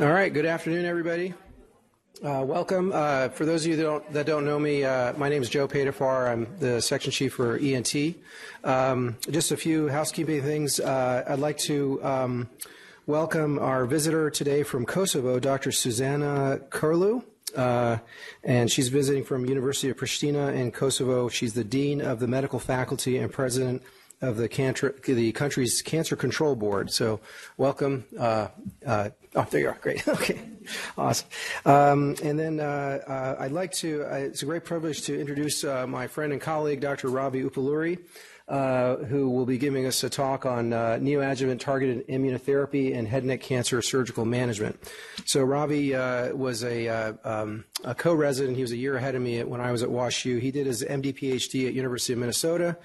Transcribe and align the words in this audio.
All 0.00 0.06
right, 0.06 0.32
good 0.32 0.46
afternoon, 0.46 0.84
everybody. 0.84 1.34
Uh, 2.22 2.44
welcome. 2.46 2.92
Uh, 2.94 3.30
for 3.30 3.44
those 3.44 3.64
of 3.64 3.70
you 3.72 3.76
that 3.76 3.82
don't, 3.82 4.12
that 4.12 4.26
don't 4.26 4.44
know 4.44 4.56
me, 4.56 4.84
uh, 4.84 5.12
my 5.14 5.28
name 5.28 5.42
is 5.42 5.50
Joe 5.50 5.66
Paydarfar. 5.66 6.30
I'm 6.30 6.46
the 6.60 6.80
section 6.80 7.10
chief 7.10 7.34
for 7.34 7.56
ENT. 7.56 8.14
Um, 8.62 9.16
just 9.28 9.50
a 9.50 9.56
few 9.56 9.88
housekeeping 9.88 10.40
things. 10.40 10.78
Uh, 10.78 11.24
I'd 11.26 11.40
like 11.40 11.58
to 11.58 11.98
um, 12.04 12.48
welcome 13.08 13.58
our 13.58 13.86
visitor 13.86 14.30
today 14.30 14.62
from 14.62 14.86
Kosovo, 14.86 15.40
Dr. 15.40 15.72
Susanna 15.72 16.60
Kurlu. 16.68 17.24
Uh, 17.56 17.98
and 18.44 18.70
she's 18.70 18.90
visiting 18.90 19.24
from 19.24 19.46
University 19.46 19.90
of 19.90 19.96
Pristina 19.96 20.54
in 20.54 20.70
Kosovo. 20.70 21.28
She's 21.28 21.54
the 21.54 21.64
dean 21.64 22.00
of 22.00 22.20
the 22.20 22.28
medical 22.28 22.60
faculty 22.60 23.18
and 23.18 23.32
president 23.32 23.82
of 24.20 24.36
the, 24.36 24.48
cancer, 24.48 24.94
the 25.04 25.32
country's 25.32 25.80
cancer 25.82 26.16
control 26.16 26.56
board. 26.56 26.92
So, 26.92 27.20
welcome. 27.56 28.04
Uh, 28.18 28.48
uh, 28.84 29.10
oh, 29.36 29.46
there 29.50 29.60
you 29.60 29.68
are. 29.68 29.78
Great. 29.80 30.06
okay, 30.08 30.40
awesome. 30.96 31.28
Um, 31.64 32.16
and 32.22 32.38
then 32.38 32.60
uh, 32.60 32.98
uh 33.06 33.36
I'd 33.38 33.52
like 33.52 33.72
to. 33.74 34.04
Uh, 34.04 34.16
it's 34.16 34.42
a 34.42 34.46
great 34.46 34.64
privilege 34.64 35.02
to 35.02 35.18
introduce 35.18 35.62
uh, 35.64 35.86
my 35.86 36.06
friend 36.06 36.32
and 36.32 36.42
colleague, 36.42 36.80
Dr. 36.80 37.08
Ravi 37.08 37.42
Uppaluri. 37.42 37.98
who 39.08 39.30
will 39.30 39.46
be 39.46 39.58
giving 39.58 39.86
us 39.86 40.02
a 40.02 40.10
talk 40.10 40.46
on 40.46 40.70
neoadjuvant 40.70 41.60
targeted 41.60 42.06
immunotherapy 42.08 42.96
and 42.96 43.06
head 43.06 43.22
and 43.22 43.28
neck 43.28 43.40
cancer 43.40 43.80
surgical 43.82 44.24
management. 44.24 44.80
So 45.26 45.44
Ravi 45.44 45.92
was 46.32 46.64
a, 46.64 46.88
um, 47.24 47.66
a 47.84 47.94
co-resident. 47.94 48.56
He 48.56 48.62
was 48.62 48.72
a 48.72 48.76
year 48.76 48.96
ahead 48.96 49.14
of 49.14 49.22
me 49.22 49.44
when 49.44 49.60
I 49.60 49.70
was 49.70 49.84
at 49.84 49.90
WashU. 49.90 50.40
He 50.40 50.50
did 50.50 50.66
his 50.66 50.82
MD 50.82 51.14
PhD 51.14 51.68
at 51.68 51.74
University 51.74 52.14
of 52.14 52.18
Minnesota 52.18 52.78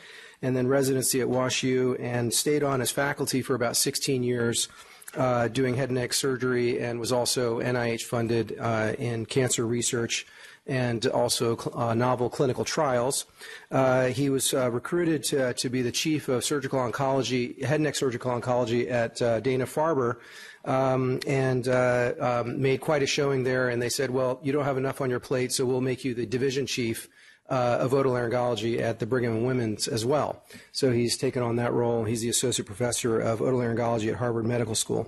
and 0.43 0.55
then 0.55 0.67
residency 0.67 1.21
at 1.21 1.27
WashU, 1.27 1.99
and 1.99 2.31
stayed 2.31 2.61
on 2.61 2.81
as 2.81 2.91
faculty 2.91 3.41
for 3.41 3.55
about 3.55 3.75
16 3.75 4.21
years. 4.21 4.67
Uh, 5.15 5.47
doing 5.47 5.75
head 5.75 5.89
and 5.89 5.99
neck 5.99 6.11
surgery 6.11 6.79
and 6.79 6.99
was 6.99 7.11
also 7.11 7.59
NIH 7.59 8.01
funded 8.01 8.57
uh, 8.59 8.93
in 8.97 9.27
cancer 9.27 9.63
research 9.63 10.25
and 10.65 11.05
also 11.05 11.55
uh, 11.75 11.93
novel 11.93 12.31
clinical 12.31 12.65
trials. 12.65 13.25
Uh, 13.69 14.05
he 14.05 14.31
was 14.31 14.55
uh, 14.55 14.71
recruited 14.71 15.23
to, 15.23 15.53
to, 15.53 15.69
be 15.69 15.83
the 15.83 15.91
chief 15.91 16.29
of 16.29 16.43
surgical 16.43 16.79
oncology, 16.79 17.63
head 17.63 17.75
and 17.75 17.83
neck 17.83 17.93
surgical 17.93 18.31
oncology 18.31 18.89
at 18.89 19.21
uh, 19.21 19.39
Dana 19.39 19.65
Farber. 19.65 20.17
Um, 20.65 21.19
and 21.27 21.67
um, 21.67 22.61
made 22.61 22.79
quite 22.79 23.03
a 23.03 23.05
showing 23.05 23.43
there. 23.43 23.67
And 23.67 23.81
they 23.81 23.89
said, 23.89 24.09
"Well, 24.09 24.39
you 24.41 24.53
don't 24.53 24.63
have 24.63 24.77
enough 24.77 25.01
on 25.01 25.09
your 25.09 25.19
plate, 25.19 25.51
so 25.51 25.65
we'll 25.65 25.81
make 25.81 26.05
you 26.05 26.13
the 26.13 26.25
division 26.25 26.65
chief 26.65 27.09
uh, 27.53 27.77
of 27.81 27.91
otolaryngology 27.91 28.79
at 28.79 28.97
the 28.97 29.05
Brigham 29.05 29.33
and 29.35 29.45
Women's 29.45 29.87
as 29.87 30.03
well. 30.03 30.43
So 30.71 30.91
he's 30.91 31.15
taken 31.17 31.43
on 31.43 31.57
that 31.57 31.71
role. 31.71 32.03
He's 32.03 32.21
the 32.21 32.29
associate 32.29 32.65
professor 32.65 33.19
of 33.19 33.39
otolaryngology 33.39 34.09
at 34.09 34.15
Harvard 34.15 34.45
Medical 34.45 34.73
School. 34.73 35.07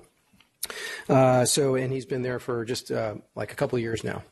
Uh, 1.08 1.44
so, 1.44 1.74
and 1.74 1.92
he's 1.92 2.06
been 2.06 2.22
there 2.22 2.38
for 2.38 2.64
just 2.64 2.92
uh, 2.92 3.16
like 3.34 3.52
a 3.52 3.56
couple 3.56 3.76
of 3.76 3.82
years 3.82 4.04
now. 4.04 4.22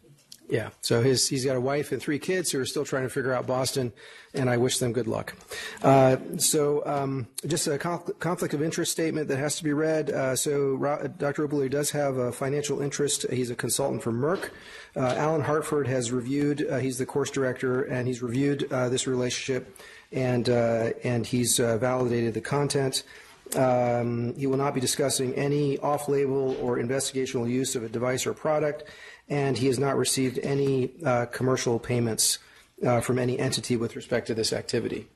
Yeah. 0.48 0.70
So 0.82 1.00
his, 1.02 1.26
he's 1.28 1.44
got 1.44 1.56
a 1.56 1.60
wife 1.60 1.90
and 1.90 2.00
three 2.00 2.18
kids 2.18 2.50
who 2.50 2.60
are 2.60 2.66
still 2.66 2.84
trying 2.84 3.04
to 3.04 3.08
figure 3.08 3.32
out 3.32 3.46
Boston, 3.46 3.92
and 4.34 4.50
I 4.50 4.58
wish 4.58 4.78
them 4.78 4.92
good 4.92 5.06
luck. 5.06 5.34
Uh, 5.82 6.16
so 6.36 6.84
um, 6.84 7.28
just 7.46 7.66
a 7.66 7.78
conflict 7.78 8.52
of 8.52 8.62
interest 8.62 8.92
statement 8.92 9.28
that 9.28 9.38
has 9.38 9.56
to 9.56 9.64
be 9.64 9.72
read. 9.72 10.10
Uh, 10.10 10.36
so 10.36 10.76
Dr. 11.18 11.48
Uppaluri 11.48 11.70
does 11.70 11.90
have 11.92 12.18
a 12.18 12.30
financial 12.30 12.82
interest. 12.82 13.24
He's 13.30 13.50
a 13.50 13.54
consultant 13.54 14.02
for 14.02 14.12
Merck. 14.12 14.50
Uh, 14.94 15.14
Alan 15.16 15.40
Hartford 15.40 15.86
has 15.86 16.12
reviewed. 16.12 16.66
Uh, 16.68 16.78
he's 16.78 16.98
the 16.98 17.06
course 17.06 17.30
director, 17.30 17.82
and 17.82 18.06
he's 18.06 18.22
reviewed 18.22 18.70
uh, 18.70 18.90
this 18.90 19.06
relationship, 19.06 19.78
and 20.12 20.48
uh, 20.50 20.90
and 21.02 21.26
he's 21.26 21.56
validated 21.58 22.34
the 22.34 22.40
content. 22.40 23.02
Um, 23.56 24.34
he 24.36 24.46
will 24.46 24.56
not 24.56 24.74
be 24.74 24.80
discussing 24.80 25.34
any 25.34 25.78
off-label 25.78 26.56
or 26.60 26.78
investigational 26.78 27.48
use 27.48 27.76
of 27.76 27.84
a 27.84 27.88
device 27.88 28.26
or 28.26 28.32
product 28.32 28.84
and 29.28 29.56
he 29.56 29.66
has 29.66 29.78
not 29.78 29.96
received 29.96 30.38
any 30.42 30.92
uh, 31.04 31.26
commercial 31.26 31.78
payments 31.78 32.38
uh, 32.84 33.00
from 33.00 33.18
any 33.18 33.38
entity 33.38 33.76
with 33.76 33.96
respect 33.96 34.26
to 34.26 34.34
this 34.34 34.52
activity. 34.52 35.08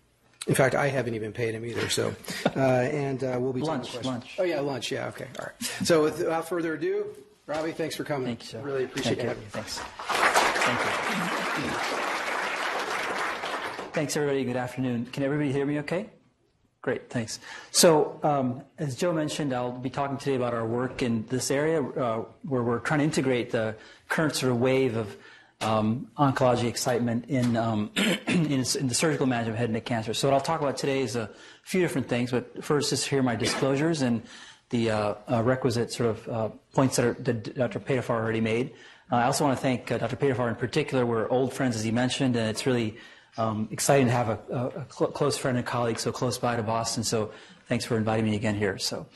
In 0.47 0.55
fact, 0.55 0.75
I 0.75 0.88
haven't 0.88 1.15
even 1.15 1.32
paid 1.32 1.55
him 1.55 1.65
either. 1.65 1.88
So, 1.91 2.15
uh, 2.56 2.60
and 2.60 3.22
uh, 3.22 3.37
we'll 3.38 3.53
be 3.53 3.60
lunch. 3.60 4.03
Lunch. 4.03 4.37
Oh 4.38 4.44
yeah, 4.44 4.60
lunch. 4.60 4.91
Yeah. 4.91 5.09
Okay. 5.09 5.27
All 5.38 5.47
right. 5.47 5.55
So, 5.84 6.05
without 6.05 6.49
further 6.49 6.75
ado, 6.75 7.06
Robbie, 7.47 7.72
thanks 7.72 7.97
for 7.97 8.05
coming. 8.05 8.27
Thank 8.28 8.44
you. 8.44 8.49
Sir. 8.49 8.60
Really 8.60 8.84
appreciate 8.84 9.16
Thank 9.16 9.28
having 9.28 9.43
you. 9.43 9.50
Thanks. 9.50 9.78
Thank 9.78 10.81
you. 10.81 11.72
Thanks, 13.93 14.16
everybody. 14.16 14.44
Good 14.44 14.56
afternoon. 14.56 15.06
Can 15.06 15.22
everybody 15.22 15.53
hear 15.53 15.66
me? 15.66 15.81
Okay. 15.81 16.09
Great, 16.88 17.10
thanks. 17.10 17.38
So, 17.71 18.19
um, 18.22 18.62
as 18.78 18.97
Joe 18.97 19.12
mentioned, 19.12 19.53
I'll 19.53 19.72
be 19.72 19.91
talking 19.91 20.16
today 20.16 20.37
about 20.37 20.54
our 20.54 20.66
work 20.66 21.03
in 21.03 21.26
this 21.26 21.50
area 21.50 21.82
uh, 21.82 22.25
where 22.44 22.62
we're 22.62 22.78
trying 22.78 23.00
to 23.00 23.04
integrate 23.04 23.50
the 23.50 23.76
current 24.09 24.34
sort 24.34 24.53
of 24.53 24.59
wave 24.59 24.97
of 24.97 25.15
um, 25.60 26.10
oncology 26.16 26.65
excitement 26.65 27.26
in, 27.28 27.59
um, 27.59 27.91
in, 28.26 28.50
in, 28.50 28.88
the 28.88 28.94
surgical 28.94 29.26
management 29.26 29.56
of 29.56 29.59
head 29.59 29.65
and 29.66 29.75
neck 29.75 29.84
cancer. 29.84 30.15
So, 30.15 30.28
what 30.28 30.34
I'll 30.34 30.41
talk 30.41 30.62
about 30.62 30.78
today 30.78 31.03
is 31.03 31.15
a 31.15 31.28
few 31.62 31.82
different 31.82 32.09
things, 32.09 32.31
but 32.31 32.65
first, 32.65 32.88
just 32.88 33.06
here 33.06 33.22
my 33.22 33.37
disclosures 33.37 34.00
and 34.00 34.22
the 34.70 34.91
uh, 34.91 35.15
uh, 35.31 35.43
requisite 35.43 35.93
sort 35.93 36.09
of 36.09 36.28
uh, 36.31 36.49
points 36.72 36.97
that, 36.97 37.05
are, 37.05 37.12
that 37.20 37.55
Dr. 37.55 37.81
Paydarfar 37.81 38.15
already 38.15 38.41
made. 38.41 38.72
Uh, 39.12 39.16
I 39.16 39.25
also 39.25 39.44
want 39.44 39.59
to 39.59 39.62
thank 39.62 39.93
uh, 39.93 39.99
Dr. 39.99 40.16
Paydarfar 40.16 40.49
in 40.49 40.55
particular. 40.55 41.05
We're 41.05 41.28
old 41.28 41.53
friends, 41.53 41.76
as 41.76 41.84
he 41.84 41.91
mentioned, 41.91 42.34
and 42.34 42.49
it's 42.49 42.65
really 42.65 42.97
um, 43.38 43.69
exciting 43.71 44.06
to 44.06 44.12
have 44.12 44.28
a, 44.28 44.38
a, 44.50 44.66
a 44.81 44.87
cl- 44.91 45.10
close 45.10 45.38
friend 45.38 45.56
and 45.56 45.66
colleague 45.66 45.99
so 45.99 46.12
close 46.12 46.38
by 46.38 46.56
to 46.56 46.62
Boston. 46.62 47.04
So 47.04 47.31
thanks 47.69 47.84
for 47.84 47.97
inviting 47.97 48.25
me 48.25 48.37
again 48.37 48.56
here. 48.56 48.78
So, 48.78 49.06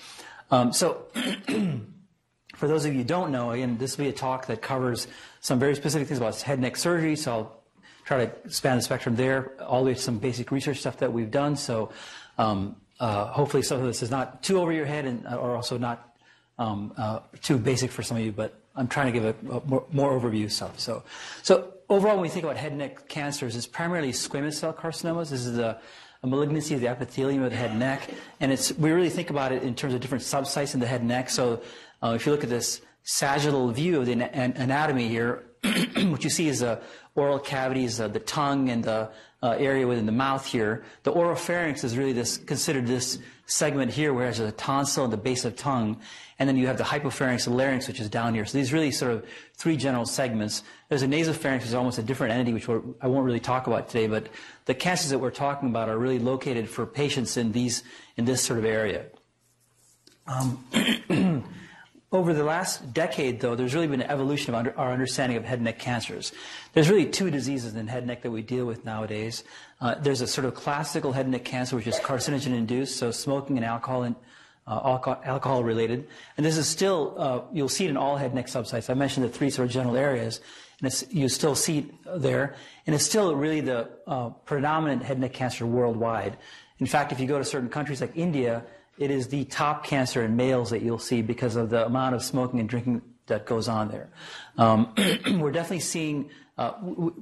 um, 0.50 0.72
so 0.72 1.06
for 2.55 2.69
those 2.69 2.84
of 2.84 2.93
you 2.93 2.99
who 2.99 3.05
don't 3.05 3.33
know, 3.33 3.50
again, 3.50 3.78
this 3.78 3.97
will 3.97 4.05
be 4.05 4.10
a 4.10 4.12
talk 4.12 4.47
that 4.47 4.62
covers 4.62 5.09
some 5.41 5.59
very 5.59 5.75
specific 5.75 6.09
things 6.09 6.19
about 6.19 6.41
head 6.41 6.55
and 6.55 6.62
neck 6.62 6.77
surgery. 6.77 7.16
So 7.16 7.33
I'll 7.33 7.62
try 8.05 8.27
to 8.27 8.50
span 8.50 8.77
the 8.77 8.83
spectrum 8.83 9.16
there, 9.16 9.53
all 9.60 9.83
the 9.83 9.91
way 9.91 9.94
to 9.94 10.00
some 10.00 10.19
basic 10.19 10.50
research 10.50 10.78
stuff 10.78 10.99
that 10.99 11.12
we've 11.12 11.31
done. 11.31 11.56
So 11.56 11.91
um, 12.39 12.77
uh, 13.00 13.27
hopefully 13.27 13.62
some 13.62 13.81
of 13.81 13.87
this 13.87 14.03
is 14.03 14.10
not 14.10 14.43
too 14.43 14.60
over 14.60 14.72
your 14.72 14.87
head 14.87 15.04
and 15.04 15.27
or 15.27 15.56
also 15.56 15.78
not 15.78 16.16
um, 16.59 16.93
uh, 16.97 17.21
too 17.41 17.59
basic 17.59 17.91
for 17.91 18.03
some 18.03 18.16
of 18.16 18.22
you, 18.22 18.33
but 18.33 18.54
I'm 18.77 18.89
trying 18.89 19.12
to 19.12 19.19
give 19.19 19.25
a, 19.25 19.56
a 19.56 19.66
more, 19.66 19.84
more, 19.93 20.19
overview 20.19 20.50
stuff. 20.50 20.78
So, 20.78 21.03
so 21.43 21.72
overall, 21.92 22.14
when 22.14 22.22
we 22.22 22.28
think 22.28 22.44
about 22.44 22.56
head 22.56 22.72
and 22.72 22.78
neck 22.78 23.08
cancers, 23.08 23.54
it's 23.54 23.66
primarily 23.66 24.12
squamous 24.12 24.54
cell 24.54 24.72
carcinomas. 24.72 25.30
This 25.30 25.47
is 25.47 25.58
a, 25.58 25.78
a 26.22 26.26
malignancy 26.26 26.75
of 26.75 26.80
the 26.80 26.88
epithelium 26.88 27.42
of 27.42 27.50
the 27.50 27.56
head 27.56 27.70
and 27.70 27.78
neck, 27.78 28.10
and 28.41 28.50
it's 28.50 28.72
we 28.72 28.91
really 28.91 29.10
think 29.10 29.30
about 29.30 29.53
it 29.53 29.62
in 29.62 29.75
terms 29.75 29.94
of 29.94 30.00
different 30.00 30.25
subsites 30.25 30.75
in 30.75 30.80
the 30.80 30.86
head 30.86 31.00
and 31.00 31.08
neck. 31.08 31.30
So, 31.30 31.62
uh, 32.03 32.14
if 32.16 32.26
you 32.26 32.32
look 32.32 32.44
at 32.44 32.50
this 32.50 32.80
sagittal 33.04 33.70
view 33.70 34.00
of 34.00 34.06
the 34.06 34.12
anatomy 34.12 35.08
here, 35.08 35.44
what 35.62 36.25
you 36.25 36.30
see 36.30 36.48
is 36.48 36.60
the 36.60 36.80
oral 37.15 37.39
cavities, 37.39 38.00
uh, 38.00 38.09
the 38.09 38.21
tongue, 38.21 38.71
and 38.71 38.84
the 38.84 39.11
uh, 39.43 39.50
area 39.59 39.87
within 39.87 40.06
the 40.06 40.12
mouth 40.12 40.47
here. 40.47 40.84
The 41.03 41.12
oropharynx 41.12 41.84
is 41.84 41.97
really 41.97 42.12
this 42.12 42.39
considered 42.39 42.87
this 42.87 43.19
segment 43.47 43.93
here, 43.93 44.15
where 44.15 44.25
there's 44.25 44.39
a 44.39 44.53
tonsil 44.53 45.05
and 45.05 45.12
the 45.12 45.19
base 45.19 45.45
of 45.45 45.56
tongue, 45.56 46.01
and 46.39 46.49
then 46.49 46.56
you 46.56 46.67
have 46.69 46.78
the 46.78 46.84
hypopharynx 46.84 47.47
and 47.47 47.56
larynx, 47.56 47.87
which 47.87 48.01
is 48.01 48.09
down 48.09 48.34
here. 48.34 48.45
So 48.47 48.56
these 48.56 48.72
really 48.72 48.91
sort 48.91 49.12
of 49.12 49.27
three 49.55 49.77
general 49.77 50.06
segments. 50.06 50.62
There's 50.89 51.03
a 51.03 51.06
nasopharynx, 51.06 51.59
which 51.59 51.67
is 51.67 51.75
almost 51.75 51.99
a 51.99 52.03
different 52.03 52.33
entity, 52.33 52.53
which 52.55 52.69
I 52.69 53.06
won't 53.06 53.27
really 53.27 53.41
talk 53.41 53.67
about 53.67 53.89
today, 53.89 54.06
but 54.06 54.28
the 54.65 54.75
cancers 54.75 55.11
that 55.11 55.19
we're 55.19 55.31
talking 55.31 55.69
about 55.69 55.89
are 55.89 55.99
really 55.99 56.19
located 56.19 56.69
for 56.69 56.87
patients 56.87 57.37
in 57.37 57.53
these 57.53 57.83
in 58.17 58.25
this 58.25 58.43
sort 58.43 58.59
of 58.59 58.65
area. 58.65 59.06
Um, 60.27 60.65
Over 62.12 62.34
the 62.34 62.45
last 62.45 62.93
decade, 62.93 63.41
though, 63.41 63.55
there's 63.55 63.75
really 63.75 63.87
been 63.87 64.03
an 64.03 64.11
evolution 64.11 64.53
of 64.53 64.59
under, 64.59 64.78
our 64.78 64.93
understanding 64.93 65.39
of 65.39 65.45
head 65.45 65.59
and 65.59 65.65
neck 65.65 65.78
cancers. 65.78 66.31
There's 66.75 66.91
really 66.91 67.06
two 67.06 67.31
diseases 67.31 67.75
in 67.75 67.87
head 67.87 68.00
and 68.00 68.09
neck 68.09 68.21
that 68.23 68.31
we 68.31 68.43
deal 68.43 68.67
with 68.67 68.84
nowadays. 68.84 69.45
Uh, 69.81 69.95
there's 69.95 70.21
a 70.21 70.27
sort 70.27 70.45
of 70.45 70.55
classical 70.55 71.12
head 71.12 71.25
and 71.25 71.33
neck 71.33 71.47
cancer, 71.47 71.75
which 71.75 71.87
is 71.87 71.99
carcinogen 71.99 72.55
induced, 72.55 72.99
so 72.99 73.12
smoking 73.12 73.56
and 73.56 73.65
alcohol 73.65 74.03
and 74.03 74.15
uh, 74.67 74.99
alcohol 75.25 75.65
related. 75.65 76.06
And 76.37 76.45
this 76.45 76.59
is 76.59 76.69
still, 76.69 77.15
uh, 77.17 77.41
you'll 77.51 77.71
see 77.71 77.87
it 77.87 77.91
in 77.91 77.97
all 77.97 78.19
head 78.19 78.27
and 78.27 78.34
neck 78.34 78.49
subsites. 78.49 78.91
I 78.91 78.95
mentioned 78.95 79.25
the 79.25 79.31
three 79.31 79.48
sort 79.48 79.69
of 79.69 79.72
general 79.72 79.97
areas, 79.97 80.42
and 80.83 81.04
you 81.10 81.31
still 81.31 81.54
see 81.54 81.78
it 81.78 81.86
there. 82.21 82.57
And 82.86 82.95
it's 82.95 83.07
still 83.07 83.34
really 83.34 83.63
the 83.63 83.89
uh, 84.07 84.28
predominant 84.45 85.03
head 85.03 85.13
and 85.13 85.22
neck 85.22 85.33
cancer 85.33 85.65
worldwide. 85.65 86.36
In 86.78 86.86
fact, 86.86 87.10
if 87.10 87.21
you 87.21 87.27
go 87.27 87.39
to 87.39 87.45
certain 87.45 87.71
countries 87.71 88.03
like 88.03 88.15
India, 88.16 88.65
it 88.98 89.10
is 89.10 89.28
the 89.28 89.44
top 89.44 89.84
cancer 89.84 90.22
in 90.22 90.36
males 90.36 90.71
that 90.71 90.83
you'll 90.83 90.98
see 90.98 91.22
because 91.22 91.56
of 91.56 91.71
the 91.71 91.86
amount 91.86 92.15
of 92.15 92.22
smoking 92.22 92.60
and 92.60 92.68
drinking 92.68 93.03
that 93.27 93.47
goes 93.47 93.68
on 93.68 93.89
there. 93.89 94.10
Um, 94.59 94.94
we're 95.39 95.53
definitely 95.53 95.80
seeing 95.80 96.30
uh, 96.59 96.72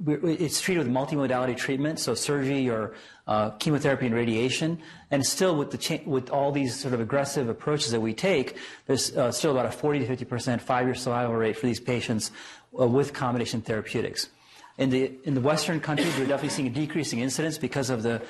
it's 0.05 0.59
treated 0.59 0.85
with 0.85 0.93
multimodality 0.93 1.55
treatment, 1.55 1.99
so 1.99 2.13
surgery 2.13 2.69
or 2.69 2.93
uh, 3.27 3.51
chemotherapy 3.51 4.05
and 4.05 4.13
radiation. 4.13 4.79
And 5.09 5.25
still, 5.25 5.55
with, 5.55 5.71
the 5.71 6.01
with 6.05 6.29
all 6.29 6.51
these 6.51 6.77
sort 6.77 6.93
of 6.93 6.99
aggressive 6.99 7.47
approaches 7.47 7.91
that 7.91 8.01
we 8.01 8.13
take, 8.13 8.57
there's 8.87 9.15
uh, 9.15 9.31
still 9.31 9.51
about 9.51 9.65
a 9.65 9.71
40 9.71 9.99
to 9.99 10.05
50 10.05 10.25
percent 10.25 10.61
five-year 10.61 10.95
survival 10.95 11.35
rate 11.35 11.57
for 11.57 11.65
these 11.65 11.79
patients 11.79 12.31
uh, 12.77 12.85
with 12.85 13.13
combination 13.13 13.61
therapeutics. 13.61 14.29
In 14.77 14.89
the, 14.89 15.11
in 15.25 15.33
the 15.33 15.41
Western 15.41 15.79
countries, 15.79 16.17
we're 16.17 16.25
definitely 16.25 16.49
seeing 16.49 16.67
a 16.67 16.71
decreasing 16.71 17.19
incidence 17.19 17.57
because 17.57 17.89
of 17.89 18.03
the 18.03 18.21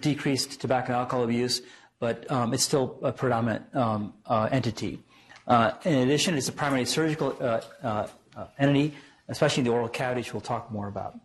decreased 0.00 0.60
tobacco 0.60 0.88
and 0.88 0.96
alcohol 0.96 1.24
abuse, 1.24 1.62
but 1.98 2.30
um, 2.30 2.52
it's 2.52 2.62
still 2.62 2.98
a 3.02 3.12
predominant 3.12 3.74
um, 3.74 4.14
uh, 4.26 4.48
entity. 4.50 4.98
Uh, 5.46 5.72
in 5.84 5.94
addition, 5.94 6.36
it's 6.36 6.48
a 6.48 6.52
primary 6.52 6.84
surgical 6.84 7.36
uh, 7.40 7.60
uh, 7.82 8.06
uh 8.36 8.46
entity, 8.58 8.94
especially 9.28 9.60
in 9.60 9.64
the 9.64 9.72
oral 9.72 9.88
cavity, 9.88 10.20
which 10.20 10.32
we'll 10.32 10.40
talk 10.40 10.70
more 10.70 10.88
about. 10.88 11.18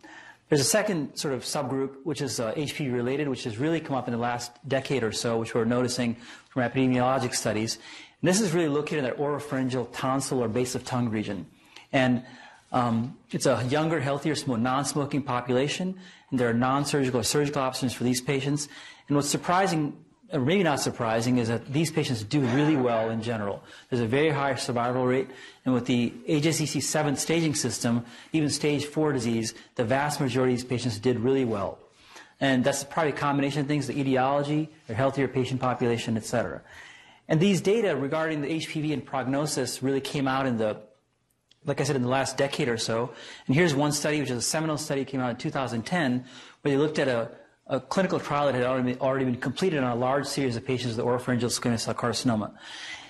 There's 0.49 0.61
a 0.61 0.65
second 0.65 1.15
sort 1.15 1.33
of 1.33 1.43
subgroup, 1.43 2.03
which 2.03 2.21
is 2.21 2.39
HPV 2.39 2.91
uh, 2.91 2.93
related, 2.93 3.29
which 3.29 3.45
has 3.45 3.57
really 3.57 3.79
come 3.79 3.95
up 3.95 4.07
in 4.07 4.11
the 4.11 4.19
last 4.19 4.51
decade 4.67 5.03
or 5.03 5.11
so, 5.11 5.37
which 5.37 5.55
we're 5.55 5.65
noticing 5.65 6.15
from 6.49 6.63
epidemiologic 6.63 7.33
studies. 7.33 7.77
And 8.21 8.29
this 8.29 8.41
is 8.41 8.51
really 8.51 8.67
located 8.67 8.99
in 8.99 9.03
that 9.05 9.17
oropharyngeal 9.17 9.89
tonsil 9.93 10.43
or 10.43 10.47
base 10.49 10.75
of 10.75 10.83
tongue 10.83 11.09
region. 11.09 11.47
And 11.93 12.23
um, 12.71 13.17
it's 13.31 13.45
a 13.45 13.63
younger, 13.69 13.99
healthier, 13.99 14.35
non-smoking 14.45 15.23
population, 15.23 15.97
and 16.29 16.39
there 16.39 16.49
are 16.49 16.53
non-surgical 16.53 17.19
or 17.19 17.23
surgical 17.23 17.61
options 17.61 17.93
for 17.93 18.03
these 18.03 18.21
patients. 18.21 18.67
And 19.07 19.15
what's 19.15 19.29
surprising, 19.29 19.97
Uh, 20.31 20.37
or 20.37 20.41
maybe 20.41 20.63
not 20.63 20.79
surprising, 20.79 21.37
is 21.37 21.47
that 21.47 21.71
these 21.71 21.91
patients 21.91 22.23
do 22.23 22.41
really 22.41 22.75
well 22.75 23.09
in 23.09 23.21
general. 23.21 23.63
There's 23.89 24.01
a 24.01 24.07
very 24.07 24.29
high 24.29 24.55
survival 24.55 25.05
rate, 25.05 25.29
and 25.65 25.73
with 25.73 25.85
the 25.85 26.11
AJCC 26.27 26.81
7 26.81 27.15
staging 27.15 27.55
system, 27.55 28.05
even 28.33 28.49
stage 28.49 28.85
4 28.85 29.13
disease, 29.13 29.53
the 29.75 29.83
vast 29.83 30.19
majority 30.19 30.53
of 30.53 30.59
these 30.59 30.67
patients 30.67 30.99
did 30.99 31.19
really 31.19 31.45
well. 31.45 31.79
And 32.39 32.63
that's 32.63 32.83
probably 32.83 33.11
a 33.11 33.15
combination 33.15 33.61
of 33.61 33.67
things, 33.67 33.87
the 33.87 33.99
etiology, 33.99 34.69
their 34.87 34.95
healthier 34.95 35.27
patient 35.27 35.61
population, 35.61 36.17
et 36.17 36.25
cetera. 36.25 36.61
And 37.27 37.39
these 37.39 37.61
data 37.61 37.95
regarding 37.95 38.41
the 38.41 38.47
HPV 38.47 38.93
and 38.93 39.05
prognosis 39.05 39.83
really 39.83 40.01
came 40.01 40.27
out 40.27 40.47
in 40.47 40.57
the 40.57 40.81
like 41.65 41.79
I 41.79 41.83
said, 41.83 41.95
in 41.95 42.01
the 42.01 42.07
last 42.07 42.37
decade 42.37 42.69
or 42.69 42.77
so. 42.77 43.11
And 43.45 43.55
here's 43.55 43.75
one 43.75 43.91
study, 43.91 44.19
which 44.19 44.31
is 44.31 44.37
a 44.37 44.41
seminal 44.41 44.77
study, 44.77 45.05
came 45.05 45.19
out 45.19 45.29
in 45.29 45.35
2010, 45.35 46.25
where 46.61 46.71
they 46.71 46.77
looked 46.77 46.97
at 46.97 47.07
a, 47.07 47.29
a 47.71 47.79
clinical 47.79 48.19
trial 48.19 48.45
that 48.45 48.55
had 48.55 48.65
already 48.65 48.93
been, 48.93 49.01
already 49.01 49.25
been, 49.25 49.37
completed 49.37 49.83
on 49.83 49.91
a 49.91 49.95
large 49.95 50.27
series 50.27 50.55
of 50.55 50.63
patients 50.63 50.95
with 50.95 51.05
oropharyngeal 51.05 51.49
squamous 51.49 51.79
cell 51.81 51.95
carcinoma. 51.95 52.53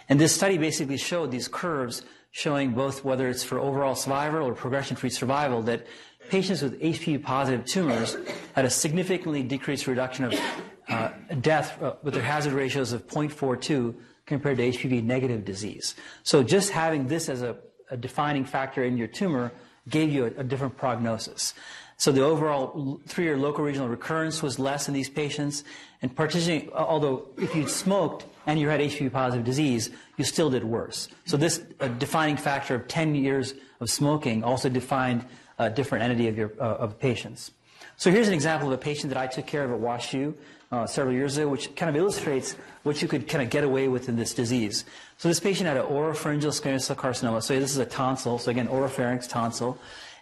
And 0.08 0.20
this 0.20 0.34
study 0.34 0.58
basically 0.58 0.98
showed 0.98 1.32
these 1.32 1.50
curves 1.50 2.04
showing 2.32 2.72
both 2.72 3.04
whether 3.04 3.28
it's 3.28 3.44
for 3.44 3.60
overall 3.60 3.96
survival 3.96 4.48
or 4.48 4.54
progression-free 4.54 5.10
survival 5.10 5.62
that 5.64 5.86
patients 6.30 6.62
with 6.62 6.80
HPV 6.80 7.22
positive 7.24 7.66
tumors 7.66 8.16
had 8.56 8.64
a 8.64 8.70
significantly 8.70 9.44
decreased 9.44 9.86
reduction 9.88 10.26
of 10.26 10.40
uh, 10.88 11.10
death 11.42 11.82
uh, 11.82 11.96
with 12.04 12.14
their 12.14 12.24
hazard 12.24 12.54
ratios 12.54 12.94
of 12.94 13.06
0.42 13.08 13.94
compared 14.26 14.58
to 14.58 14.70
HPV 14.70 15.04
negative 15.04 15.44
disease. 15.44 15.96
So 16.24 16.42
just 16.42 16.70
having 16.70 17.08
this 17.08 17.28
as 17.28 17.42
a 17.42 17.58
a 17.92 17.98
defining 17.98 18.46
factor 18.46 18.84
in 18.84 18.98
your 18.98 19.08
tumor 19.08 19.52
gave 19.90 20.12
you 20.12 20.26
a, 20.26 20.40
a 20.40 20.44
different 20.44 20.78
prognosis. 20.78 21.54
So 22.02 22.12
the 22.12 22.24
overall 22.24 23.00
three-year 23.06 23.38
local 23.38 23.64
regional 23.64 23.88
recurrence 23.88 24.42
was 24.42 24.58
less 24.58 24.88
in 24.88 24.94
these 24.96 25.08
patients, 25.08 25.64
and 26.02 26.16
partitioning, 26.16 26.72
although 26.74 27.28
if 27.38 27.54
you 27.54 27.68
smoked 27.68 28.26
and 28.48 28.60
you 28.60 28.70
had 28.70 28.80
HPV 28.80 29.12
positive 29.12 29.46
disease, 29.46 29.92
you 30.18 30.24
still 30.24 30.50
did 30.50 30.64
worse. 30.64 31.10
So 31.26 31.38
this 31.38 31.60
defining 32.00 32.38
factor 32.38 32.74
of 32.74 32.88
10 32.88 33.14
years 33.14 33.54
of 33.80 33.92
smoking 33.92 34.44
also 34.44 34.68
defined 34.68 35.28
a 35.60 35.70
different 35.70 36.04
entity 36.04 36.28
of 36.28 36.40
your 36.40 36.52
uh, 36.60 36.86
of 36.86 36.98
patients. 36.98 37.52
So 37.98 38.10
here's 38.10 38.28
an 38.28 38.34
example 38.34 38.70
of 38.70 38.74
a 38.74 38.82
patient 38.82 39.14
that 39.14 39.22
I 39.22 39.28
took 39.28 39.46
care 39.46 39.64
of 39.64 39.70
at 39.70 39.80
WashU 39.80 40.34
uh, 40.72 40.88
several 40.88 41.14
years 41.14 41.38
ago, 41.38 41.50
which 41.50 41.76
kind 41.76 41.88
of 41.88 41.96
illustrates 41.96 42.56
what 42.82 43.00
you 43.04 43.08
could 43.08 43.28
kind 43.28 43.44
of 43.44 43.52
get 43.52 43.64
away 43.64 43.88
with 43.88 44.10
in 44.10 44.16
this 44.16 44.34
disease. 44.34 44.86
So 45.20 45.28
this 45.28 45.40
patient 45.40 45.68
had 45.68 45.78
an 45.78 45.86
oropharyngeal 45.86 46.50
squamous 46.50 46.82
cell 46.82 46.96
carcinoma. 46.96 47.44
So 47.44 47.60
this 47.60 47.70
is 47.70 47.78
a 47.78 47.86
tonsil. 47.86 48.40
So 48.40 48.50
again, 48.50 48.68
oropharynx 48.70 49.30
tonsil, 49.30 49.78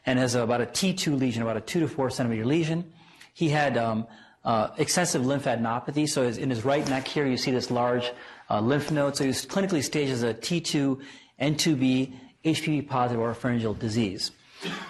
and 0.05 0.19
has 0.19 0.35
about 0.35 0.61
a 0.61 0.65
T2 0.65 1.17
lesion, 1.17 1.41
about 1.41 1.57
a 1.57 1.61
two 1.61 1.79
to 1.79 1.87
four 1.87 2.09
centimeter 2.09 2.45
lesion. 2.45 2.91
He 3.33 3.49
had 3.49 3.77
um, 3.77 4.07
uh, 4.43 4.69
extensive 4.77 5.23
lymphadenopathy. 5.23 6.07
So 6.09 6.23
in 6.23 6.49
his 6.49 6.65
right 6.65 6.87
neck 6.89 7.07
here, 7.07 7.25
you 7.25 7.37
see 7.37 7.51
this 7.51 7.71
large 7.71 8.11
uh, 8.49 8.59
lymph 8.59 8.91
node. 8.91 9.15
So 9.15 9.23
he 9.23 9.27
was 9.29 9.45
clinically 9.45 9.83
staged 9.83 10.11
as 10.11 10.23
a 10.23 10.33
T2 10.33 11.01
N2B 11.41 12.13
HPV 12.45 12.87
positive 12.87 13.21
oropharyngeal 13.21 13.77
disease. 13.79 14.31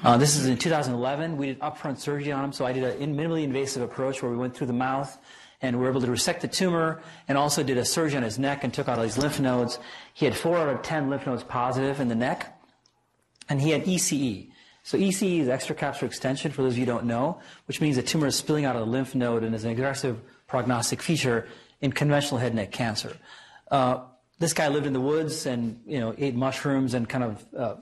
Uh, 0.03 0.17
this 0.17 0.35
is 0.35 0.47
in 0.47 0.57
2011. 0.57 1.37
We 1.37 1.47
did 1.47 1.59
upfront 1.59 1.99
surgery 1.99 2.31
on 2.31 2.43
him. 2.43 2.53
So 2.53 2.65
I 2.65 2.73
did 2.73 2.83
a 2.83 2.95
minimally 3.05 3.43
invasive 3.43 3.83
approach 3.83 4.21
where 4.21 4.31
we 4.31 4.37
went 4.37 4.55
through 4.55 4.67
the 4.67 4.73
mouth 4.73 5.17
and 5.61 5.77
we 5.77 5.83
were 5.83 5.89
able 5.89 6.01
to 6.01 6.09
resect 6.09 6.41
the 6.41 6.47
tumor 6.47 7.01
and 7.27 7.37
also 7.37 7.63
did 7.63 7.77
a 7.77 7.85
surgery 7.85 8.17
on 8.17 8.23
his 8.23 8.39
neck 8.39 8.63
and 8.63 8.73
took 8.73 8.87
out 8.87 8.97
all 8.97 9.03
these 9.03 9.17
lymph 9.17 9.39
nodes. 9.39 9.77
He 10.13 10.25
had 10.25 10.35
four 10.35 10.57
out 10.57 10.69
of 10.69 10.81
10 10.81 11.09
lymph 11.09 11.25
nodes 11.25 11.43
positive 11.43 11.99
in 11.99 12.07
the 12.07 12.15
neck, 12.15 12.57
and 13.49 13.61
he 13.61 13.71
had 13.71 13.83
ECE. 13.85 14.51
So 14.89 14.97
ECE 14.97 15.41
is 15.41 15.47
extracapsular 15.49 16.05
extension, 16.05 16.51
for 16.51 16.63
those 16.63 16.73
of 16.73 16.79
you 16.79 16.85
who 16.87 16.91
don't 16.91 17.05
know, 17.05 17.39
which 17.67 17.79
means 17.79 17.95
the 17.97 18.01
tumor 18.01 18.25
is 18.25 18.35
spilling 18.35 18.65
out 18.65 18.75
of 18.75 18.83
the 18.83 18.91
lymph 18.91 19.13
node 19.13 19.43
and 19.43 19.53
is 19.53 19.63
an 19.63 19.69
aggressive 19.69 20.19
prognostic 20.47 21.03
feature 21.03 21.47
in 21.79 21.91
conventional 21.91 22.39
head 22.39 22.53
and 22.53 22.55
neck 22.55 22.71
cancer. 22.71 23.15
Uh, 23.69 23.99
this 24.39 24.51
guy 24.51 24.67
lived 24.67 24.87
in 24.87 24.93
the 24.93 24.99
woods 24.99 25.45
and 25.45 25.79
you 25.85 25.99
know 25.99 26.15
ate 26.17 26.33
mushrooms 26.33 26.95
and 26.95 27.07
kind 27.07 27.23
of 27.23 27.45
uh, 27.55 27.75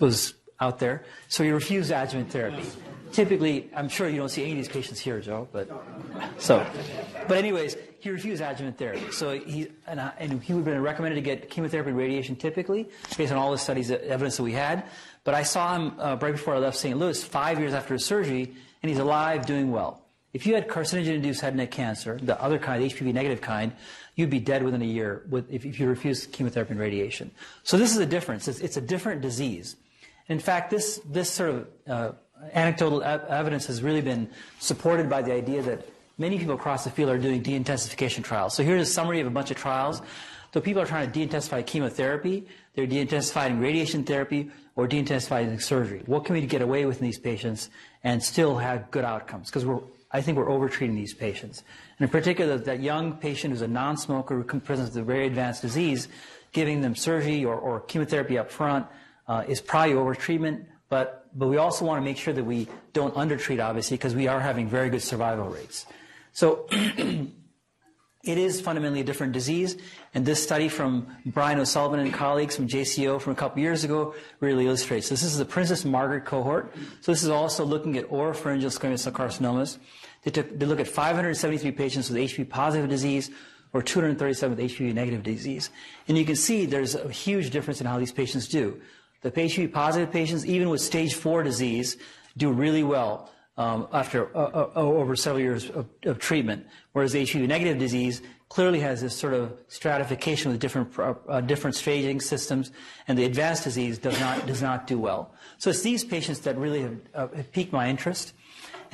was 0.00 0.34
out 0.58 0.80
there. 0.80 1.04
So 1.28 1.44
he 1.44 1.50
refused 1.50 1.92
adjuvant 1.92 2.32
therapy 2.32 2.64
typically, 3.12 3.70
I'm 3.74 3.88
sure 3.88 4.08
you 4.08 4.16
don't 4.16 4.28
see 4.28 4.42
any 4.42 4.52
of 4.52 4.58
these 4.58 4.68
patients 4.68 4.98
here, 4.98 5.20
Joe, 5.20 5.48
but 5.52 5.68
so, 6.38 6.66
but 7.28 7.36
anyways, 7.36 7.76
he 8.00 8.10
refused 8.10 8.42
adjuvant 8.42 8.78
therapy. 8.78 9.12
So 9.12 9.38
he 9.38 9.68
and, 9.86 10.00
I, 10.00 10.12
and 10.18 10.42
he 10.42 10.52
would 10.52 10.60
have 10.60 10.74
been 10.74 10.82
recommended 10.82 11.16
to 11.16 11.20
get 11.20 11.50
chemotherapy 11.50 11.90
and 11.90 11.98
radiation 11.98 12.36
typically, 12.36 12.88
based 13.16 13.32
on 13.32 13.38
all 13.38 13.52
the 13.52 13.58
studies, 13.58 13.90
and 13.90 14.00
evidence 14.02 14.36
that 14.38 14.42
we 14.42 14.52
had. 14.52 14.84
But 15.24 15.34
I 15.34 15.42
saw 15.42 15.76
him 15.76 15.92
uh, 15.98 16.16
right 16.20 16.32
before 16.32 16.54
I 16.54 16.58
left 16.58 16.76
St. 16.76 16.98
Louis, 16.98 17.22
five 17.22 17.58
years 17.60 17.74
after 17.74 17.94
his 17.94 18.04
surgery, 18.04 18.52
and 18.82 18.90
he's 18.90 18.98
alive, 18.98 19.46
doing 19.46 19.70
well. 19.70 20.02
If 20.32 20.46
you 20.46 20.54
had 20.54 20.66
carcinogen-induced 20.66 21.42
head 21.42 21.48
and 21.48 21.58
neck 21.58 21.70
cancer, 21.70 22.18
the 22.20 22.40
other 22.40 22.58
kind, 22.58 22.82
the 22.82 22.88
HPV 22.88 23.12
negative 23.12 23.40
kind, 23.40 23.72
you'd 24.16 24.30
be 24.30 24.40
dead 24.40 24.62
within 24.62 24.82
a 24.82 24.86
year 24.86 25.22
with, 25.28 25.50
if, 25.52 25.64
if 25.64 25.78
you 25.78 25.86
refused 25.86 26.32
chemotherapy 26.32 26.72
and 26.72 26.80
radiation. 26.80 27.30
So 27.62 27.76
this 27.76 27.92
is 27.92 27.98
a 27.98 28.06
difference. 28.06 28.48
It's, 28.48 28.60
it's 28.60 28.76
a 28.76 28.80
different 28.80 29.20
disease. 29.20 29.76
In 30.28 30.38
fact, 30.38 30.70
this, 30.70 31.00
this 31.04 31.30
sort 31.30 31.50
of 31.50 31.66
uh, 31.86 32.12
anecdotal 32.52 33.02
evidence 33.02 33.66
has 33.66 33.82
really 33.82 34.00
been 34.00 34.28
supported 34.58 35.08
by 35.08 35.22
the 35.22 35.32
idea 35.32 35.62
that 35.62 35.86
many 36.18 36.38
people 36.38 36.54
across 36.54 36.84
the 36.84 36.90
field 36.90 37.10
are 37.10 37.18
doing 37.18 37.42
de-intensification 37.42 38.22
trials. 38.22 38.54
So 38.54 38.62
here's 38.62 38.88
a 38.88 38.90
summary 38.90 39.20
of 39.20 39.26
a 39.26 39.30
bunch 39.30 39.50
of 39.50 39.56
trials. 39.56 40.00
So 40.54 40.60
people 40.60 40.82
are 40.82 40.86
trying 40.86 41.06
to 41.06 41.12
de-intensify 41.12 41.62
chemotherapy, 41.62 42.46
they're 42.74 42.86
de-intensifying 42.86 43.60
radiation 43.60 44.04
therapy, 44.04 44.50
or 44.74 44.86
de-intensifying 44.86 45.58
surgery. 45.60 46.02
What 46.06 46.24
can 46.24 46.34
we 46.34 46.46
get 46.46 46.62
away 46.62 46.86
with 46.86 46.98
in 46.98 47.04
these 47.04 47.18
patients 47.18 47.68
and 48.02 48.22
still 48.22 48.56
have 48.56 48.90
good 48.90 49.04
outcomes? 49.04 49.48
Because 49.48 49.66
we're, 49.66 49.80
I 50.10 50.22
think 50.22 50.38
we're 50.38 50.48
overtreating 50.48 50.94
these 50.94 51.14
patients. 51.14 51.62
And 51.98 52.06
in 52.06 52.10
particular, 52.10 52.56
that 52.56 52.80
young 52.80 53.14
patient 53.14 53.52
who's 53.52 53.62
a 53.62 53.68
non-smoker 53.68 54.34
who 54.36 54.60
presents 54.60 54.94
with 54.94 55.02
a 55.02 55.04
very 55.04 55.26
advanced 55.26 55.62
disease, 55.62 56.08
giving 56.52 56.80
them 56.80 56.94
surgery 56.94 57.44
or, 57.44 57.56
or 57.56 57.80
chemotherapy 57.80 58.38
up 58.38 58.50
front 58.50 58.86
uh, 59.28 59.44
is 59.46 59.60
probably 59.60 59.94
overtreatment. 59.94 60.66
But, 60.88 61.26
but 61.34 61.48
we 61.48 61.56
also 61.56 61.84
want 61.84 62.00
to 62.00 62.04
make 62.04 62.18
sure 62.18 62.34
that 62.34 62.44
we 62.44 62.68
don't 62.92 63.16
undertreat, 63.16 63.60
obviously, 63.60 63.96
because 63.96 64.14
we 64.14 64.28
are 64.28 64.40
having 64.40 64.68
very 64.68 64.90
good 64.90 65.02
survival 65.02 65.48
rates. 65.48 65.86
So 66.32 66.66
it 66.70 67.28
is 68.24 68.60
fundamentally 68.60 69.00
a 69.00 69.04
different 69.04 69.32
disease. 69.32 69.76
And 70.14 70.26
this 70.26 70.42
study 70.42 70.68
from 70.68 71.06
Brian 71.24 71.58
O'Sullivan 71.58 72.00
and 72.00 72.12
colleagues 72.12 72.54
from 72.54 72.68
JCO 72.68 73.18
from 73.20 73.32
a 73.32 73.36
couple 73.36 73.62
years 73.62 73.82
ago 73.82 74.14
really 74.40 74.66
illustrates 74.66 75.08
this. 75.08 75.22
Is 75.22 75.38
the 75.38 75.44
Princess 75.44 75.86
Margaret 75.86 76.26
cohort. 76.26 76.74
So 77.00 77.12
this 77.12 77.22
is 77.22 77.30
also 77.30 77.64
looking 77.64 77.96
at 77.96 78.08
oropharyngeal 78.10 78.78
squamous 78.78 79.00
cell 79.00 79.12
carcinomas. 79.12 79.78
They, 80.22 80.30
took, 80.30 80.58
they 80.58 80.66
look 80.66 80.80
at 80.80 80.88
573 80.88 81.72
patients 81.72 82.10
with 82.10 82.18
HPV 82.18 82.48
positive 82.50 82.90
disease 82.90 83.30
or 83.72 83.82
237 83.82 84.56
with 84.56 84.70
HPV 84.70 84.92
negative 84.92 85.22
disease. 85.22 85.70
And 86.08 86.18
you 86.18 86.26
can 86.26 86.36
see 86.36 86.66
there's 86.66 86.94
a 86.94 87.08
huge 87.08 87.50
difference 87.50 87.80
in 87.80 87.86
how 87.86 87.98
these 87.98 88.12
patients 88.12 88.48
do. 88.48 88.80
The 89.22 89.30
HPV 89.30 89.72
positive 89.72 90.12
patients, 90.12 90.44
even 90.44 90.68
with 90.68 90.82
stage 90.82 91.14
four 91.14 91.42
disease, 91.42 91.96
do 92.36 92.52
really 92.52 92.82
well 92.82 93.30
um, 93.56 93.88
after 93.92 94.34
uh, 94.36 94.40
uh, 94.40 94.70
over 94.74 95.14
several 95.14 95.42
years 95.42 95.70
of, 95.70 95.86
of, 96.04 96.18
treatment, 96.18 96.66
whereas 96.92 97.14
HPV 97.14 97.46
negative 97.46 97.78
disease 97.78 98.22
clearly 98.52 98.80
has 98.80 99.00
this 99.00 99.16
sort 99.16 99.32
of 99.32 99.50
stratification 99.68 100.52
with 100.52 100.60
different 100.60 100.98
uh, 100.98 101.14
uh, 101.26 101.40
different 101.40 101.74
staging 101.74 102.20
systems, 102.20 102.70
and 103.08 103.16
the 103.18 103.24
advanced 103.24 103.64
disease 103.64 103.96
does 103.96 104.20
not 104.20 104.46
does 104.46 104.60
not 104.60 104.86
do 104.86 104.98
well. 104.98 105.32
So 105.56 105.70
it's 105.70 105.80
these 105.80 106.04
patients 106.04 106.40
that 106.40 106.58
really 106.58 106.82
have, 106.82 106.98
uh, 107.14 107.28
have 107.34 107.50
piqued 107.50 107.72
my 107.72 107.88
interest. 107.88 108.34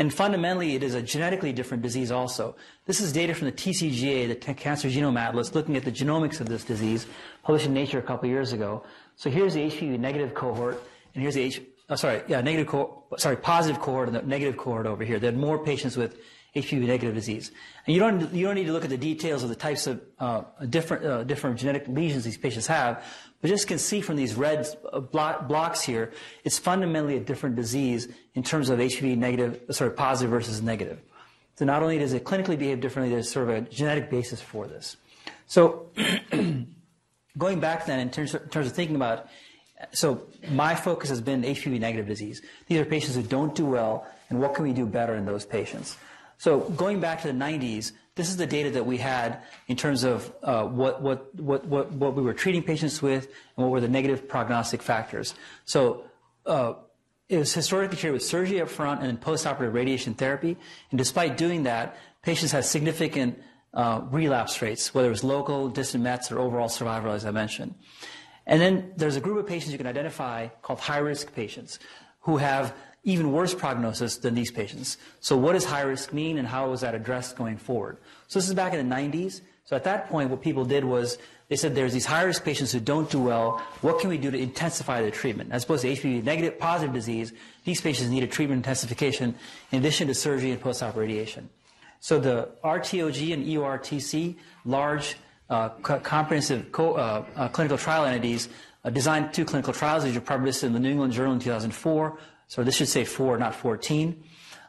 And 0.00 0.14
fundamentally, 0.14 0.76
it 0.76 0.84
is 0.84 0.94
a 0.94 1.02
genetically 1.02 1.52
different 1.52 1.82
disease 1.82 2.12
also. 2.12 2.54
This 2.86 3.00
is 3.00 3.12
data 3.12 3.34
from 3.34 3.46
the 3.46 3.56
TCGA, 3.62 4.28
the 4.28 4.54
Cancer 4.54 4.88
Genome 4.88 5.18
Atlas, 5.18 5.56
looking 5.56 5.76
at 5.76 5.84
the 5.84 5.90
genomics 5.90 6.40
of 6.40 6.48
this 6.48 6.62
disease, 6.62 7.08
published 7.42 7.66
in 7.66 7.74
Nature 7.74 7.98
a 7.98 8.02
couple 8.02 8.28
years 8.28 8.52
ago. 8.52 8.84
So 9.16 9.28
here's 9.28 9.54
the 9.54 9.62
HPV 9.68 9.98
negative 9.98 10.34
cohort, 10.34 10.80
and 11.14 11.22
here's 11.22 11.34
the 11.34 11.42
H, 11.42 11.60
oh, 11.90 11.96
sorry, 11.96 12.22
yeah, 12.28 12.40
negative 12.42 12.68
cohort, 12.68 13.20
sorry, 13.20 13.38
positive 13.38 13.82
cohort 13.82 14.06
and 14.06 14.16
the 14.16 14.22
negative 14.22 14.56
cohort 14.56 14.86
over 14.86 15.02
here. 15.02 15.18
There 15.18 15.32
are 15.32 15.36
more 15.48 15.58
patients 15.64 15.96
with 15.96 16.16
HPV 16.57 16.87
negative 16.87 17.14
disease. 17.14 17.52
And 17.87 17.95
you 17.95 18.00
don't, 18.00 18.33
you 18.33 18.47
don't 18.47 18.55
need 18.55 18.67
to 18.67 18.73
look 18.73 18.85
at 18.85 18.90
the 18.90 18.99
details 18.99 19.43
of 19.43 19.49
the 19.49 19.55
types 19.55 19.87
of 19.87 20.00
uh, 20.19 20.43
different, 20.69 21.05
uh, 21.05 21.25
different 21.25 21.59
genetic 21.59 21.87
lesions 21.88 22.25
these 22.25 22.38
patients 22.38 22.67
have, 22.67 23.05
but 23.40 23.49
just 23.49 23.69
can 23.69 23.78
see 23.78 24.00
from 24.00 24.17
these 24.17 24.35
red 24.35 24.67
uh, 24.93 25.00
blocks 25.00 25.83
here, 25.83 26.12
it's 26.45 26.59
fundamentally 26.59 27.17
a 27.17 27.21
different 27.21 27.57
disease 27.57 28.09
in 28.35 28.43
terms 28.43 28.71
of 28.71 28.78
HPV 28.78 29.17
negative, 29.17 29.62
sorry, 29.71 29.93
positive 29.93 30.31
versus 30.31 30.62
negative. 30.62 31.00
So 31.57 31.64
not 31.64 31.83
only 31.83 31.99
does 31.99 32.12
it 32.12 32.25
clinically 32.25 32.59
behave 32.59 32.81
differently, 32.81 33.12
there's 33.12 33.31
sort 33.31 33.49
of 33.49 33.55
a 33.55 33.61
genetic 33.62 34.11
basis 34.11 34.40
for 34.40 34.67
this. 34.67 34.97
So 35.47 35.90
going 37.38 37.61
back 37.61 37.87
then 37.87 38.00
in 38.00 38.11
terms, 38.11 38.35
of, 38.35 38.43
in 38.43 38.49
terms 38.49 38.69
of 38.69 38.73
thinking 38.73 38.97
about, 38.97 39.28
so 39.93 40.26
my 40.50 40.75
focus 40.75 41.09
has 41.11 41.21
been 41.21 41.43
HPV 41.43 41.78
negative 41.78 42.07
disease. 42.07 42.43
These 42.67 42.78
are 42.78 42.85
patients 42.85 43.17
who 43.17 43.23
don't 43.23 43.55
do 43.55 43.67
well, 43.67 44.07
and 44.31 44.40
what 44.40 44.55
can 44.55 44.64
we 44.64 44.73
do 44.73 44.87
better 44.87 45.14
in 45.14 45.25
those 45.25 45.45
patients? 45.45 45.97
So 46.38 46.61
going 46.61 47.00
back 47.00 47.23
to 47.23 47.28
the 47.28 47.35
90s, 47.35 47.92
this 48.14 48.28
is 48.28 48.37
the 48.37 48.47
data 48.47 48.71
that 48.71 48.87
we 48.87 48.97
had 48.97 49.42
in 49.66 49.76
terms 49.76 50.04
of 50.04 50.33
uh, 50.42 50.64
what, 50.64 51.02
what, 51.02 51.35
what, 51.35 51.66
what, 51.66 51.92
what 51.92 52.14
we 52.14 52.23
were 52.23 52.35
treating 52.35 52.62
patients 52.62 53.02
with 53.02 53.26
and 53.57 53.66
what 53.66 53.71
were 53.71 53.80
the 53.80 53.88
negative 53.88 54.28
prognostic 54.28 54.83
factors. 54.83 55.35
So 55.64 56.04
uh, 56.47 56.75
it 57.28 57.38
was 57.38 57.52
historically 57.52 57.97
treated 57.97 58.14
with 58.14 58.25
surgery 58.25 58.61
up 58.61 58.68
front 58.68 59.00
and 59.00 59.09
then 59.09 59.18
postoperative 59.18 59.73
radiation 59.73 60.14
therapy. 60.14 60.57
And 60.90 60.99
despite 60.99 61.37
doing 61.37 61.64
that, 61.64 61.97
patients 62.23 62.52
had 62.52 62.64
significant 62.64 63.40
uh, 63.75 64.02
relapse 64.11 64.61
rates, 64.62 64.95
whether 64.95 65.09
it 65.09 65.11
was 65.12 65.25
local, 65.25 65.68
distant 65.68 66.02
mets, 66.02 66.33
or 66.33 66.38
overall 66.38 66.68
survival, 66.68 67.12
as 67.12 67.25
I 67.25 67.30
mentioned. 67.30 67.75
And 68.47 68.61
then 68.61 68.92
there's 68.97 69.16
a 69.16 69.21
group 69.21 69.38
of 69.38 69.47
patients 69.47 69.73
you 69.73 69.78
can 69.78 69.87
identify 69.87 70.49
called 70.62 70.80
high 70.80 70.99
risk 70.99 71.35
patients 71.35 71.78
who 72.21 72.38
have 72.38 72.75
even 73.05 73.33
worse 73.33 73.55
prognosis 73.55 74.17
than 74.19 74.35
these 74.35 74.50
patients. 74.50 74.99
So 75.21 75.37
what 75.37 75.52
does 75.52 75.64
high 75.64 75.83
risk 75.83 76.12
mean 76.12 76.38
and 76.38 76.47
how 76.47 76.71
was 76.71 76.81
that 76.83 76.95
addressed 76.95 77.37
going 77.37 77.57
forward? 77.57 77.99
So 78.26 78.38
this 78.38 78.49
is 78.49 78.55
back 78.55 78.75
in 78.75 78.88
the 78.88 78.95
90s. 78.95 79.40
So 79.64 79.76
at 79.76 79.85
that 79.85 80.09
point, 80.09 80.31
what 80.31 80.40
people 80.40 80.64
did 80.64 80.85
was 80.85 81.19
they 81.49 81.57
said 81.57 81.75
there's 81.75 81.93
these 81.93 82.07
high 82.07 82.23
risk 82.23 82.45
patients 82.45 82.73
who 82.73 82.81
don't 82.81 83.11
do 83.11 83.21
well. 83.21 83.62
What 83.81 84.00
can 84.00 84.11
we 84.11 84.19
do 84.19 84.31
to 84.31 84.38
intensify 84.38 85.02
the 85.02 85.11
treatment? 85.11 85.52
As 85.52 85.64
opposed 85.64 85.83
to 85.83 85.88
HPV 85.88 86.25
negative 86.25 86.59
positive 86.59 86.95
disease, 86.95 87.33
these 87.64 87.81
patients 87.81 88.11
need 88.11 88.23
a 88.23 88.26
treatment 88.26 88.59
intensification 88.59 89.35
in 89.73 89.78
addition 89.78 90.09
to 90.09 90.14
surgery 90.14 90.50
and 90.50 90.61
post-op 90.61 90.97
radiation. 90.97 91.49
So 92.00 92.21
the 92.21 92.50
RTOG 92.62 93.33
and 93.33 93.45
EORTC, 93.45 94.37
large 94.64 95.17
uh, 95.50 95.71
co- 95.71 96.00
comprehensive 96.00 96.71
co- 96.71 96.95
uh, 96.95 97.25
uh, 97.35 97.49
clinical 97.49 97.78
trial 97.78 98.05
entities, 98.05 98.49
uh, 98.85 98.90
designed 98.90 99.33
two 99.33 99.45
clinical 99.45 99.73
trials. 99.73 100.05
These 100.05 100.14
were 100.14 100.21
published 100.21 100.62
in 100.62 100.73
the 100.73 100.81
New 100.81 100.90
England 100.90 101.12
Journal 101.12 101.33
in 101.33 101.40
2004. 101.40 102.19
So 102.49 102.64
this 102.64 102.75
should 102.75 102.88
say 102.88 103.05
four, 103.05 103.38
not 103.38 103.55
14, 103.55 104.25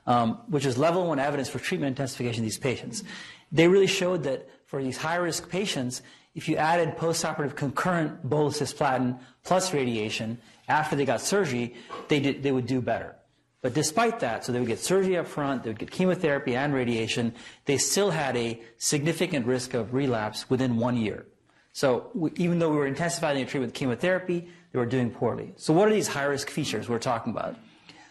um, 0.06 0.42
which 0.48 0.66
is 0.66 0.78
level 0.78 1.08
one 1.08 1.20
evidence 1.20 1.50
for 1.50 1.60
treatment 1.60 1.98
intensification 1.98 2.44
of 2.44 2.46
these 2.46 2.58
patients. 2.58 3.04
They 3.52 3.68
really 3.68 3.88
showed 3.88 4.24
that 4.24 4.48
for 4.66 4.84
these 4.84 4.98
high 4.98 5.16
risk 5.16 5.50
patients, 5.50 6.02
if 6.36 6.48
you 6.48 6.58
added 6.58 6.96
postoperative 6.98 7.56
concurrent 7.56 8.24
bolus 8.24 8.60
cisplatin 8.62 9.20
plus 9.44 9.74
radiation 9.74 10.40
after 10.68 10.96
they 10.96 11.06
got 11.06 11.22
surgery, 11.22 11.76
they, 12.08 12.20
did, 12.20 12.44
they 12.44 12.52
would 12.52 12.68
do 12.68 12.82
better. 12.82 13.16
But 13.62 13.74
despite 13.74 14.20
that, 14.22 14.46
so 14.46 14.52
they 14.52 14.60
would 14.60 14.68
get 14.68 14.80
surgery 14.80 15.18
up 15.18 15.28
front, 15.28 15.64
they 15.64 15.70
would 15.70 15.80
get 15.80 15.92
chemotherapy 15.92 16.56
and 16.56 16.74
radiation, 16.74 17.34
they 17.66 17.78
still 17.78 18.12
had 18.12 18.38
a 18.38 18.62
significant 18.78 19.46
risk 19.46 19.74
of 19.74 19.94
relapse 19.94 20.50
within 20.50 20.78
one 20.78 20.96
year. 20.96 21.26
So 21.74 22.10
we, 22.14 22.32
even 22.36 22.60
though 22.60 22.70
we 22.70 22.78
were 22.78 22.88
intensifying 22.88 23.38
the 23.38 23.46
treatment 23.46 23.74
with 23.74 23.74
chemotherapy, 23.74 24.48
they 24.72 24.80
were 24.80 24.86
doing 24.86 25.12
poorly. 25.12 25.54
So 25.58 25.74
what 25.74 25.88
are 25.88 25.94
these 25.94 26.08
high 26.08 26.24
risk 26.24 26.50
features 26.50 26.88
we're 26.88 27.00
talking 27.00 27.34
about? 27.34 27.56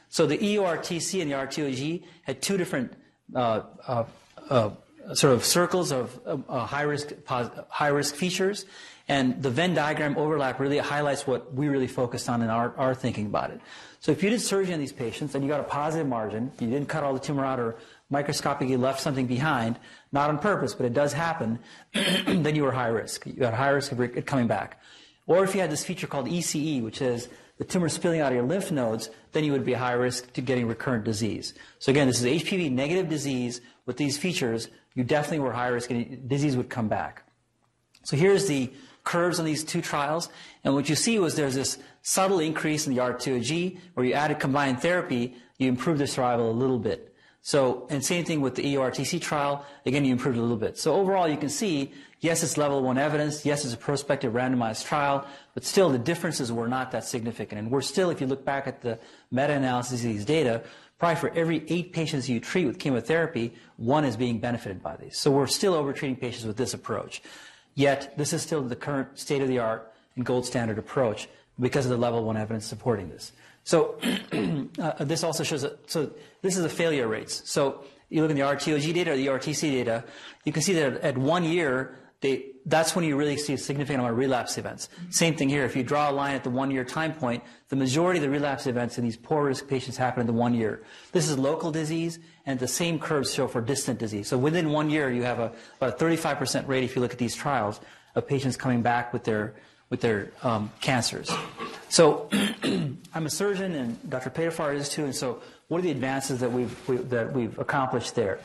So 0.09 0.27
the 0.27 0.39
EORTC 0.39 1.21
and 1.23 1.31
the 1.31 1.37
RTOG 1.37 2.03
had 2.23 2.43
two 2.43 2.57
different 2.57 2.93
uh, 3.35 3.63
uh, 3.87 4.05
uh, 4.49 4.71
sort 5.15 5.35
of 5.35 5.45
circles 5.45 5.93
of 5.93 6.19
uh, 6.27 6.65
high 6.67 6.83
risk 6.83 7.13
high 7.27 7.89
risk 7.89 8.15
features, 8.15 8.65
and 9.09 9.43
the 9.43 9.51
Venn 9.51 9.75
diagram 9.75 10.17
overlap 10.17 10.61
really 10.61 10.79
highlights 10.79 11.27
what 11.27 11.55
we 11.55 11.69
really 11.69 11.87
focused 11.87 12.29
on 12.29 12.43
in 12.43 12.51
our, 12.51 12.75
our 12.77 12.95
thinking 12.95 13.27
about 13.27 13.51
it. 13.51 13.61
So 14.01 14.13
if 14.13 14.23
you 14.23 14.31
did 14.31 14.41
surgery 14.41 14.75
on 14.75 14.81
these 14.81 14.93
patients 14.93 15.35
and 15.35 15.43
you 15.43 15.51
got 15.51 15.61
a 15.61 15.65
positive 15.65 16.07
margin, 16.07 16.53
you 16.61 16.69
didn't 16.69 16.89
cut 16.89 17.03
all 17.03 17.15
the 17.15 17.21
tumor 17.21 17.45
out 17.45 17.59
or 17.59 17.77
microscopically 18.11 18.77
left 18.77 19.01
something 19.01 19.27
behind, 19.27 19.79
not 20.13 20.31
on 20.31 20.39
purpose, 20.39 20.75
but 20.75 20.87
it 20.87 20.93
does 20.93 21.13
happen, 21.13 21.59
then 21.93 22.55
you 22.55 22.63
were 22.63 22.73
high 22.73 22.89
risk. 22.89 23.27
You 23.27 23.45
had 23.45 23.55
a 23.55 23.57
high 23.57 23.71
risk 23.71 23.93
of 23.93 24.01
it 24.01 24.27
coming 24.27 24.47
back. 24.47 24.81
Or 25.27 25.43
if 25.45 25.55
you 25.55 25.61
had 25.61 25.71
this 25.71 25.85
feature 25.85 26.07
called 26.07 26.27
ECE, 26.27 26.83
which 26.83 27.03
is 27.03 27.29
the 27.59 27.65
tumor 27.65 27.89
spilling 27.89 28.21
out 28.21 28.33
of 28.33 28.37
your 28.37 28.47
lymph 28.47 28.71
nodes, 28.71 29.11
then 29.33 29.45
you 29.45 29.53
would 29.53 29.65
be 29.65 29.75
high 29.75 29.93
risk 29.93 30.33
to 30.33 30.41
getting 30.41 30.67
recurrent 30.67 31.05
disease. 31.05 31.55
So 31.81 31.91
again, 31.91 32.07
this 32.07 32.23
is 32.23 32.43
HPV 32.43 32.71
negative 32.71 33.09
disease 33.09 33.61
with 33.85 33.97
these 33.97 34.17
features. 34.17 34.69
You 34.95 35.05
definitely 35.05 35.41
were 35.41 35.53
high 35.53 35.69
risk 35.69 35.91
and 35.91 36.29
disease 36.29 36.57
would 36.57 36.71
come 36.71 36.89
back. 36.89 37.25
So 38.05 38.17
here's 38.17 38.47
the 38.47 38.73
curves 39.05 39.39
on 39.39 39.45
these 39.45 39.65
two 39.65 39.83
trials. 39.83 40.29
And 40.65 40.75
what 40.75 40.89
you 40.89 40.95
see 40.95 41.19
was 41.19 41.35
there's 41.35 41.57
this 41.57 41.79
subtle 42.03 42.39
increase 42.39 42.87
in 42.87 42.95
the 42.95 43.01
RTOG 43.01 43.79
where 43.95 44.07
you 44.07 44.13
added 44.13 44.39
combined 44.39 44.81
therapy, 44.81 45.35
you 45.59 45.69
improved 45.69 46.01
the 46.01 46.07
survival 46.07 46.51
a 46.51 46.53
little 46.53 46.79
bit. 46.79 47.15
So, 47.49 47.87
and 47.89 48.05
same 48.05 48.27
thing 48.27 48.43
with 48.43 48.57
the 48.57 48.75
EORTC 48.75 49.23
trial. 49.23 49.65
Again, 49.87 50.05
you 50.05 50.13
improved 50.13 50.37
a 50.37 50.43
little 50.43 50.59
bit. 50.59 50.77
So 50.77 50.95
overall, 50.95 51.27
you 51.27 51.39
can 51.39 51.49
see, 51.49 51.93
yes, 52.21 52.43
it's 52.43 52.59
level 52.59 52.83
one 52.83 52.99
evidence. 52.99 53.47
Yes, 53.47 53.65
it's 53.65 53.73
a 53.73 53.79
prospective 53.79 54.35
randomized 54.35 54.85
trial, 54.85 55.27
but 55.55 55.65
still 55.65 55.89
the 55.89 55.99
differences 55.99 56.53
were 56.53 56.69
not 56.69 56.93
that 56.93 57.07
significant. 57.07 57.59
And 57.59 57.71
we're 57.71 57.81
still, 57.81 58.11
if 58.11 58.21
you 58.21 58.27
look 58.27 58.45
back 58.45 58.67
at 58.67 58.83
the 58.83 58.99
meta-analysis 59.31 60.05
of 60.05 60.11
these 60.11 60.27
data, 60.27 60.63
probably 60.99 61.17
for 61.17 61.31
every 61.31 61.65
eight 61.69 61.95
patients 61.95 62.29
you 62.29 62.39
treat 62.39 62.67
with 62.67 62.79
chemotherapy, 62.79 63.55
one 63.79 64.05
is 64.05 64.15
being 64.15 64.41
benefited 64.41 64.83
by 64.83 64.97
these. 64.97 65.17
So 65.17 65.31
we're 65.31 65.47
still 65.47 65.73
over-treating 65.73 66.17
patients 66.17 66.45
with 66.45 66.59
this 66.59 66.75
approach. 66.75 67.23
Yet, 67.75 68.13
this 68.19 68.35
is 68.35 68.43
still 68.43 68.61
the 68.61 68.77
current 68.77 69.19
state 69.19 69.41
of 69.41 69.49
the 69.49 69.61
art 69.61 69.91
and 70.17 70.27
gold 70.27 70.45
standard 70.45 70.77
approach 70.77 71.31
because 71.59 71.87
of 71.87 71.93
the 71.93 71.97
level 71.97 72.25
one 72.25 72.37
evidence 72.37 72.67
supporting 72.67 73.09
this. 73.09 73.33
So 73.65 73.99
uh, 74.79 75.05
this 75.05 75.23
also 75.23 75.45
shows, 75.45 75.63
that, 75.63 75.91
so 75.91 76.11
this 76.43 76.57
is 76.57 76.63
the 76.63 76.69
failure 76.69 77.09
rates. 77.09 77.43
So 77.51 77.85
you 78.09 78.23
look 78.23 78.31
in 78.31 78.37
the 78.37 78.43
RTOG 78.43 78.95
data 78.95 79.13
or 79.13 79.17
the 79.17 79.27
RTC 79.27 79.61
data, 79.61 80.05
you 80.45 80.53
can 80.53 80.63
see 80.63 80.73
that 80.75 81.01
at 81.01 81.19
one 81.19 81.45
year, 81.45 81.99
they, 82.21 82.47
that's 82.67 82.97
when 82.97 83.05
you 83.05 83.17
really 83.17 83.37
see 83.37 83.53
a 83.53 83.59
significant 83.59 84.01
amount 84.01 84.13
of 84.13 84.19
relapse 84.19 84.59
events. 84.59 84.89
Same 85.11 85.37
thing 85.37 85.49
here. 85.49 85.65
If 85.65 85.77
you 85.77 85.85
draw 85.85 86.11
a 86.11 86.13
line 86.13 86.35
at 86.35 86.43
the 86.43 86.51
one 86.51 86.71
year 86.71 86.85
time 86.85 87.15
point, 87.15 87.45
the 87.69 87.77
majority 87.77 88.19
of 88.19 88.25
the 88.25 88.31
relapse 88.31 88.67
events 88.67 88.99
in 88.99 89.05
these 89.05 89.17
poor 89.17 89.45
risk 89.45 89.69
patients 89.69 89.97
happen 89.97 90.23
in 90.23 90.27
the 90.27 90.33
one 90.33 90.53
year. 90.53 90.83
This 91.13 91.29
is 91.29 91.39
local 91.39 91.71
disease, 91.71 92.19
and 92.45 92.59
the 92.59 92.67
same 92.67 92.99
curves 92.99 93.33
show 93.33 93.47
for 93.47 93.61
distant 93.61 94.01
disease. 94.01 94.27
So 94.27 94.37
within 94.37 94.71
one 94.71 94.91
year, 94.91 95.11
you 95.11 95.23
have 95.23 95.39
a, 95.39 95.53
about 95.81 96.01
a 96.01 96.05
35% 96.05 96.67
rate, 96.67 96.83
if 96.83 96.97
you 96.97 97.03
look 97.03 97.13
at 97.13 97.19
these 97.19 97.37
trials, 97.37 97.81
of 98.17 98.27
patients 98.27 98.57
coming 98.57 98.83
back 98.83 99.13
with 99.13 99.25
their 99.25 99.55
with 99.91 100.01
their 100.03 100.31
um, 100.43 100.71
cancers. 100.81 101.31
So 101.89 102.29
I'm 103.15 103.27
a 103.27 103.31
surgeon, 103.31 103.75
and 103.75 104.11
Dr. 104.11 104.31
Paydarfar 104.31 104.75
is 104.75 104.89
too. 104.89 105.05
And 105.05 105.15
so, 105.15 105.41
what 105.69 105.79
are 105.79 105.83
the 105.83 105.91
advances 105.91 106.41
that 106.41 106.51
we've 106.51 106.89
we, 106.89 106.97
that 106.97 107.33
we've 107.33 107.59
accomplished 107.59 108.15
there? 108.15 108.41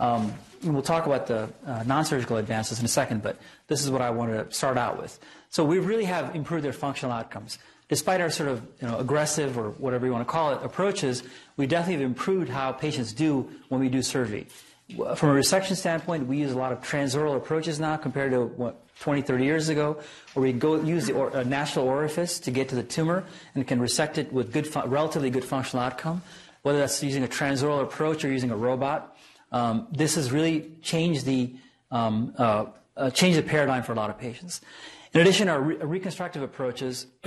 Um, 0.00 0.32
we'll 0.62 0.82
talk 0.82 1.06
about 1.06 1.26
the 1.26 1.48
uh, 1.66 1.82
non-surgical 1.84 2.36
advances 2.36 2.78
in 2.78 2.84
a 2.84 2.88
second, 2.88 3.22
but 3.22 3.36
this 3.66 3.82
is 3.84 3.90
what 3.90 4.00
I 4.00 4.10
wanted 4.10 4.48
to 4.48 4.54
start 4.54 4.78
out 4.78 5.00
with. 5.00 5.18
So 5.50 5.64
we 5.64 5.78
really 5.78 6.04
have 6.04 6.34
improved 6.34 6.64
their 6.64 6.72
functional 6.72 7.12
outcomes. 7.12 7.58
Despite 7.88 8.20
our 8.20 8.30
sort 8.30 8.50
of 8.50 8.62
you 8.80 8.88
know, 8.88 8.98
aggressive 8.98 9.56
or 9.56 9.70
whatever 9.70 10.06
you 10.06 10.12
want 10.12 10.26
to 10.26 10.30
call 10.30 10.52
it 10.52 10.62
approaches, 10.62 11.22
we 11.56 11.66
definitely 11.66 12.02
have 12.02 12.10
improved 12.10 12.50
how 12.50 12.70
patients 12.70 13.12
do 13.12 13.50
when 13.70 13.80
we 13.80 13.88
do 13.88 14.02
surgery. 14.02 14.46
From 15.16 15.30
a 15.30 15.34
resection 15.34 15.74
standpoint, 15.76 16.26
we 16.26 16.38
use 16.38 16.52
a 16.52 16.58
lot 16.58 16.72
of 16.72 16.80
transoral 16.80 17.36
approaches 17.36 17.80
now 17.80 17.96
compared 17.96 18.32
to 18.32 18.44
what 18.44 18.76
20, 19.00 19.22
30 19.22 19.44
years 19.44 19.68
ago, 19.68 19.98
where 20.34 20.42
we 20.42 20.52
go 20.52 20.80
use 20.82 21.06
the 21.06 21.12
or, 21.12 21.34
uh, 21.36 21.42
nasal 21.44 21.86
orifice 21.86 22.40
to 22.40 22.50
get 22.50 22.68
to 22.70 22.74
the 22.74 22.82
tumor 22.82 23.24
and 23.54 23.66
can 23.66 23.80
resect 23.80 24.18
it 24.18 24.32
with 24.32 24.52
good, 24.52 24.74
relatively 24.86 25.30
good 25.30 25.44
functional 25.44 25.84
outcome, 25.84 26.22
whether 26.62 26.78
that's 26.78 27.02
using 27.02 27.24
a 27.24 27.28
transoral 27.28 27.82
approach 27.82 28.24
or 28.24 28.28
using 28.30 28.50
a 28.50 28.56
robot. 28.56 29.16
Um, 29.52 29.88
this 29.92 30.16
has 30.16 30.30
really 30.32 30.72
changed 30.82 31.24
the, 31.24 31.54
um, 31.90 32.34
uh, 32.36 32.66
uh, 32.96 33.10
changed 33.10 33.38
the 33.38 33.42
paradigm 33.42 33.82
for 33.82 33.92
a 33.92 33.96
lot 33.96 34.10
of 34.10 34.18
patients. 34.18 34.60
In 35.14 35.20
addition, 35.20 35.48
our 35.48 35.60
re- 35.60 35.76
reconstructive 35.76 36.42
approaches 36.42 37.06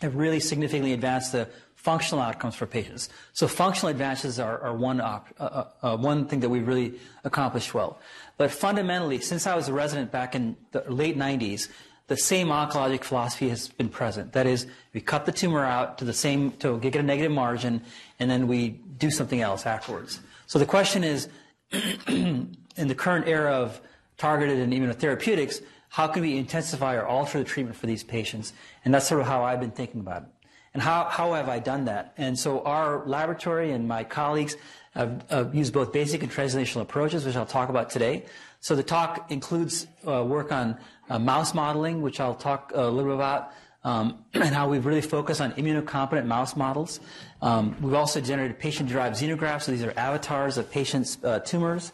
have 0.00 0.14
really 0.14 0.40
significantly 0.40 0.92
advanced 0.92 1.32
the 1.32 1.48
functional 1.80 2.22
outcomes 2.22 2.54
for 2.54 2.66
patients. 2.66 3.08
So 3.32 3.48
functional 3.48 3.90
advances 3.90 4.38
are, 4.38 4.60
are 4.60 4.76
one, 4.76 5.00
op, 5.00 5.28
uh, 5.38 5.42
uh, 5.42 5.68
uh, 5.82 5.96
one 5.96 6.26
thing 6.26 6.40
that 6.40 6.50
we've 6.50 6.68
really 6.68 7.00
accomplished 7.24 7.72
well. 7.72 7.98
But 8.36 8.50
fundamentally, 8.50 9.20
since 9.20 9.46
I 9.46 9.54
was 9.54 9.68
a 9.68 9.72
resident 9.72 10.12
back 10.12 10.34
in 10.34 10.56
the 10.72 10.84
late 10.88 11.16
90s, 11.16 11.68
the 12.10 12.16
same 12.16 12.48
oncologic 12.48 13.04
philosophy 13.04 13.48
has 13.50 13.68
been 13.68 13.88
present. 13.88 14.32
That 14.32 14.44
is, 14.44 14.66
we 14.92 15.00
cut 15.00 15.26
the 15.26 15.32
tumor 15.32 15.64
out 15.64 15.98
to 15.98 16.04
the 16.04 16.12
same, 16.12 16.50
to 16.58 16.76
get 16.80 16.96
a 16.96 17.04
negative 17.04 17.30
margin, 17.30 17.82
and 18.18 18.28
then 18.28 18.48
we 18.48 18.70
do 18.98 19.12
something 19.12 19.40
else 19.40 19.64
afterwards. 19.64 20.18
So 20.48 20.58
the 20.58 20.66
question 20.66 21.04
is, 21.04 21.28
in 22.08 22.56
the 22.76 22.96
current 22.96 23.28
era 23.28 23.52
of 23.52 23.80
targeted 24.18 24.58
and 24.58 24.72
immunotherapeutics, 24.72 25.62
how 25.88 26.08
can 26.08 26.22
we 26.22 26.36
intensify 26.36 26.96
or 26.96 27.06
alter 27.06 27.38
the 27.38 27.44
treatment 27.44 27.76
for 27.76 27.86
these 27.86 28.02
patients? 28.02 28.54
And 28.84 28.92
that's 28.92 29.06
sort 29.06 29.20
of 29.20 29.28
how 29.28 29.44
I've 29.44 29.60
been 29.60 29.70
thinking 29.70 30.00
about 30.00 30.22
it. 30.22 30.28
And 30.74 30.82
how, 30.82 31.04
how 31.04 31.34
have 31.34 31.48
I 31.48 31.60
done 31.60 31.84
that? 31.84 32.12
And 32.16 32.36
so 32.36 32.64
our 32.64 33.06
laboratory 33.06 33.70
and 33.70 33.86
my 33.86 34.02
colleagues 34.02 34.56
have, 34.94 35.24
have 35.30 35.54
used 35.54 35.72
both 35.72 35.92
basic 35.92 36.24
and 36.24 36.32
translational 36.32 36.80
approaches, 36.80 37.24
which 37.24 37.36
I'll 37.36 37.46
talk 37.46 37.68
about 37.68 37.88
today. 37.88 38.24
So 38.58 38.74
the 38.74 38.82
talk 38.82 39.30
includes 39.30 39.86
uh, 40.06 40.22
work 40.22 40.52
on 40.52 40.76
uh, 41.10 41.18
mouse 41.18 41.52
modeling, 41.52 42.00
which 42.00 42.20
I'll 42.20 42.34
talk 42.34 42.72
a 42.74 42.84
little 42.84 43.10
bit 43.10 43.14
about, 43.14 43.52
um, 43.84 44.24
and 44.34 44.54
how 44.54 44.68
we've 44.68 44.86
really 44.86 45.02
focused 45.02 45.40
on 45.40 45.52
immunocompetent 45.52 46.24
mouse 46.24 46.56
models. 46.56 47.00
Um, 47.42 47.76
we've 47.82 47.94
also 47.94 48.20
generated 48.20 48.58
patient-derived 48.58 49.16
xenografts, 49.16 49.62
so 49.62 49.72
these 49.72 49.82
are 49.82 49.92
avatars 49.96 50.56
of 50.56 50.70
patients' 50.70 51.18
uh, 51.24 51.40
tumors. 51.40 51.92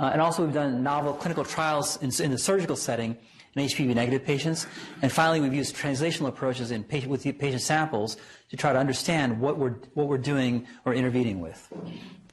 Uh, 0.00 0.10
and 0.12 0.20
also 0.20 0.44
we've 0.44 0.54
done 0.54 0.82
novel 0.82 1.12
clinical 1.12 1.44
trials 1.44 2.02
in, 2.02 2.10
in 2.24 2.32
the 2.32 2.38
surgical 2.38 2.74
setting 2.74 3.16
in 3.54 3.66
HPV 3.66 3.94
negative 3.94 4.24
patients. 4.24 4.66
And 5.02 5.12
finally, 5.12 5.40
we've 5.40 5.54
used 5.54 5.76
translational 5.76 6.26
approaches 6.26 6.72
in 6.72 6.82
patient, 6.82 7.12
with 7.12 7.22
patient 7.38 7.62
samples 7.62 8.16
to 8.50 8.56
try 8.56 8.72
to 8.72 8.78
understand 8.78 9.40
what 9.40 9.58
we're, 9.58 9.76
what 9.94 10.08
we're 10.08 10.18
doing 10.18 10.66
or 10.84 10.94
intervening 10.94 11.40
with. 11.40 11.72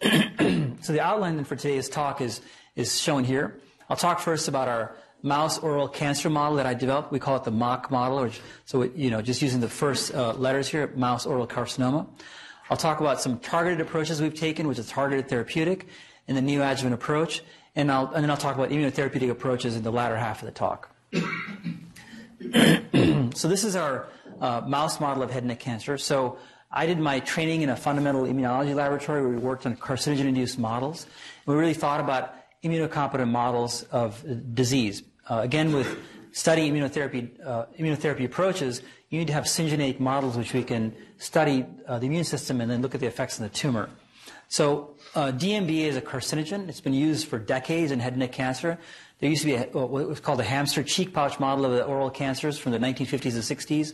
so 0.81 0.93
the 0.93 1.01
outline 1.01 1.43
for 1.43 1.55
today's 1.55 1.89
talk 1.89 2.21
is, 2.21 2.41
is 2.75 2.99
shown 2.99 3.23
here. 3.23 3.59
I'll 3.89 3.97
talk 3.97 4.19
first 4.19 4.47
about 4.47 4.67
our 4.67 4.95
mouse 5.23 5.59
oral 5.59 5.87
cancer 5.87 6.29
model 6.29 6.57
that 6.57 6.65
I 6.65 6.73
developed. 6.73 7.11
We 7.11 7.19
call 7.19 7.35
it 7.35 7.43
the 7.43 7.51
MOC 7.51 7.91
model, 7.91 8.21
which, 8.21 8.41
so 8.65 8.83
it, 8.83 8.95
you 8.95 9.09
know, 9.09 9.21
just 9.21 9.41
using 9.41 9.59
the 9.59 9.69
first 9.69 10.13
uh, 10.13 10.33
letters 10.33 10.67
here, 10.67 10.91
mouse 10.95 11.25
oral 11.25 11.47
carcinoma. 11.47 12.07
I'll 12.69 12.77
talk 12.77 13.01
about 13.01 13.21
some 13.21 13.39
targeted 13.39 13.81
approaches 13.81 14.21
we've 14.21 14.33
taken, 14.33 14.67
which 14.67 14.79
is 14.79 14.87
targeted 14.87 15.27
therapeutic, 15.27 15.87
and 16.27 16.37
the 16.37 16.41
neoadjuvant 16.41 16.93
approach, 16.93 17.43
and, 17.75 17.91
I'll, 17.91 18.11
and 18.13 18.23
then 18.23 18.31
I'll 18.31 18.37
talk 18.37 18.55
about 18.55 18.69
immunotherapeutic 18.69 19.29
approaches 19.29 19.75
in 19.75 19.83
the 19.83 19.91
latter 19.91 20.15
half 20.15 20.41
of 20.41 20.45
the 20.45 20.51
talk. 20.51 20.89
so 23.35 23.47
this 23.47 23.63
is 23.63 23.75
our 23.75 24.07
uh, 24.39 24.61
mouse 24.65 24.99
model 24.99 25.23
of 25.23 25.31
head 25.31 25.43
and 25.43 25.49
neck 25.49 25.59
cancer. 25.59 25.97
So 25.97 26.37
I 26.71 26.85
did 26.85 26.99
my 26.99 27.19
training 27.19 27.61
in 27.61 27.69
a 27.69 27.75
fundamental 27.75 28.23
immunology 28.23 28.73
laboratory 28.73 29.21
where 29.21 29.29
we 29.29 29.37
worked 29.37 29.65
on 29.65 29.75
carcinogen-induced 29.75 30.57
models. 30.57 31.05
We 31.45 31.55
really 31.55 31.73
thought 31.73 31.99
about 31.99 32.35
immunocompetent 32.63 33.29
models 33.29 33.83
of 33.91 34.23
disease. 34.53 35.03
Uh, 35.31 35.39
again, 35.43 35.71
with 35.71 35.97
studying 36.33 36.73
immunotherapy, 36.73 37.29
uh, 37.47 37.65
immunotherapy 37.79 38.25
approaches, 38.25 38.81
you 39.09 39.17
need 39.17 39.27
to 39.27 39.33
have 39.33 39.45
syngeneic 39.45 39.97
models 39.97 40.35
which 40.35 40.51
we 40.51 40.61
can 40.61 40.93
study 41.19 41.65
uh, 41.87 41.97
the 41.99 42.05
immune 42.05 42.25
system 42.25 42.59
and 42.59 42.69
then 42.69 42.81
look 42.81 42.93
at 42.93 42.99
the 42.99 43.07
effects 43.07 43.39
on 43.39 43.47
the 43.47 43.53
tumor. 43.53 43.89
So 44.49 44.95
uh, 45.15 45.31
DMBA 45.31 45.85
is 45.85 45.95
a 45.95 46.01
carcinogen. 46.01 46.67
It's 46.67 46.81
been 46.81 46.93
used 46.93 47.29
for 47.29 47.39
decades 47.39 47.93
in 47.93 48.01
head 48.01 48.11
and 48.11 48.19
neck 48.19 48.33
cancer. 48.33 48.77
There 49.19 49.29
used 49.29 49.43
to 49.43 49.47
be 49.47 49.55
a, 49.55 49.63
what 49.67 49.89
was 49.89 50.19
called 50.19 50.41
a 50.41 50.43
hamster 50.43 50.83
cheek 50.83 51.13
pouch 51.13 51.39
model 51.39 51.63
of 51.63 51.71
the 51.71 51.85
oral 51.85 52.09
cancers 52.09 52.57
from 52.57 52.73
the 52.73 52.79
1950s 52.79 53.35
and 53.35 53.43
60s. 53.43 53.93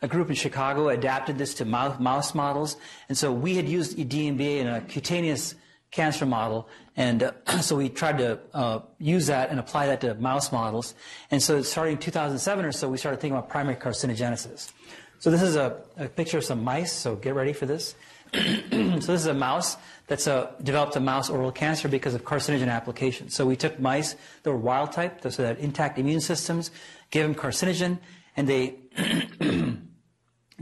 A 0.00 0.08
group 0.08 0.30
in 0.30 0.36
Chicago 0.36 0.88
adapted 0.88 1.36
this 1.36 1.52
to 1.54 1.66
mouse 1.66 2.34
models, 2.34 2.78
and 3.10 3.18
so 3.18 3.30
we 3.30 3.56
had 3.56 3.68
used 3.68 3.98
DMBA 3.98 4.60
in 4.60 4.66
a 4.66 4.80
cutaneous 4.80 5.54
cancer 5.90 6.26
model. 6.26 6.68
And 6.96 7.22
uh, 7.22 7.32
so 7.60 7.76
we 7.76 7.88
tried 7.88 8.18
to 8.18 8.38
uh, 8.54 8.80
use 8.98 9.26
that 9.26 9.50
and 9.50 9.58
apply 9.58 9.86
that 9.86 10.00
to 10.02 10.14
mouse 10.14 10.52
models. 10.52 10.94
And 11.30 11.42
so 11.42 11.62
starting 11.62 11.98
2007 11.98 12.64
or 12.64 12.72
so, 12.72 12.88
we 12.88 12.98
started 12.98 13.20
thinking 13.20 13.36
about 13.36 13.48
primary 13.48 13.76
carcinogenesis. 13.76 14.72
So 15.20 15.30
this 15.30 15.42
is 15.42 15.56
a, 15.56 15.80
a 15.96 16.08
picture 16.08 16.38
of 16.38 16.44
some 16.44 16.62
mice, 16.62 16.92
so 16.92 17.16
get 17.16 17.34
ready 17.34 17.52
for 17.52 17.66
this. 17.66 17.96
so 18.34 18.40
this 18.70 19.08
is 19.08 19.26
a 19.26 19.34
mouse 19.34 19.76
that's 20.06 20.28
uh, 20.28 20.52
developed 20.62 20.94
a 20.96 21.00
mouse 21.00 21.28
oral 21.28 21.50
cancer 21.50 21.88
because 21.88 22.14
of 22.14 22.24
carcinogen 22.24 22.68
application. 22.68 23.28
So 23.28 23.44
we 23.44 23.56
took 23.56 23.80
mice 23.80 24.14
that 24.42 24.50
were 24.50 24.56
wild 24.56 24.92
type, 24.92 25.20
so 25.22 25.42
that 25.42 25.58
intact 25.58 25.98
immune 25.98 26.20
systems, 26.20 26.70
gave 27.10 27.24
them 27.24 27.34
carcinogen, 27.34 27.98
and 28.36 28.48
they 28.48 28.76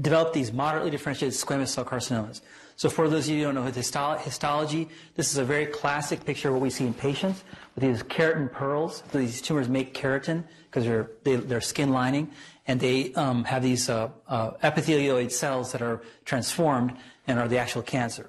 developed 0.01 0.33
these 0.33 0.53
moderately 0.53 0.91
differentiated 0.91 1.39
squamous 1.39 1.69
cell 1.69 1.85
carcinomas. 1.85 2.41
So 2.77 2.91
for 2.91 3.09
those 3.09 3.27
of 3.27 3.35
you 3.35 3.39
who 3.39 3.53
don't 3.53 3.55
know 3.55 4.17
histology, 4.19 4.89
this 5.15 5.33
is 5.33 5.39
a 5.39 5.45
very 5.45 5.65
classic 5.65 6.27
picture 6.27 6.49
of 6.49 6.55
what 6.55 6.63
we 6.63 6.69
see 6.69 6.87
in 6.87 6.93
patients 6.93 7.43
with 7.75 7.83
these 7.83 8.03
keratin 8.03 8.53
pearls. 8.53 9.03
These 9.13 9.41
tumors 9.41 9.67
make 9.69 9.95
keratin 9.95 10.45
because 10.71 10.85
they're, 10.85 11.11
they, 11.25 11.61
skin 11.61 11.91
lining, 11.91 12.31
and 12.67 12.79
they 12.79 13.15
um, 13.15 13.45
have 13.45 13.63
these 13.63 13.89
uh, 13.89 14.11
uh, 14.29 14.51
epithelioid 14.63 15.33
cells 15.33 15.73
that 15.73 15.81
are 15.81 16.03
transformed 16.27 16.93
and 17.27 17.39
are 17.39 17.49
the 17.49 17.57
actual 17.57 17.81
cancer. 17.81 18.29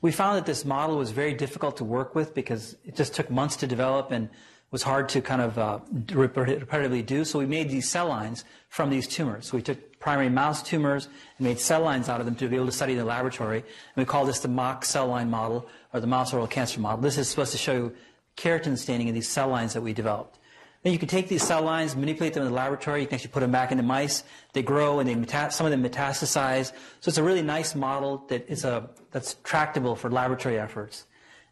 We 0.00 0.10
found 0.10 0.36
that 0.38 0.46
this 0.46 0.64
model 0.64 0.96
was 0.98 1.12
very 1.12 1.32
difficult 1.32 1.76
to 1.76 1.84
work 1.84 2.16
with 2.16 2.34
because 2.34 2.76
it 2.84 2.96
just 2.96 3.14
took 3.14 3.30
months 3.30 3.54
to 3.56 3.66
develop 3.68 4.10
and 4.10 4.28
was 4.72 4.82
hard 4.82 5.08
to 5.10 5.20
kind 5.20 5.40
of 5.40 5.56
uh, 5.56 5.78
repetitively 6.06 7.06
do. 7.06 7.24
So 7.24 7.38
we 7.38 7.46
made 7.46 7.70
these 7.70 7.88
cell 7.88 8.08
lines 8.08 8.44
from 8.68 8.90
these 8.90 9.06
tumors. 9.06 9.46
So 9.46 9.56
we 9.56 9.62
took 9.62 9.78
primary 10.04 10.28
mouse 10.28 10.62
tumors 10.62 11.08
and 11.38 11.46
made 11.46 11.58
cell 11.58 11.80
lines 11.80 12.10
out 12.10 12.20
of 12.20 12.26
them 12.26 12.34
to 12.34 12.46
be 12.46 12.56
able 12.56 12.66
to 12.66 12.72
study 12.72 12.92
in 12.92 12.98
the 12.98 13.04
laboratory. 13.06 13.60
And 13.60 13.96
we 13.96 14.04
call 14.04 14.26
this 14.26 14.40
the 14.40 14.48
MOC 14.48 14.84
cell 14.84 15.06
line 15.06 15.30
model 15.30 15.66
or 15.94 16.00
the 16.00 16.06
mouse 16.06 16.34
oral 16.34 16.46
cancer 16.46 16.78
model. 16.78 17.00
This 17.00 17.16
is 17.16 17.26
supposed 17.26 17.52
to 17.52 17.58
show 17.58 17.72
you 17.72 17.94
keratin 18.36 18.76
staining 18.76 19.08
in 19.08 19.14
these 19.14 19.26
cell 19.26 19.48
lines 19.48 19.72
that 19.72 19.80
we 19.80 19.94
developed. 19.94 20.38
Then 20.82 20.92
you 20.92 20.98
can 20.98 21.08
take 21.08 21.28
these 21.28 21.42
cell 21.42 21.62
lines, 21.62 21.96
manipulate 21.96 22.34
them 22.34 22.42
in 22.42 22.50
the 22.50 22.54
laboratory. 22.54 23.00
You 23.00 23.06
can 23.06 23.14
actually 23.14 23.30
put 23.30 23.40
them 23.40 23.50
back 23.50 23.72
into 23.72 23.82
mice. 23.82 24.24
They 24.52 24.62
grow 24.62 24.98
and 24.98 25.08
they 25.08 25.14
meta- 25.14 25.50
some 25.50 25.64
of 25.64 25.70
them 25.70 25.82
metastasize. 25.82 26.72
So 27.00 27.08
it's 27.08 27.16
a 27.16 27.22
really 27.22 27.40
nice 27.40 27.74
model 27.74 28.26
that 28.28 28.46
is 28.46 28.64
a, 28.66 28.90
that's 29.10 29.36
tractable 29.42 29.96
for 29.96 30.10
laboratory 30.10 30.58
efforts. 30.58 31.06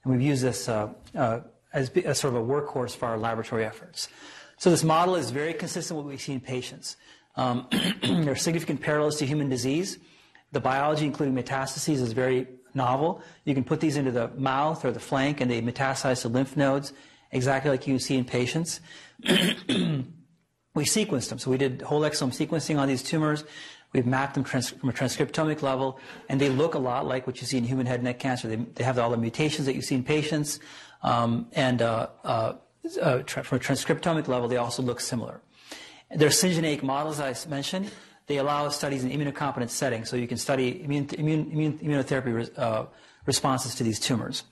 And 0.04 0.12
we've 0.12 0.20
used 0.20 0.42
this 0.42 0.68
uh, 0.68 0.92
uh, 1.14 1.40
as, 1.72 1.88
as 1.88 2.20
sort 2.20 2.34
of 2.34 2.42
a 2.42 2.44
workhorse 2.44 2.94
for 2.94 3.06
our 3.06 3.16
laboratory 3.16 3.64
efforts. 3.64 4.08
So 4.58 4.68
this 4.68 4.84
model 4.84 5.14
is 5.14 5.30
very 5.30 5.54
consistent 5.54 5.96
with 5.96 6.04
what 6.04 6.12
we 6.12 6.18
see 6.18 6.34
in 6.34 6.40
patients. 6.40 6.98
Um, 7.36 7.66
there 8.02 8.32
are 8.32 8.36
significant 8.36 8.80
parallels 8.80 9.16
to 9.18 9.26
human 9.26 9.48
disease. 9.48 9.98
The 10.52 10.60
biology, 10.60 11.06
including 11.06 11.34
metastases, 11.34 12.00
is 12.00 12.12
very 12.12 12.46
novel. 12.74 13.22
You 13.44 13.54
can 13.54 13.64
put 13.64 13.80
these 13.80 13.96
into 13.96 14.10
the 14.10 14.28
mouth 14.36 14.84
or 14.84 14.92
the 14.92 15.00
flank, 15.00 15.40
and 15.40 15.50
they 15.50 15.62
metastasize 15.62 16.22
to 16.22 16.28
lymph 16.28 16.56
nodes, 16.56 16.92
exactly 17.30 17.70
like 17.70 17.86
you 17.86 17.98
see 17.98 18.16
in 18.16 18.24
patients. 18.24 18.80
we 20.74 20.84
sequenced 20.84 21.28
them. 21.28 21.38
So 21.38 21.50
we 21.50 21.58
did 21.58 21.82
whole 21.82 22.02
exome 22.02 22.32
sequencing 22.32 22.78
on 22.78 22.88
these 22.88 23.02
tumors. 23.02 23.44
We've 23.92 24.06
mapped 24.06 24.34
them 24.34 24.44
trans- 24.44 24.70
from 24.70 24.88
a 24.88 24.92
transcriptomic 24.92 25.62
level, 25.62 25.98
and 26.28 26.40
they 26.40 26.48
look 26.48 26.74
a 26.74 26.78
lot 26.78 27.06
like 27.06 27.26
what 27.26 27.40
you 27.40 27.46
see 27.46 27.58
in 27.58 27.64
human 27.64 27.86
head 27.86 27.96
and 27.96 28.04
neck 28.04 28.18
cancer. 28.18 28.48
They, 28.48 28.56
they 28.56 28.84
have 28.84 28.98
all 28.98 29.10
the 29.10 29.18
mutations 29.18 29.66
that 29.66 29.74
you 29.74 29.82
see 29.82 29.94
in 29.94 30.04
patients, 30.04 30.60
um, 31.02 31.48
and 31.52 31.82
uh, 31.82 32.08
uh, 32.24 32.54
uh, 33.00 33.18
tra- 33.18 33.44
from 33.44 33.56
a 33.56 33.60
transcriptomic 33.60 34.28
level, 34.28 34.48
they 34.48 34.56
also 34.56 34.82
look 34.82 35.00
similar. 35.00 35.42
There 36.14 36.28
are 36.28 36.30
syngeneic 36.30 36.82
models 36.82 37.20
I 37.20 37.34
mentioned. 37.48 37.90
They 38.26 38.36
allow 38.36 38.68
studies 38.68 39.02
in 39.04 39.10
immunocompetent 39.10 39.70
settings, 39.70 40.10
so 40.10 40.16
you 40.16 40.28
can 40.28 40.36
study 40.36 40.82
immune, 40.84 41.08
immune, 41.16 41.50
immune, 41.50 41.78
immunotherapy 41.78 42.58
uh, 42.58 42.84
responses 43.26 43.74
to 43.76 43.84
these 43.84 43.98
tumors. 43.98 44.44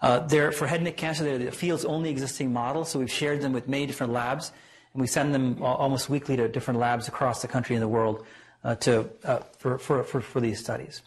Uh, 0.00 0.20
they're, 0.20 0.52
for 0.52 0.66
head 0.66 0.76
and 0.76 0.84
neck 0.84 0.96
cancer, 0.96 1.24
they're 1.24 1.38
the 1.38 1.50
field's 1.50 1.84
only 1.84 2.10
existing 2.10 2.52
model, 2.52 2.84
so 2.84 2.98
we've 2.98 3.10
shared 3.10 3.40
them 3.40 3.52
with 3.52 3.66
many 3.68 3.86
different 3.86 4.12
labs, 4.12 4.52
and 4.92 5.00
we 5.00 5.06
send 5.06 5.34
them 5.34 5.62
almost 5.62 6.08
weekly 6.08 6.36
to 6.36 6.46
different 6.48 6.78
labs 6.78 7.08
across 7.08 7.42
the 7.42 7.48
country 7.48 7.74
and 7.74 7.82
the 7.82 7.88
world 7.88 8.24
uh, 8.62 8.74
to, 8.76 9.08
uh, 9.24 9.38
for, 9.58 9.78
for, 9.78 10.04
for, 10.04 10.20
for, 10.20 10.40
these 10.40 10.60
studies. 10.60 11.02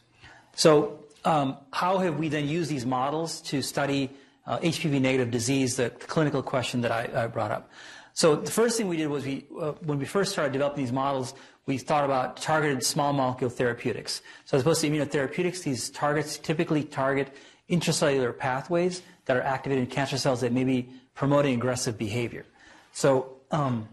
So 0.55 1.05
um, 1.25 1.57
how 1.71 1.99
have 1.99 2.17
we 2.17 2.27
then 2.27 2.47
used 2.47 2.69
these 2.69 2.85
models 2.85 3.41
to 3.41 3.61
study 3.61 4.09
HPV 4.47 4.97
uh, 4.97 4.99
negative 4.99 5.31
disease, 5.31 5.75
the 5.77 5.89
clinical 5.89 6.41
question 6.41 6.81
that 6.81 6.91
I, 6.91 7.23
I 7.23 7.27
brought 7.27 7.51
up? 7.51 7.69
So 8.13 8.35
the 8.35 8.51
first 8.51 8.77
thing 8.77 8.87
we 8.87 8.97
did 8.97 9.07
was 9.07 9.25
we, 9.25 9.45
uh, 9.59 9.71
when 9.83 9.99
we 9.99 10.05
first 10.05 10.31
started 10.31 10.53
developing 10.53 10.83
these 10.83 10.91
models, 10.91 11.33
we 11.65 11.77
thought 11.77 12.03
about 12.03 12.37
targeted 12.37 12.83
small 12.83 13.13
molecule 13.13 13.49
therapeutics. 13.49 14.21
So 14.45 14.57
as 14.57 14.61
opposed 14.61 14.81
to 14.81 14.89
immunotherapeutics, 14.89 15.63
these 15.63 15.89
targets 15.89 16.37
typically 16.37 16.83
target 16.83 17.33
intracellular 17.69 18.37
pathways 18.37 19.01
that 19.25 19.37
are 19.37 19.41
activated 19.41 19.85
in 19.85 19.89
cancer 19.89 20.17
cells 20.17 20.41
that 20.41 20.51
may 20.51 20.63
be 20.63 20.89
promoting 21.15 21.53
aggressive 21.53 21.97
behavior. 21.97 22.45
So 22.91 23.37
um, 23.51 23.87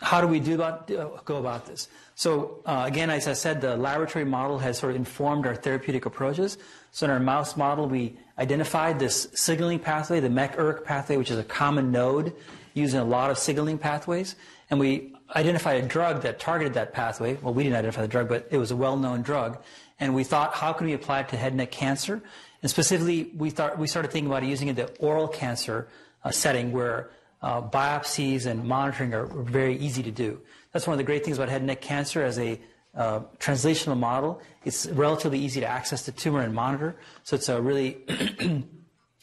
how 0.00 0.20
do 0.20 0.26
we 0.26 0.40
do 0.40 0.54
about, 0.54 0.90
uh, 0.90 1.08
go 1.24 1.36
about 1.36 1.66
this? 1.66 1.88
So 2.14 2.62
uh, 2.64 2.84
again, 2.86 3.10
as 3.10 3.28
I 3.28 3.34
said, 3.34 3.60
the 3.60 3.76
laboratory 3.76 4.24
model 4.24 4.58
has 4.58 4.78
sort 4.78 4.90
of 4.92 4.96
informed 4.96 5.46
our 5.46 5.54
therapeutic 5.54 6.06
approaches. 6.06 6.56
So 6.92 7.04
in 7.04 7.10
our 7.10 7.20
mouse 7.20 7.56
model, 7.56 7.88
we 7.88 8.16
identified 8.38 8.98
this 8.98 9.28
signaling 9.34 9.80
pathway, 9.80 10.20
the 10.20 10.30
MEK-ERK 10.30 10.84
pathway, 10.84 11.16
which 11.16 11.30
is 11.30 11.38
a 11.38 11.44
common 11.44 11.90
node 11.92 12.32
using 12.76 13.00
a 13.00 13.04
lot 13.04 13.30
of 13.30 13.38
signaling 13.38 13.78
pathways. 13.78 14.36
And 14.70 14.78
we 14.78 15.14
identified 15.34 15.82
a 15.82 15.86
drug 15.86 16.22
that 16.22 16.38
targeted 16.38 16.74
that 16.74 16.92
pathway. 16.92 17.36
Well, 17.42 17.54
we 17.54 17.62
didn't 17.62 17.78
identify 17.78 18.02
the 18.02 18.08
drug, 18.08 18.28
but 18.28 18.48
it 18.50 18.58
was 18.58 18.70
a 18.70 18.76
well-known 18.76 19.22
drug. 19.22 19.62
And 19.98 20.14
we 20.14 20.24
thought, 20.24 20.54
how 20.54 20.72
can 20.74 20.86
we 20.86 20.92
apply 20.92 21.20
it 21.20 21.28
to 21.30 21.36
head 21.36 21.52
and 21.52 21.56
neck 21.56 21.70
cancer? 21.70 22.22
And 22.62 22.70
specifically, 22.70 23.30
we 23.34 23.50
thought 23.50 23.78
we 23.78 23.86
started 23.86 24.12
thinking 24.12 24.30
about 24.30 24.44
using 24.44 24.68
it 24.68 24.78
in 24.78 24.86
the 24.86 24.92
oral 24.98 25.26
cancer 25.26 25.88
uh, 26.22 26.30
setting 26.30 26.70
where 26.70 27.10
uh, 27.42 27.62
biopsies 27.62 28.46
and 28.46 28.64
monitoring 28.64 29.14
are 29.14 29.26
very 29.26 29.76
easy 29.78 30.02
to 30.02 30.10
do. 30.10 30.40
That's 30.72 30.86
one 30.86 30.94
of 30.94 30.98
the 30.98 31.04
great 31.04 31.24
things 31.24 31.38
about 31.38 31.48
head 31.48 31.62
and 31.62 31.68
neck 31.68 31.80
cancer 31.80 32.22
as 32.22 32.38
a 32.38 32.60
uh, 32.94 33.20
translational 33.38 33.98
model. 33.98 34.42
It's 34.64 34.86
relatively 34.86 35.38
easy 35.38 35.60
to 35.60 35.66
access 35.66 36.04
the 36.06 36.12
tumor 36.12 36.40
and 36.40 36.54
monitor. 36.54 36.96
So 37.24 37.36
it's 37.36 37.48
a 37.48 37.60
really 37.60 37.98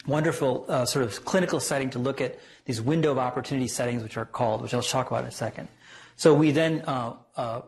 wonderful 0.08 0.66
uh, 0.68 0.86
sort 0.86 1.06
of 1.06 1.24
clinical 1.26 1.60
setting 1.60 1.89
to 1.92 2.00
look 2.00 2.22
at 2.22 2.39
these 2.66 2.82
window 2.82 3.12
of 3.12 3.18
opportunity 3.18 3.68
settings, 3.68 4.04
which 4.04 4.18
are 4.18 4.26
called, 4.26 4.62
which 4.62 4.74
I'll 4.74 4.82
talk 4.82 5.08
about 5.08 5.24
in 5.24 5.30
a 5.30 5.32
second. 5.32 5.68
So 6.16 6.34
we 6.34 6.52
then 6.52 6.84
uh, 6.86 7.13
uh, 7.36 7.62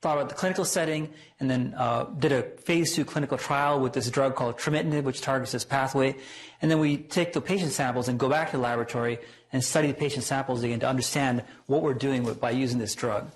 thought 0.00 0.16
about 0.16 0.28
the 0.28 0.34
clinical 0.34 0.64
setting 0.64 1.10
and 1.38 1.50
then 1.50 1.74
uh, 1.76 2.04
did 2.18 2.32
a 2.32 2.42
phase 2.42 2.94
two 2.94 3.04
clinical 3.04 3.36
trial 3.36 3.80
with 3.80 3.92
this 3.92 4.10
drug 4.10 4.34
called 4.34 4.58
trametinib, 4.58 5.02
which 5.02 5.20
targets 5.20 5.52
this 5.52 5.64
pathway. 5.64 6.16
And 6.62 6.70
then 6.70 6.78
we 6.78 6.96
take 6.96 7.32
the 7.32 7.40
patient 7.40 7.72
samples 7.72 8.08
and 8.08 8.18
go 8.18 8.28
back 8.28 8.50
to 8.50 8.56
the 8.56 8.62
laboratory 8.62 9.18
and 9.52 9.62
study 9.62 9.88
the 9.88 9.94
patient 9.94 10.24
samples 10.24 10.62
again 10.62 10.80
to 10.80 10.88
understand 10.88 11.42
what 11.66 11.82
we're 11.82 11.94
doing 11.94 12.22
with, 12.22 12.40
by 12.40 12.50
using 12.50 12.78
this 12.78 12.94
drug. 12.94 13.30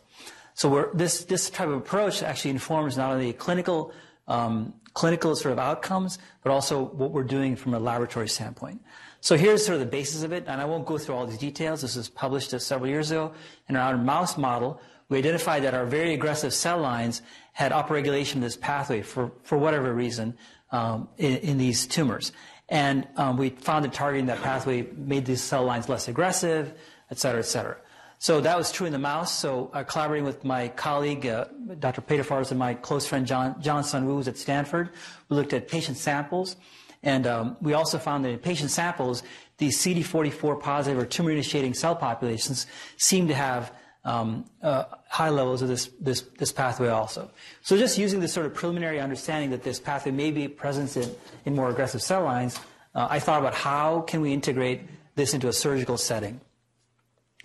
So 0.54 0.90
this, 0.94 1.24
this 1.24 1.50
type 1.50 1.68
of 1.68 1.74
approach 1.74 2.22
actually 2.22 2.52
informs 2.52 2.96
not 2.96 3.12
only 3.12 3.32
clinical 3.32 3.92
um, 4.28 4.74
clinical 4.94 5.36
sort 5.36 5.52
of 5.52 5.58
outcomes, 5.58 6.18
but 6.42 6.50
also 6.50 6.82
what 6.82 7.10
we're 7.10 7.24
doing 7.24 7.56
from 7.56 7.74
a 7.74 7.78
laboratory 7.78 8.28
standpoint. 8.28 8.80
So 9.20 9.36
here's 9.36 9.64
sort 9.64 9.74
of 9.74 9.80
the 9.80 9.86
basis 9.86 10.22
of 10.22 10.32
it, 10.32 10.44
and 10.46 10.60
I 10.60 10.64
won't 10.64 10.86
go 10.86 10.98
through 10.98 11.14
all 11.14 11.26
these 11.26 11.38
details. 11.38 11.82
This 11.82 11.96
was 11.96 12.08
published 12.08 12.58
several 12.60 12.88
years 12.88 13.10
ago. 13.10 13.32
In 13.68 13.76
our 13.76 13.96
mouse 13.96 14.36
model, 14.36 14.80
we 15.08 15.18
identified 15.18 15.64
that 15.64 15.74
our 15.74 15.86
very 15.86 16.14
aggressive 16.14 16.52
cell 16.52 16.78
lines 16.78 17.22
had 17.52 17.72
upregulation 17.72 18.36
of 18.36 18.40
this 18.42 18.56
pathway 18.56 19.02
for, 19.02 19.32
for 19.42 19.58
whatever 19.58 19.92
reason 19.92 20.36
um, 20.72 21.08
in, 21.18 21.36
in, 21.38 21.58
these 21.58 21.86
tumors. 21.86 22.32
And 22.68 23.06
um, 23.16 23.36
we 23.36 23.50
found 23.50 23.84
that 23.84 23.92
targeting 23.92 24.26
that 24.26 24.42
pathway 24.42 24.82
made 24.96 25.24
these 25.24 25.42
cell 25.42 25.64
lines 25.64 25.88
less 25.88 26.08
aggressive, 26.08 26.74
et 27.10 27.18
cetera, 27.18 27.40
et 27.40 27.46
cetera. 27.46 27.76
So 28.24 28.40
that 28.40 28.56
was 28.56 28.72
true 28.72 28.86
in 28.86 28.92
the 28.94 28.98
mouse. 28.98 29.30
So 29.38 29.68
uh, 29.74 29.82
collaborating 29.82 30.24
with 30.24 30.46
my 30.46 30.68
colleague, 30.68 31.26
uh, 31.26 31.44
Dr. 31.78 32.00
Peter 32.00 32.24
Fars, 32.24 32.50
and 32.50 32.58
my 32.58 32.72
close 32.72 33.06
friend 33.06 33.26
John, 33.26 33.60
John 33.60 33.82
Sunwoo 33.82 34.26
at 34.26 34.38
Stanford, 34.38 34.88
we 35.28 35.36
looked 35.36 35.52
at 35.52 35.68
patient 35.68 35.98
samples 35.98 36.56
and 37.02 37.26
um, 37.26 37.58
we 37.60 37.74
also 37.74 37.98
found 37.98 38.24
that 38.24 38.30
in 38.30 38.38
patient 38.38 38.70
samples, 38.70 39.24
these 39.58 39.78
CD44 39.78 40.58
positive 40.58 40.98
or 40.98 41.04
tumor 41.04 41.32
initiating 41.32 41.74
cell 41.74 41.94
populations 41.94 42.66
seem 42.96 43.28
to 43.28 43.34
have 43.34 43.74
um, 44.06 44.46
uh, 44.62 44.84
high 45.10 45.28
levels 45.28 45.60
of 45.60 45.68
this, 45.68 45.90
this, 46.00 46.22
this 46.38 46.50
pathway 46.50 46.88
also. 46.88 47.30
So 47.60 47.76
just 47.76 47.98
using 47.98 48.20
this 48.20 48.32
sort 48.32 48.46
of 48.46 48.54
preliminary 48.54 49.00
understanding 49.00 49.50
that 49.50 49.64
this 49.64 49.78
pathway 49.78 50.12
may 50.12 50.30
be 50.30 50.48
present 50.48 50.96
in, 50.96 51.14
in 51.44 51.54
more 51.54 51.68
aggressive 51.68 52.00
cell 52.00 52.24
lines, 52.24 52.58
uh, 52.94 53.06
I 53.10 53.18
thought 53.18 53.40
about 53.40 53.52
how 53.52 54.00
can 54.00 54.22
we 54.22 54.32
integrate 54.32 54.80
this 55.14 55.34
into 55.34 55.46
a 55.48 55.52
surgical 55.52 55.98
setting. 55.98 56.40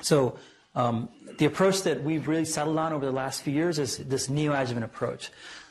So 0.01 0.37
um, 0.79 1.09
the 1.37 1.45
approach 1.45 1.83
that 1.83 2.03
we've 2.03 2.27
really 2.27 2.45
settled 2.45 2.77
on 2.77 2.93
over 2.93 3.05
the 3.05 3.11
last 3.11 3.41
few 3.41 3.53
years 3.53 3.79
is 3.79 3.97
this 3.97 4.27
neoadjuvant 4.27 4.83
approach. 4.83 5.29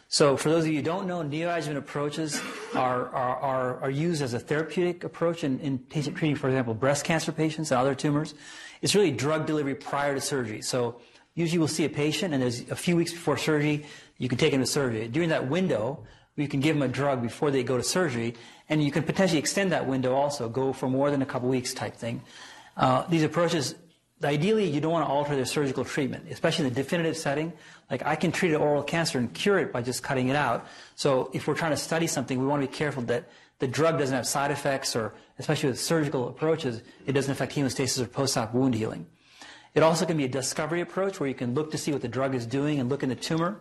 So 0.09 0.37
for 0.37 0.49
those 0.49 0.65
of 0.65 0.71
you 0.71 0.79
who 0.79 0.83
don't 0.83 1.07
know, 1.07 1.19
neoadjuvant 1.23 1.77
approaches 1.77 2.41
are, 2.75 3.09
are, 3.09 3.37
are, 3.37 3.81
are 3.81 3.91
used 3.91 4.23
as 4.23 4.35
a 4.35 4.39
therapeutic 4.39 5.05
approach 5.05 5.45
in, 5.45 5.61
in 5.61 5.79
patient 5.79 6.17
treating, 6.17 6.37
for 6.37 6.49
example, 6.49 6.75
breast 6.75 7.05
cancer 7.05 7.33
patients 7.33 7.71
and 7.71 7.81
other 7.81 7.95
tumors. 7.95 8.35
It's 8.83 8.95
really 8.95 9.11
drug 9.11 9.47
delivery 9.47 9.75
prior 9.75 10.15
to 10.15 10.21
surgery. 10.21 10.63
So 10.63 11.01
usually 11.35 11.59
we'll 11.59 11.69
see 11.69 11.85
a 11.85 11.91
patient 11.91 12.35
and 12.35 12.43
there's 12.43 12.61
a 12.71 12.77
few 12.77 12.97
weeks 12.97 13.13
before 13.13 13.37
surgery, 13.37 13.87
you 14.19 14.29
can 14.29 14.39
take 14.39 14.53
them 14.53 14.61
to 14.61 14.67
surgery. 14.67 15.09
During 15.09 15.31
that 15.31 15.49
window, 15.49 16.05
you 16.37 16.49
can 16.49 16.61
give 16.61 16.77
them 16.77 16.83
a 16.83 16.93
drug 16.93 17.21
before 17.23 17.51
they 17.51 17.63
go 17.63 17.77
to 17.77 17.83
surgery, 17.83 18.35
and 18.69 18.83
you 18.83 18.93
can 18.93 19.03
potentially 19.03 19.41
extend 19.41 19.73
that 19.73 19.87
window 19.87 20.15
also, 20.15 20.49
go 20.49 20.73
for 20.73 20.89
more 20.89 21.11
than 21.11 21.21
a 21.21 21.27
couple 21.27 21.49
weeks 21.49 21.75
type 21.75 21.97
thing. 21.97 22.23
Uh, 22.77 23.05
these 23.09 23.25
approaches 23.25 23.75
ideally, 24.25 24.69
you 24.69 24.81
don't 24.81 24.93
want 24.93 25.07
to 25.07 25.11
alter 25.11 25.37
their 25.37 25.45
surgical 25.45 25.85
treatment, 25.85 26.27
especially 26.31 26.67
in 26.67 26.75
the 26.75 26.83
definitive 26.83 27.17
setting. 27.17 27.53
Like 27.91 28.05
I 28.05 28.17
can 28.17 28.33
treat 28.33 28.53
an 28.53 28.61
oral 28.61 28.83
cancer 28.83 29.19
and 29.19 29.33
cure 29.33 29.59
it 29.59 29.73
by 29.73 29.83
just 29.83 30.03
cutting 30.03 30.29
it 30.29 30.37
out. 30.37 30.67
So 30.97 31.31
if 31.33 31.47
we're 31.47 31.55
trying 31.55 31.71
to 31.71 31.77
study 31.77 32.07
something, 32.07 32.39
we 32.39 32.47
want 32.47 32.63
to 32.63 32.69
be 32.69 32.75
careful 32.75 33.03
that 33.05 33.29
the 33.61 33.69
drug 33.69 33.99
doesn't 33.99 34.15
have 34.15 34.27
side 34.27 34.51
effects 34.51 34.95
or, 34.97 35.15
especially 35.39 35.71
with 35.71 35.81
surgical 35.81 36.29
approaches, 36.29 36.83
it 37.07 37.13
doesn't 37.13 37.31
affect 37.31 37.55
hemostasis 37.55 38.03
or 38.03 38.07
post-op 38.07 38.55
wound 38.55 38.75
healing. 38.75 39.07
It 39.75 39.83
also 39.83 40.07
can 40.07 40.17
be 40.17 40.25
a 40.25 40.29
discovery 40.29 40.81
approach 40.81 41.21
where 41.21 41.29
you 41.29 41.35
can 41.35 41.55
look 41.55 41.71
to 41.73 41.79
see 41.79 41.93
what 41.93 42.03
the 42.03 42.09
drug 42.09 42.35
is 42.35 42.47
doing 42.47 42.81
and 42.81 42.89
look 42.89 43.03
in 43.03 43.09
the 43.09 43.15
tumor 43.15 43.59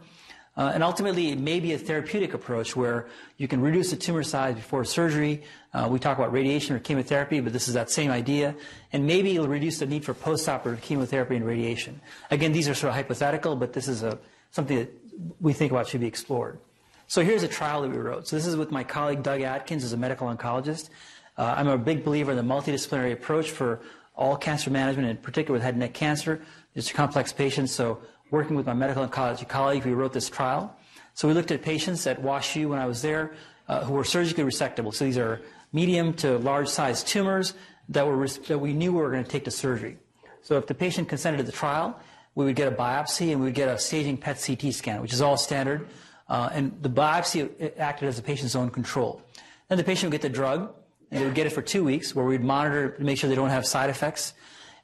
uh, 0.58 0.72
and 0.74 0.84
ultimately, 0.84 1.30
it 1.30 1.40
may 1.40 1.60
be 1.60 1.74
a 1.74 1.78
therapeutic 1.78 2.34
approach 2.34 2.76
where 2.76 3.08
you 3.38 3.48
can 3.48 3.62
reduce 3.62 3.92
the 3.92 3.96
tumor 3.96 4.24
size 4.24 4.56
before 4.56 4.84
surgery. 4.84 5.44
Uh, 5.72 5.88
we 5.90 6.00
talk 6.00 6.18
about 6.18 6.32
radiation 6.32 6.76
or 6.76 6.80
chemotherapy, 6.80 7.40
but 7.40 7.54
this 7.54 7.68
is 7.68 7.76
that 7.76 7.92
same 7.92 8.10
idea. 8.10 8.56
And 8.92 9.06
maybe 9.06 9.36
it'll 9.36 9.48
reduce 9.48 9.78
the 9.78 9.86
need 9.86 10.04
for 10.04 10.16
post-operative 10.16 10.82
chemotherapy 10.82 11.36
and 11.36 11.46
radiation. 11.46 12.02
Again, 12.32 12.54
these 12.54 12.68
are 12.68 12.74
sort 12.74 12.90
of 12.90 12.96
hypothetical, 12.96 13.56
but 13.56 13.72
this 13.72 13.88
is 13.88 14.02
a, 14.02 14.18
something 14.50 14.78
that 14.78 14.92
we 15.40 15.54
think 15.54 15.72
about 15.72 15.88
should 15.88 16.02
be 16.02 16.08
explored. 16.08 16.58
So 17.06 17.24
here's 17.24 17.44
a 17.44 17.48
trial 17.48 17.84
that 17.84 17.92
we 17.92 17.98
wrote. 17.98 18.28
So 18.28 18.36
this 18.36 18.48
is 18.48 18.56
with 18.56 18.72
my 18.72 18.84
colleague 18.84 19.22
Doug 19.22 19.42
Adkins, 19.42 19.84
who's 19.84 19.94
a 19.94 19.98
medical 19.98 20.28
oncologist. 20.28 20.90
Uh, 21.38 21.54
I'm 21.56 21.68
a 21.68 21.78
big 21.78 22.04
believer 22.04 22.32
in 22.32 22.38
the 22.38 22.44
multidisciplinary 22.44 23.14
approach 23.14 23.52
for 23.52 23.80
all 24.16 24.36
cancer 24.36 24.72
management, 24.72 25.08
in 25.08 25.18
particular 25.18 25.54
with 25.54 25.62
head 25.62 25.76
and 25.76 25.82
neck 25.82 25.94
cancer. 25.94 26.42
It's 26.74 26.90
a 26.90 26.94
complex 26.94 27.32
patients, 27.32 27.72
so 27.72 28.02
working 28.32 28.56
with 28.56 28.66
my 28.66 28.74
medical 28.74 29.08
oncology 29.08 29.48
colleague, 29.48 29.86
we 29.86 29.94
wrote 29.94 30.14
this 30.14 30.30
trial. 30.30 30.76
So 31.14 31.28
we 31.28 31.34
looked 31.34 31.52
at 31.52 31.62
patients 31.62 32.06
at 32.08 32.22
WashU 32.22 32.70
when 32.70 32.80
I 32.80 32.86
was 32.86 33.02
there 33.02 33.34
uh, 33.68 33.84
who 33.84 33.94
were 33.94 34.04
surgically 34.04 34.44
resectable. 34.44 34.94
So 34.94 35.06
these 35.06 35.18
are 35.18 35.42
medium 35.74 36.14
to 36.16 36.38
large 36.38 36.68
sized 36.68 37.08
tumors 37.08 37.54
that, 37.90 38.06
were, 38.06 38.28
that 38.28 38.60
we 38.60 38.74
knew 38.74 38.94
we 38.94 39.02
were 39.02 39.12
going 39.12 39.24
to 39.24 39.30
take 39.30 39.46
to 39.46 39.52
surgery. 39.52 39.98
So 40.42 40.58
if 40.58 40.68
the 40.68 40.76
patient 40.76 41.10
consented 41.10 41.38
to 41.38 41.44
the 41.44 41.52
trial, 41.52 42.00
we 42.36 42.46
would 42.46 42.56
get 42.56 42.72
a 42.72 42.76
biopsy 42.76 43.32
and 43.32 43.40
we 43.40 43.48
would 43.48 43.56
get 43.56 43.68
a 43.68 43.80
staging 43.80 44.18
PET 44.18 44.44
CT 44.46 44.74
scan, 44.74 45.02
which 45.02 45.14
is 45.14 45.22
all 45.22 45.38
standard. 45.38 45.88
Uh, 46.30 46.50
and 46.54 46.78
the 46.82 46.90
biopsy 46.90 47.78
acted 47.80 48.08
as 48.08 48.18
the 48.18 48.22
patient's 48.22 48.56
own 48.56 48.70
control. 48.70 49.22
Then 49.70 49.78
the 49.78 49.84
patient 49.84 50.12
would 50.12 50.22
get 50.22 50.22
the 50.22 50.34
drug, 50.34 50.74
and 51.10 51.22
they 51.22 51.26
would 51.26 51.36
get 51.36 51.48
it 51.48 51.52
for 51.52 51.62
two 51.62 51.84
weeks, 51.84 52.14
where 52.14 52.26
we'd 52.26 52.44
monitor 52.44 52.92
to 52.92 53.04
make 53.04 53.18
sure 53.18 53.30
they 53.30 53.36
don't 53.36 53.50
have 53.50 53.66
side 53.66 53.90
effects. 53.90 54.34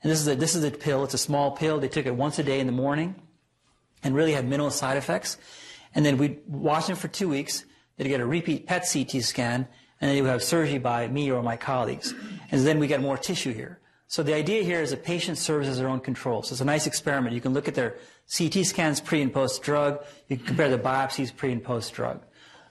And 0.01 0.11
this 0.11 0.19
is 0.19 0.27
a, 0.27 0.35
this 0.35 0.55
is 0.55 0.63
a 0.63 0.71
pill. 0.71 1.03
It's 1.03 1.13
a 1.13 1.17
small 1.17 1.51
pill. 1.51 1.79
They 1.79 1.87
took 1.87 2.05
it 2.05 2.15
once 2.15 2.39
a 2.39 2.43
day 2.43 2.59
in 2.59 2.65
the 2.65 2.73
morning 2.73 3.15
and 4.03 4.15
really 4.15 4.33
had 4.33 4.47
minimal 4.47 4.71
side 4.71 4.97
effects. 4.97 5.37
And 5.95 6.05
then 6.05 6.17
we'd 6.17 6.41
watch 6.47 6.87
them 6.87 6.95
for 6.95 7.07
two 7.07 7.29
weeks. 7.29 7.65
They'd 7.97 8.07
get 8.07 8.19
a 8.19 8.25
repeat 8.25 8.67
PET 8.67 8.87
CT 8.91 9.23
scan, 9.23 9.67
and 10.01 10.09
then 10.09 10.15
they 10.15 10.21
would 10.21 10.31
have 10.31 10.43
surgery 10.43 10.79
by 10.79 11.07
me 11.07 11.31
or 11.31 11.43
my 11.43 11.57
colleagues. 11.57 12.13
And 12.51 12.65
then 12.65 12.79
we 12.79 12.87
get 12.87 13.01
more 13.01 13.17
tissue 13.17 13.53
here. 13.53 13.79
So 14.07 14.21
the 14.21 14.35
idea 14.35 14.63
here 14.63 14.81
is 14.81 14.91
a 14.91 14.97
patient 14.97 15.37
serves 15.37 15.67
as 15.67 15.79
their 15.79 15.87
own 15.87 15.99
control. 15.99 16.43
So 16.43 16.53
it's 16.53 16.61
a 16.61 16.65
nice 16.65 16.85
experiment. 16.85 17.33
You 17.33 17.41
can 17.41 17.53
look 17.53 17.67
at 17.67 17.73
their 17.73 17.95
CT 18.35 18.65
scans 18.65 19.01
pre 19.01 19.21
and 19.21 19.33
post 19.33 19.63
drug. 19.63 20.03
You 20.27 20.37
can 20.37 20.45
compare 20.45 20.69
the 20.69 20.77
biopsies 20.77 21.35
pre 21.35 21.51
and 21.51 21.63
post 21.63 21.93
drug. 21.93 22.21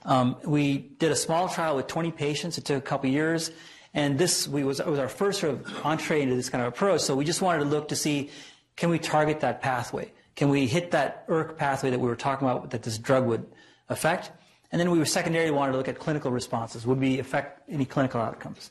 Um, 0.05 0.37
we 0.45 0.79
did 0.79 1.11
a 1.11 1.17
small 1.17 1.49
trial 1.49 1.77
with 1.77 1.87
20 1.87 2.13
patients. 2.13 2.59
It 2.59 2.65
took 2.65 2.79
a 2.79 2.87
couple 2.87 3.11
years. 3.11 3.51
And 3.95 4.19
this 4.19 4.49
we 4.49 4.65
was, 4.65 4.81
was 4.83 4.99
our 4.99 5.09
first 5.09 5.41
sort 5.41 5.55
of 5.55 5.85
entree 5.85 6.23
into 6.23 6.35
this 6.35 6.49
kind 6.49 6.63
of 6.63 6.69
approach. 6.73 7.01
So 7.03 7.15
we 7.15 7.25
just 7.25 7.43
wanted 7.43 7.61
to 7.61 7.65
look 7.65 7.89
to 7.89 7.97
see, 7.97 8.31
can 8.77 8.89
we 8.91 8.99
target 8.99 9.41
that 9.41 9.61
pathway? 9.61 10.13
Can 10.35 10.49
we 10.49 10.67
hit 10.67 10.91
that 10.93 11.25
ERK 11.29 11.57
pathway 11.59 11.91
that 11.91 12.01
we 12.01 12.09
were 12.09 12.17
talking 12.17 12.49
about 12.49 12.71
that 12.71 12.83
this 12.83 12.99
drug 12.99 13.27
would 13.27 13.47
affect? 13.89 14.31
And 14.71 14.81
then 14.81 14.91
we 14.91 14.99
were 14.99 15.05
secondarily 15.05 15.51
wanted 15.51 15.73
to 15.73 15.79
look 15.79 15.89
at 15.89 15.99
clinical 15.99 16.31
responses. 16.31 16.87
Would 16.87 16.99
we 16.99 17.19
affect 17.19 17.69
any 17.69 17.85
clinical 17.85 18.21
outcomes? 18.21 18.71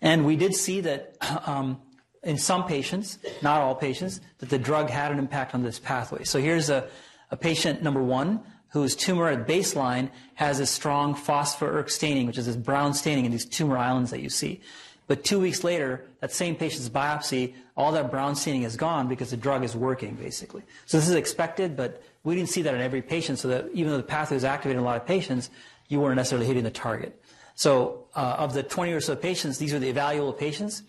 And 0.00 0.26
we 0.26 0.36
did 0.36 0.54
see 0.54 0.80
that 0.80 1.16
um, 1.46 1.80
in 2.22 2.36
some 2.36 2.64
patients, 2.66 3.18
not 3.42 3.60
all 3.60 3.74
patients, 3.74 4.20
that 4.38 4.48
the 4.48 4.58
drug 4.58 4.90
had 4.90 5.12
an 5.12 5.18
impact 5.18 5.54
on 5.54 5.62
this 5.62 5.78
pathway. 5.78 6.24
So 6.24 6.40
here's 6.40 6.70
a, 6.70 6.88
a 7.30 7.36
patient 7.36 7.82
number 7.82 8.02
one 8.02 8.40
whose 8.70 8.94
tumor 8.94 9.28
at 9.28 9.46
baseline 9.46 10.10
has 10.34 10.60
a 10.60 10.66
strong 10.66 11.14
phospho-ERK 11.14 11.88
staining, 11.88 12.26
which 12.26 12.36
is 12.36 12.46
this 12.46 12.56
brown 12.56 12.92
staining 12.92 13.24
in 13.24 13.32
these 13.32 13.46
tumor 13.46 13.78
islands 13.78 14.10
that 14.10 14.20
you 14.20 14.28
see. 14.28 14.60
But 15.06 15.24
two 15.24 15.40
weeks 15.40 15.64
later, 15.64 16.04
that 16.20 16.32
same 16.32 16.54
patient's 16.54 16.90
biopsy, 16.90 17.54
all 17.78 17.92
that 17.92 18.10
brown 18.10 18.34
staining 18.34 18.64
is 18.64 18.76
gone 18.76 19.06
because 19.06 19.30
the 19.30 19.36
drug 19.36 19.62
is 19.62 19.76
working, 19.76 20.16
basically. 20.16 20.64
So 20.86 20.98
this 20.98 21.08
is 21.08 21.14
expected, 21.14 21.76
but 21.76 22.02
we 22.24 22.34
didn't 22.34 22.48
see 22.48 22.62
that 22.62 22.74
in 22.74 22.80
every 22.80 23.02
patient, 23.02 23.38
so 23.38 23.46
that 23.48 23.66
even 23.72 23.92
though 23.92 23.96
the 23.96 24.02
pathway 24.02 24.36
is 24.36 24.42
activated 24.42 24.78
in 24.78 24.82
a 24.82 24.84
lot 24.84 24.96
of 24.96 25.06
patients, 25.06 25.48
you 25.86 26.00
weren't 26.00 26.16
necessarily 26.16 26.48
hitting 26.48 26.64
the 26.64 26.72
target. 26.72 27.22
So 27.54 28.06
uh, 28.16 28.34
of 28.38 28.52
the 28.52 28.64
20 28.64 28.92
or 28.92 29.00
so 29.00 29.14
patients, 29.14 29.58
these 29.58 29.72
are 29.72 29.78
the 29.78 29.92
evaluable 29.92 30.36
patients. 30.36 30.82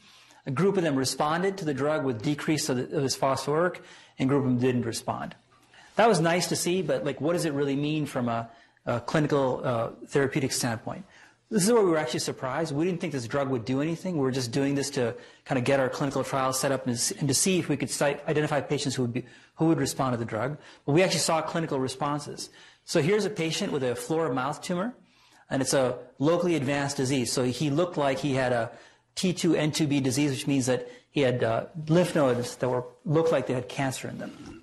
A 0.48 0.52
group 0.52 0.78
of 0.78 0.84
them 0.84 0.96
responded 0.96 1.60
to 1.60 1.66
the 1.66 1.76
drug 1.76 2.04
with 2.04 2.24
decrease 2.24 2.70
of, 2.70 2.78
the, 2.78 2.84
of 2.84 3.04
this 3.04 3.16
phosphor 3.16 3.76
and 4.18 4.28
group 4.28 4.44
of 4.44 4.50
them 4.50 4.60
didn't 4.60 4.82
respond. 4.82 5.36
That 5.96 6.10
was 6.10 6.20
nice 6.20 6.48
to 6.48 6.56
see, 6.56 6.82
but 6.82 7.06
like, 7.06 7.22
what 7.22 7.34
does 7.34 7.46
it 7.46 7.54
really 7.54 7.76
mean 7.76 8.08
from 8.08 8.30
a, 8.30 8.50
a 8.88 9.00
clinical 9.00 9.62
uh, 9.64 9.90
therapeutic 10.08 10.54
standpoint? 10.54 11.06
This 11.52 11.64
is 11.64 11.72
where 11.72 11.82
we 11.82 11.90
were 11.90 11.98
actually 11.98 12.20
surprised. 12.20 12.76
We 12.76 12.86
didn't 12.86 13.02
think 13.02 13.14
this 13.14 13.28
drug 13.28 13.50
would 13.50 13.66
do 13.66 13.82
anything. 13.82 14.16
We 14.16 14.22
were 14.22 14.32
just 14.32 14.52
doing 14.52 14.76
this 14.76 14.92
to 14.92 15.16
kind 15.46 15.58
of 15.58 15.66
get 15.66 15.80
our 15.80 15.90
clinical 15.90 16.24
trial 16.24 16.54
set 16.54 16.72
up 16.72 16.86
and, 16.86 16.96
to 16.96 17.34
see 17.34 17.58
if 17.58 17.68
we 17.70 17.76
could 17.76 17.92
identify 18.02 18.62
patients 18.62 18.96
who 18.96 19.04
would, 19.04 19.14
be, 19.14 19.26
who 19.56 19.66
would 19.66 19.80
respond 19.80 20.14
to 20.14 20.18
the 20.18 20.26
drug. 20.26 20.60
But 20.86 20.92
we 20.92 21.02
actually 21.02 21.22
saw 21.22 21.42
clinical 21.42 21.80
responses. 21.80 22.52
So 22.86 23.02
here's 23.02 23.26
a 23.26 23.32
patient 23.32 23.72
with 23.72 23.84
a 23.84 23.96
flora 23.96 24.34
mouth 24.34 24.62
tumor, 24.62 24.94
and 25.50 25.64
it's 25.64 25.74
a 25.74 25.98
locally 26.20 26.56
advanced 26.56 26.98
disease. 26.98 27.32
So 27.32 27.44
he 27.44 27.72
looked 27.72 27.98
like 27.98 28.20
he 28.20 28.36
had 28.36 28.54
a 28.54 28.72
T2N2B 29.16 30.04
disease, 30.04 30.30
which 30.30 30.46
means 30.46 30.68
that 30.68 30.88
he 31.10 31.22
had 31.22 31.44
uh, 31.44 31.66
lymph 31.88 32.14
nodes 32.14 32.58
that 32.58 32.70
were 32.70 32.86
looked 33.06 33.32
like 33.32 33.48
they 33.48 33.56
had 33.56 33.68
cancer 33.68 34.08
in 34.08 34.20
them, 34.20 34.62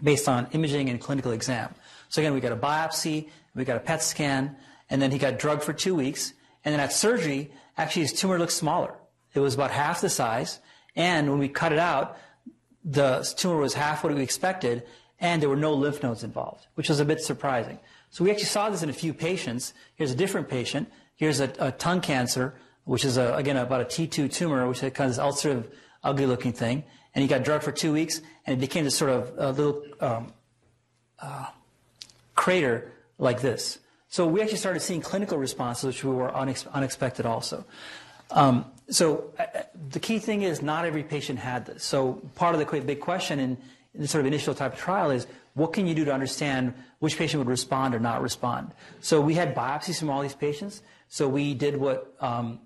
based 0.00 0.28
on 0.28 0.46
imaging 0.52 0.90
and 0.90 1.00
clinical 1.00 1.32
exam. 1.32 1.74
So 2.08 2.22
again, 2.22 2.34
we 2.34 2.40
got 2.40 2.52
a 2.52 2.56
biopsy, 2.56 3.28
we 3.56 3.64
got 3.64 3.76
a 3.76 3.80
PET 3.80 4.00
scan, 4.02 4.56
and 4.90 5.00
then 5.00 5.10
he 5.10 5.18
got 5.18 5.38
drugged 5.38 5.62
for 5.62 5.72
two 5.72 5.94
weeks. 5.94 6.34
And 6.64 6.74
then 6.74 6.80
at 6.80 6.92
surgery, 6.92 7.50
actually 7.78 8.02
his 8.02 8.12
tumor 8.12 8.38
looked 8.38 8.52
smaller. 8.52 8.94
It 9.32 9.40
was 9.40 9.54
about 9.54 9.70
half 9.70 10.00
the 10.00 10.10
size. 10.10 10.60
And 10.96 11.30
when 11.30 11.38
we 11.38 11.48
cut 11.48 11.72
it 11.72 11.78
out, 11.78 12.18
the 12.84 13.26
tumor 13.36 13.58
was 13.58 13.74
half 13.74 14.02
what 14.02 14.14
we 14.14 14.22
expected, 14.22 14.84
and 15.20 15.40
there 15.40 15.48
were 15.48 15.56
no 15.56 15.74
lymph 15.74 16.02
nodes 16.02 16.24
involved, 16.24 16.66
which 16.74 16.88
was 16.88 17.00
a 17.00 17.04
bit 17.04 17.20
surprising. 17.20 17.78
So 18.10 18.24
we 18.24 18.30
actually 18.30 18.46
saw 18.46 18.70
this 18.70 18.82
in 18.82 18.88
a 18.88 18.94
few 18.94 19.14
patients. 19.14 19.74
Here's 19.94 20.10
a 20.10 20.16
different 20.16 20.48
patient. 20.48 20.90
Here's 21.14 21.40
a, 21.40 21.52
a 21.58 21.72
tongue 21.72 22.00
cancer, 22.00 22.54
which 22.84 23.04
is 23.04 23.18
a, 23.18 23.34
again 23.34 23.56
about 23.56 23.82
a 23.82 23.84
T2 23.84 24.32
tumor, 24.32 24.66
which 24.66 24.82
is 24.82 24.92
kind 24.92 25.10
of 25.10 25.16
this 25.16 25.24
ulcerative, 25.24 25.70
ugly-looking 26.02 26.52
thing. 26.52 26.84
And 27.14 27.22
he 27.22 27.28
got 27.28 27.44
drugged 27.44 27.64
for 27.64 27.72
two 27.72 27.92
weeks, 27.92 28.20
and 28.46 28.56
it 28.56 28.60
became 28.60 28.84
this 28.84 28.96
sort 28.96 29.10
of 29.10 29.58
little 29.58 29.82
um, 30.00 30.32
uh, 31.18 31.46
crater 32.34 32.92
like 33.18 33.40
this. 33.40 33.78
So 34.10 34.26
we 34.26 34.42
actually 34.42 34.58
started 34.58 34.80
seeing 34.80 35.00
clinical 35.00 35.38
responses, 35.38 35.84
which 35.84 36.04
were 36.04 36.30
unex- 36.30 36.70
unexpected 36.72 37.26
also. 37.26 37.64
Um, 38.32 38.64
so 38.88 39.32
uh, 39.38 39.44
the 39.90 40.00
key 40.00 40.18
thing 40.18 40.42
is 40.42 40.62
not 40.62 40.84
every 40.84 41.04
patient 41.04 41.38
had 41.38 41.66
this. 41.66 41.84
So 41.84 42.14
part 42.34 42.54
of 42.54 42.60
the 42.60 42.80
big 42.80 43.00
question 43.00 43.38
in, 43.38 43.50
in 43.94 44.00
this 44.00 44.10
sort 44.10 44.20
of 44.20 44.26
initial 44.26 44.52
type 44.52 44.72
of 44.72 44.78
trial 44.78 45.10
is 45.10 45.28
what 45.54 45.72
can 45.72 45.86
you 45.86 45.94
do 45.94 46.04
to 46.04 46.12
understand 46.12 46.74
which 46.98 47.16
patient 47.16 47.38
would 47.38 47.48
respond 47.48 47.94
or 47.94 48.00
not 48.00 48.20
respond? 48.20 48.72
So 49.00 49.20
we 49.20 49.34
had 49.34 49.54
biopsies 49.54 50.00
from 50.00 50.10
all 50.10 50.22
these 50.22 50.34
patients. 50.34 50.82
So 51.08 51.28
we 51.28 51.54
did 51.54 51.76
what 51.76 52.14
um, 52.20 52.58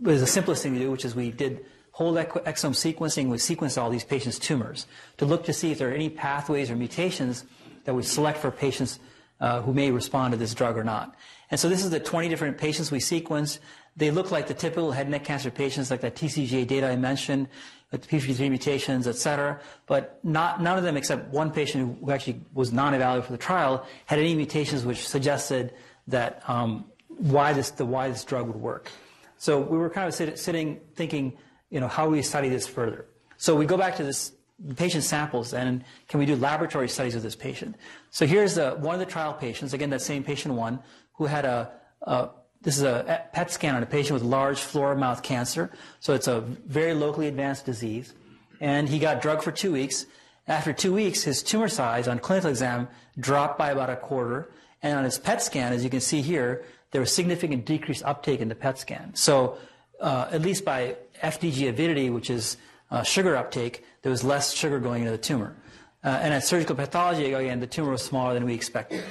was 0.00 0.20
the 0.20 0.26
simplest 0.26 0.62
thing 0.62 0.72
to 0.72 0.78
do, 0.78 0.90
which 0.90 1.04
is 1.04 1.14
we 1.14 1.30
did 1.30 1.66
whole 1.92 2.14
exome 2.14 2.74
sequencing. 2.74 3.28
We 3.28 3.36
sequenced 3.36 3.80
all 3.80 3.90
these 3.90 4.04
patients' 4.04 4.38
tumors 4.38 4.86
to 5.18 5.26
look 5.26 5.44
to 5.44 5.52
see 5.52 5.70
if 5.70 5.78
there 5.78 5.90
are 5.90 5.94
any 5.94 6.08
pathways 6.08 6.70
or 6.70 6.76
mutations 6.76 7.44
that 7.84 7.94
we 7.94 8.02
select 8.02 8.38
for 8.38 8.50
patients 8.50 8.98
uh, 9.42 9.60
who 9.60 9.74
may 9.74 9.90
respond 9.90 10.32
to 10.32 10.38
this 10.38 10.54
drug 10.54 10.78
or 10.78 10.84
not. 10.84 11.16
And 11.50 11.58
so 11.58 11.68
this 11.68 11.84
is 11.84 11.90
the 11.90 11.98
20 12.00 12.28
different 12.28 12.56
patients 12.56 12.92
we 12.92 13.00
sequenced. 13.00 13.58
They 13.96 14.12
look 14.12 14.30
like 14.30 14.46
the 14.46 14.54
typical 14.54 14.92
head 14.92 15.06
and 15.06 15.10
neck 15.10 15.24
cancer 15.24 15.50
patients, 15.50 15.90
like 15.90 16.00
that 16.00 16.14
TCGA 16.14 16.64
data 16.66 16.88
I 16.88 16.96
mentioned, 16.96 17.48
with 17.90 18.08
p53 18.08 18.48
mutations, 18.48 19.06
et 19.08 19.16
cetera. 19.16 19.60
But 19.86 20.20
not, 20.22 20.62
none 20.62 20.78
of 20.78 20.84
them, 20.84 20.96
except 20.96 21.28
one 21.28 21.50
patient 21.50 21.98
who 22.00 22.12
actually 22.12 22.40
was 22.54 22.72
non-evaluable 22.72 23.24
for 23.24 23.32
the 23.32 23.38
trial, 23.38 23.84
had 24.06 24.20
any 24.20 24.34
mutations 24.36 24.86
which 24.86 25.06
suggested 25.06 25.74
that 26.06 26.42
um, 26.48 26.84
why 27.08 27.52
this 27.52 27.70
the 27.70 27.84
why 27.84 28.08
this 28.08 28.24
drug 28.24 28.46
would 28.46 28.56
work. 28.56 28.90
So 29.38 29.60
we 29.60 29.76
were 29.76 29.90
kind 29.90 30.06
of 30.06 30.14
sit, 30.14 30.38
sitting 30.38 30.80
thinking, 30.94 31.36
you 31.68 31.80
know, 31.80 31.88
how 31.88 32.04
do 32.04 32.12
we 32.12 32.22
study 32.22 32.48
this 32.48 32.68
further? 32.68 33.06
So 33.38 33.56
we 33.56 33.66
go 33.66 33.76
back 33.76 33.96
to 33.96 34.04
this 34.04 34.32
patient 34.76 35.04
samples 35.04 35.54
and 35.54 35.84
can 36.08 36.20
we 36.20 36.26
do 36.26 36.36
laboratory 36.36 36.88
studies 36.88 37.14
of 37.14 37.22
this 37.22 37.36
patient? 37.36 37.76
So 38.10 38.26
here's 38.26 38.54
the, 38.54 38.72
one 38.72 38.94
of 38.94 39.00
the 39.00 39.06
trial 39.06 39.34
patients, 39.34 39.72
again, 39.72 39.90
that 39.90 40.02
same 40.02 40.24
patient 40.24 40.54
one, 40.54 40.80
who 41.14 41.26
had 41.26 41.44
a, 41.44 41.70
a 42.02 42.30
this 42.62 42.76
is 42.76 42.84
a 42.84 43.24
PET 43.32 43.50
scan 43.50 43.74
on 43.74 43.82
a 43.82 43.86
patient 43.86 44.14
with 44.14 44.22
large 44.22 44.60
floor 44.60 44.94
mouth 44.94 45.22
cancer. 45.22 45.70
So 45.98 46.14
it's 46.14 46.28
a 46.28 46.40
very 46.40 46.94
locally 46.94 47.26
advanced 47.26 47.66
disease. 47.66 48.14
And 48.60 48.88
he 48.88 49.00
got 49.00 49.20
drug 49.20 49.42
for 49.42 49.50
two 49.50 49.72
weeks. 49.72 50.06
After 50.46 50.72
two 50.72 50.94
weeks, 50.94 51.24
his 51.24 51.42
tumor 51.42 51.68
size 51.68 52.06
on 52.06 52.20
clinical 52.20 52.50
exam 52.50 52.88
dropped 53.18 53.58
by 53.58 53.72
about 53.72 53.90
a 53.90 53.96
quarter. 53.96 54.52
And 54.80 54.96
on 54.96 55.04
his 55.04 55.18
PET 55.18 55.42
scan, 55.42 55.72
as 55.72 55.82
you 55.82 55.90
can 55.90 56.00
see 56.00 56.22
here, 56.22 56.64
there 56.92 57.00
was 57.00 57.10
significant 57.10 57.64
decreased 57.64 58.04
uptake 58.04 58.40
in 58.40 58.48
the 58.48 58.54
PET 58.54 58.78
scan. 58.78 59.14
So 59.14 59.58
uh, 60.00 60.28
at 60.30 60.42
least 60.42 60.64
by 60.64 60.96
FDG 61.22 61.68
avidity, 61.68 62.10
which 62.10 62.30
is 62.30 62.56
uh, 62.92 63.02
sugar 63.02 63.34
uptake, 63.34 63.84
there 64.02 64.10
was 64.10 64.22
less 64.22 64.52
sugar 64.52 64.78
going 64.78 65.02
into 65.02 65.10
the 65.10 65.18
tumor. 65.18 65.56
Uh, 66.04 66.08
and 66.22 66.34
at 66.34 66.44
surgical 66.44 66.76
pathology, 66.76 67.32
again, 67.32 67.58
the 67.58 67.66
tumor 67.66 67.90
was 67.90 68.02
smaller 68.02 68.34
than 68.34 68.44
we 68.44 68.54
expected. 68.54 69.02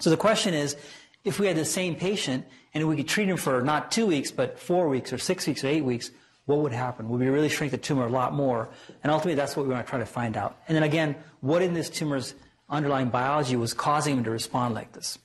So 0.00 0.10
the 0.10 0.16
question 0.16 0.52
is, 0.52 0.76
if 1.24 1.38
we 1.40 1.46
had 1.46 1.56
the 1.56 1.64
same 1.64 1.94
patient 1.94 2.44
and 2.74 2.86
we 2.88 2.96
could 2.96 3.08
treat 3.08 3.28
him 3.28 3.36
for 3.36 3.62
not 3.62 3.90
two 3.90 4.06
weeks, 4.06 4.30
but 4.30 4.58
four 4.58 4.88
weeks 4.88 5.12
or 5.12 5.18
six 5.18 5.46
weeks 5.46 5.64
or 5.64 5.68
eight 5.68 5.84
weeks, 5.84 6.10
what 6.46 6.58
would 6.58 6.72
happen? 6.72 7.08
Would 7.08 7.20
we 7.20 7.28
really 7.28 7.48
shrink 7.48 7.72
the 7.72 7.78
tumor 7.78 8.06
a 8.06 8.10
lot 8.10 8.32
more? 8.32 8.68
And 9.02 9.10
ultimately, 9.10 9.34
that's 9.34 9.56
what 9.56 9.66
we 9.66 9.72
want 9.72 9.86
to 9.86 9.90
try 9.90 9.98
to 9.98 10.06
find 10.06 10.36
out. 10.36 10.58
And 10.68 10.76
then 10.76 10.82
again, 10.82 11.16
what 11.40 11.62
in 11.62 11.74
this 11.74 11.90
tumor's 11.90 12.34
underlying 12.68 13.08
biology 13.08 13.56
was 13.56 13.74
causing 13.74 14.18
him 14.18 14.24
to 14.24 14.30
respond 14.30 14.74
like 14.74 14.92
this? 14.92 15.18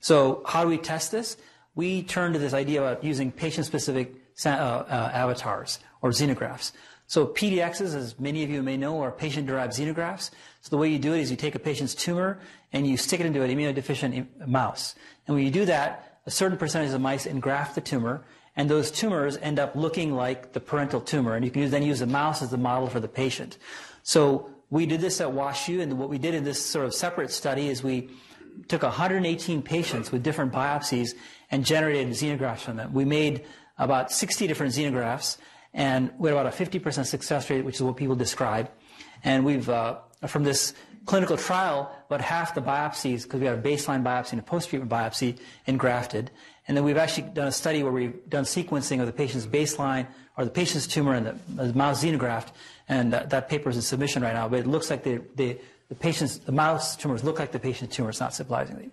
So 0.00 0.42
how 0.46 0.62
do 0.62 0.68
we 0.68 0.78
test 0.78 1.10
this? 1.10 1.36
We 1.74 2.02
turn 2.02 2.32
to 2.32 2.38
this 2.38 2.54
idea 2.54 2.82
about 2.82 3.04
using 3.04 3.32
patient-specific 3.32 4.14
uh, 4.44 4.48
uh, 4.48 5.10
avatars 5.12 5.80
or 6.00 6.10
xenografts. 6.10 6.72
So 7.08 7.26
PDXs, 7.26 7.94
as 7.94 8.20
many 8.20 8.44
of 8.44 8.50
you 8.50 8.62
may 8.62 8.76
know, 8.76 9.00
are 9.00 9.10
patient-derived 9.10 9.72
xenografts. 9.72 10.30
So 10.60 10.68
the 10.68 10.76
way 10.76 10.90
you 10.90 10.98
do 10.98 11.14
it 11.14 11.20
is 11.20 11.30
you 11.30 11.38
take 11.38 11.54
a 11.54 11.58
patient's 11.58 11.94
tumor 11.94 12.38
and 12.72 12.86
you 12.86 12.98
stick 12.98 13.18
it 13.18 13.26
into 13.26 13.42
an 13.42 13.50
immunodeficient 13.50 14.46
mouse. 14.46 14.94
And 15.26 15.34
when 15.34 15.44
you 15.44 15.50
do 15.50 15.64
that, 15.64 16.20
a 16.26 16.30
certain 16.30 16.58
percentage 16.58 16.92
of 16.92 17.00
mice 17.00 17.24
engraft 17.24 17.74
the 17.74 17.80
tumor, 17.80 18.24
and 18.56 18.68
those 18.68 18.90
tumors 18.90 19.38
end 19.38 19.58
up 19.58 19.74
looking 19.74 20.12
like 20.14 20.52
the 20.52 20.60
parental 20.60 21.00
tumor. 21.00 21.34
And 21.34 21.44
you 21.46 21.50
can 21.50 21.70
then 21.70 21.82
use 21.82 22.00
the 22.00 22.06
mouse 22.06 22.42
as 22.42 22.50
the 22.50 22.58
model 22.58 22.88
for 22.88 23.00
the 23.00 23.08
patient. 23.08 23.56
So 24.02 24.50
we 24.68 24.84
did 24.84 25.00
this 25.00 25.22
at 25.22 25.28
WashU, 25.28 25.80
and 25.80 25.98
what 25.98 26.10
we 26.10 26.18
did 26.18 26.34
in 26.34 26.44
this 26.44 26.62
sort 26.62 26.84
of 26.84 26.92
separate 26.92 27.30
study 27.30 27.68
is 27.68 27.82
we 27.82 28.10
took 28.66 28.82
118 28.82 29.62
patients 29.62 30.12
with 30.12 30.22
different 30.22 30.52
biopsies 30.52 31.14
and 31.50 31.64
generated 31.64 32.12
xenografts 32.12 32.60
from 32.60 32.76
them. 32.76 32.92
We 32.92 33.06
made 33.06 33.46
about 33.78 34.12
60 34.12 34.46
different 34.46 34.74
xenografts, 34.74 35.38
and 35.74 36.10
we 36.18 36.30
had 36.30 36.38
about 36.38 36.52
a 36.52 36.56
50% 36.56 37.06
success 37.06 37.50
rate, 37.50 37.64
which 37.64 37.76
is 37.76 37.82
what 37.82 37.96
people 37.96 38.14
describe. 38.14 38.70
And 39.24 39.44
we've, 39.44 39.68
uh, 39.68 39.98
from 40.26 40.44
this 40.44 40.74
clinical 41.06 41.36
trial, 41.36 41.94
about 42.06 42.20
half 42.20 42.54
the 42.54 42.60
biopsies, 42.60 43.22
because 43.24 43.40
we 43.40 43.46
had 43.46 43.58
a 43.58 43.62
baseline 43.62 44.02
biopsy 44.02 44.32
and 44.32 44.40
a 44.40 44.44
post-treatment 44.44 44.90
biopsy, 44.90 45.38
engrafted. 45.66 46.30
And 46.66 46.76
then 46.76 46.84
we've 46.84 46.98
actually 46.98 47.28
done 47.30 47.48
a 47.48 47.52
study 47.52 47.82
where 47.82 47.92
we've 47.92 48.28
done 48.28 48.44
sequencing 48.44 49.00
of 49.00 49.06
the 49.06 49.12
patient's 49.12 49.46
baseline 49.46 50.06
or 50.36 50.44
the 50.44 50.50
patient's 50.50 50.86
tumor 50.86 51.14
and 51.14 51.26
the, 51.26 51.62
the 51.62 51.72
mouse 51.74 52.04
xenograft, 52.04 52.48
and 52.88 53.12
uh, 53.12 53.24
that 53.24 53.48
paper 53.48 53.70
is 53.70 53.76
in 53.76 53.82
submission 53.82 54.22
right 54.22 54.34
now. 54.34 54.48
But 54.48 54.60
it 54.60 54.66
looks 54.66 54.90
like 54.90 55.02
the, 55.02 55.22
the, 55.34 55.58
the 55.88 55.94
patient's, 55.94 56.38
the 56.38 56.52
mouse 56.52 56.96
tumors 56.96 57.24
look 57.24 57.38
like 57.38 57.52
the 57.52 57.58
patient's 57.58 57.96
tumors, 57.96 58.20
not 58.20 58.34
surprisingly. 58.34 58.90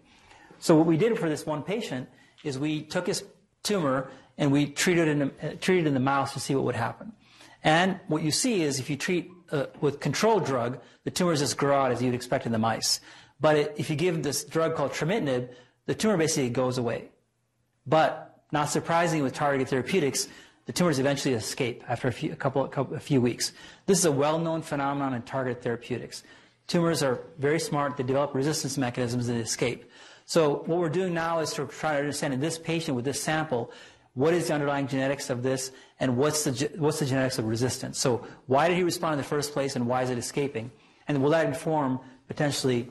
So 0.60 0.76
what 0.76 0.86
we 0.86 0.98
did 0.98 1.20
for 1.20 1.30
this 1.30 1.46
one 1.46 1.64
patient 1.64 2.10
is 2.44 2.58
we 2.58 2.82
took 2.82 3.08
his 3.08 3.24
tumor 3.62 4.10
and 4.38 4.52
we 4.52 4.68
treated 4.68 5.08
in 5.08 5.22
uh, 5.24 5.56
treated 5.62 5.88
in 5.88 5.94
the 5.94 6.00
mouse 6.00 6.34
to 6.34 6.40
see 6.40 6.56
what 6.56 6.64
would 6.66 6.76
happen. 6.76 7.14
And 7.64 8.00
what 8.08 8.22
you 8.22 8.32
see 8.32 8.62
is 8.62 8.80
if 8.80 8.90
you 8.90 8.96
treat 8.96 9.32
uh, 9.52 9.66
with 9.82 10.00
controlled 10.00 10.46
drug, 10.46 10.80
the 11.04 11.12
tumors 11.12 11.40
just 11.40 11.58
grow 11.58 11.76
out 11.82 11.92
as 11.92 12.02
you'd 12.02 12.14
expect 12.14 12.46
in 12.46 12.52
the 12.52 12.60
mice. 12.60 13.00
But 13.40 13.58
it, 13.58 13.74
if 13.78 13.90
you 13.90 13.96
give 13.96 14.24
this 14.24 14.44
drug 14.44 14.76
called 14.76 14.92
trametinib, 14.92 15.50
the 15.86 15.96
tumor 15.96 16.18
basically 16.18 16.50
goes 16.50 16.78
away. 16.78 17.10
But 17.86 18.44
not 18.52 18.70
surprisingly, 18.70 19.24
with 19.24 19.34
targeted 19.34 19.68
therapeutics, 19.68 20.28
the 20.66 20.74
tumors 20.74 20.98
eventually 21.00 21.36
escape 21.36 21.84
after 21.88 22.08
a 22.08 22.12
few, 22.12 22.32
a 22.32 22.36
couple, 22.36 22.64
a, 22.64 22.70
couple, 22.70 22.96
a 22.96 23.00
few 23.00 23.22
weeks. 23.22 23.54
This 23.86 24.00
is 24.00 24.06
a 24.06 24.12
well-known 24.12 24.62
phenomenon 24.62 25.14
in 25.14 25.22
targeted 25.22 25.62
therapeutics. 25.62 26.24
Tumors 26.68 27.04
are 27.04 27.20
very 27.38 27.60
smart. 27.60 27.98
They 27.98 28.04
develop 28.04 28.34
resistance 28.34 28.78
mechanisms 28.78 29.30
and 29.30 29.40
escape. 29.40 29.90
So 30.26 30.64
what 30.66 30.80
we're 30.80 30.90
doing 30.90 31.14
now 31.14 31.40
is 31.40 31.54
to 31.54 31.68
try 31.68 31.94
to 31.94 32.00
understand 32.00 32.34
in 32.34 32.40
this 32.40 32.58
patient 32.58 32.96
with 32.96 33.06
this 33.06 33.22
sample, 33.22 33.72
what 34.16 34.34
is 34.34 34.48
the 34.48 34.54
underlying 34.54 34.88
genetics 34.88 35.30
of 35.30 35.44
this 35.44 35.72
and 36.00 36.18
what's 36.18 36.44
the, 36.46 36.72
what's 36.78 37.00
the 37.00 37.06
genetics 37.06 37.38
of 37.38 37.46
resistance? 37.46 38.00
So 38.00 38.26
why 38.48 38.68
did 38.68 38.78
he 38.78 38.84
respond 38.84 39.14
in 39.14 39.18
the 39.20 39.24
first 39.24 39.54
place 39.54 39.76
and 39.76 39.88
why 39.88 40.02
is 40.04 40.10
it 40.10 40.18
escaping? 40.18 40.72
And 41.08 41.22
will 41.22 41.30
that 41.32 41.46
inform 41.46 42.00
potentially, 42.28 42.90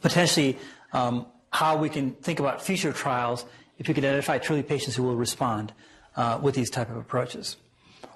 potentially 0.00 0.58
um, 0.92 1.26
how 1.50 1.76
we 1.76 1.88
can 1.88 2.12
think 2.12 2.40
about 2.40 2.62
future 2.62 2.92
trials 2.92 3.44
if 3.78 3.88
we 3.88 3.94
can 3.94 4.04
identify 4.04 4.38
truly 4.38 4.62
patients 4.62 4.96
who 4.96 5.02
will 5.02 5.16
respond 5.16 5.72
uh, 6.16 6.40
with 6.42 6.54
these 6.54 6.70
type 6.70 6.90
of 6.90 6.96
approaches? 6.96 7.56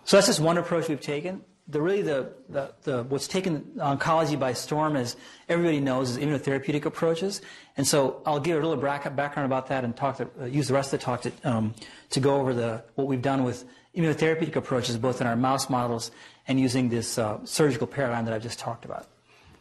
So 0.04 0.16
that's 0.16 0.26
just 0.26 0.40
one 0.40 0.56
approach 0.56 0.88
we've 0.88 1.00
taken 1.00 1.44
the 1.70 1.80
really 1.80 2.02
the, 2.02 2.32
the, 2.48 2.72
the, 2.82 3.02
what's 3.04 3.28
taken 3.28 3.62
oncology 3.76 4.38
by 4.38 4.52
storm, 4.52 4.96
is 4.96 5.16
everybody 5.48 5.80
knows, 5.80 6.10
is 6.10 6.18
immunotherapeutic 6.18 6.84
approaches. 6.84 7.40
And 7.76 7.86
so 7.86 8.22
I'll 8.26 8.40
give 8.40 8.62
a 8.62 8.66
little 8.66 8.82
background 8.82 9.46
about 9.46 9.68
that 9.68 9.84
and 9.84 9.96
talk 9.96 10.16
to, 10.18 10.28
uh, 10.40 10.44
use 10.46 10.68
the 10.68 10.74
rest 10.74 10.92
of 10.92 11.00
the 11.00 11.04
talk 11.04 11.22
to, 11.22 11.32
um, 11.44 11.74
to 12.10 12.20
go 12.20 12.36
over 12.36 12.54
the, 12.54 12.82
what 12.96 13.06
we've 13.06 13.22
done 13.22 13.44
with 13.44 13.64
immunotherapeutic 13.96 14.56
approaches, 14.56 14.96
both 14.98 15.20
in 15.20 15.26
our 15.26 15.36
mouse 15.36 15.70
models 15.70 16.10
and 16.48 16.58
using 16.58 16.88
this 16.88 17.18
uh, 17.18 17.38
surgical 17.44 17.86
paradigm 17.86 18.24
that 18.24 18.34
I've 18.34 18.42
just 18.42 18.58
talked 18.58 18.84
about. 18.84 19.06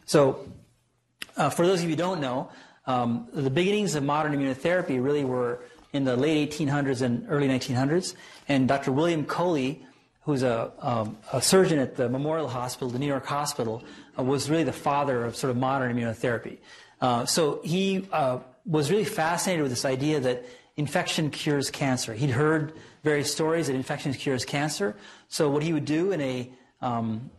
So 0.06 0.48
uh, 1.36 1.50
for 1.50 1.66
those 1.66 1.80
of 1.80 1.84
you 1.84 1.90
who 1.90 1.96
don't 1.96 2.20
know, 2.20 2.50
um, 2.86 3.28
the 3.32 3.50
beginnings 3.50 3.94
of 3.94 4.02
modern 4.02 4.32
immunotherapy 4.32 5.02
really 5.02 5.24
were 5.24 5.62
in 5.92 6.04
the 6.04 6.16
late 6.16 6.50
1800s 6.50 7.02
and 7.02 7.26
early 7.28 7.48
1900s. 7.48 8.14
And 8.48 8.66
Dr. 8.66 8.92
William 8.92 9.24
Coley 9.24 9.84
who's 10.22 10.42
a, 10.42 10.72
um, 10.80 11.16
a, 11.32 11.40
surgeon 11.40 11.78
at 11.78 11.96
the 11.96 12.08
Memorial 12.08 12.48
Hospital, 12.48 12.90
the 12.90 12.98
New 12.98 13.06
York 13.06 13.26
Hospital, 13.26 13.82
uh, 14.18 14.22
was 14.22 14.50
really 14.50 14.64
the 14.64 14.72
father 14.72 15.24
of 15.24 15.34
sort 15.34 15.50
of 15.50 15.56
modern 15.56 15.96
immunotherapy. 15.96 16.58
Uh, 17.00 17.24
so 17.24 17.60
he 17.64 18.06
uh, 18.12 18.38
was 18.66 18.90
really 18.90 19.04
fascinated 19.04 19.62
with 19.62 19.72
this 19.72 19.84
idea 19.84 20.20
that 20.20 20.44
infection 20.76 21.30
cures 21.30 21.70
cancer. 21.70 22.12
He'd 22.12 22.30
heard 22.30 22.74
various 23.02 23.32
stories 23.32 23.68
that 23.68 23.74
infection 23.74 24.12
cures 24.12 24.44
cancer. 24.44 24.94
So 25.28 25.50
what 25.50 25.62
he 25.62 25.72
would 25.72 25.86
do 25.86 26.12
in 26.12 26.20
a 26.20 26.50
um, 26.82 27.30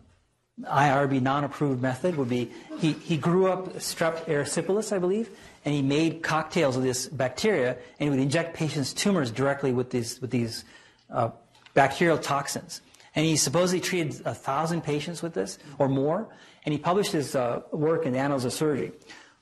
IRB 0.63 1.21
non-approved 1.21 1.81
method 1.81 2.15
would 2.17 2.29
be 2.29 2.51
he, 2.79 2.93
he 2.93 3.17
grew 3.17 3.47
up 3.47 3.73
strep 3.75 4.25
erysipelas, 4.25 4.91
I 4.91 4.99
believe, 4.99 5.29
and 5.65 5.73
he 5.73 5.81
made 5.81 6.23
cocktails 6.23 6.77
of 6.77 6.83
this 6.83 7.07
bacteria, 7.07 7.77
and 7.99 8.07
he 8.07 8.09
would 8.09 8.19
inject 8.19 8.55
patients' 8.55 8.93
tumors 8.93 9.31
directly 9.31 9.71
with 9.71 9.89
these 9.91 10.21
with 10.21 10.31
these 10.31 10.65
uh, 11.09 11.29
bacterial 11.73 12.17
toxins. 12.17 12.81
And 13.15 13.25
he 13.25 13.35
supposedly 13.35 13.81
treated 13.81 14.21
a 14.25 14.33
thousand 14.33 14.81
patients 14.81 15.21
with 15.21 15.33
this 15.33 15.59
or 15.77 15.89
more, 15.89 16.27
and 16.65 16.73
he 16.73 16.79
published 16.79 17.11
his 17.11 17.35
uh, 17.35 17.61
work 17.71 18.05
in 18.05 18.13
the 18.13 18.19
Annals 18.19 18.45
of 18.45 18.53
Surgery. 18.53 18.93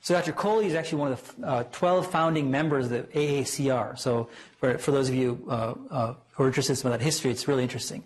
So 0.02 0.14
Dr. 0.14 0.32
Coley 0.32 0.66
is 0.66 0.74
actually 0.74 0.98
one 0.98 1.12
of 1.12 1.36
the 1.36 1.46
uh, 1.46 1.62
12 1.72 2.10
founding 2.10 2.50
members 2.50 2.86
of 2.86 2.90
the 2.90 3.02
AACR. 3.18 3.98
So 3.98 4.28
for, 4.58 4.78
for 4.78 4.92
those 4.92 5.08
of 5.08 5.14
you 5.14 5.44
uh, 5.48 5.74
uh, 5.90 6.14
who 6.32 6.44
are 6.44 6.46
interested 6.46 6.72
in 6.72 6.76
some 6.76 6.90
of 6.90 6.98
that 6.98 7.04
history, 7.04 7.30
it's 7.30 7.46
really 7.46 7.62
interesting. 7.62 8.02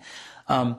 Um, 0.48 0.78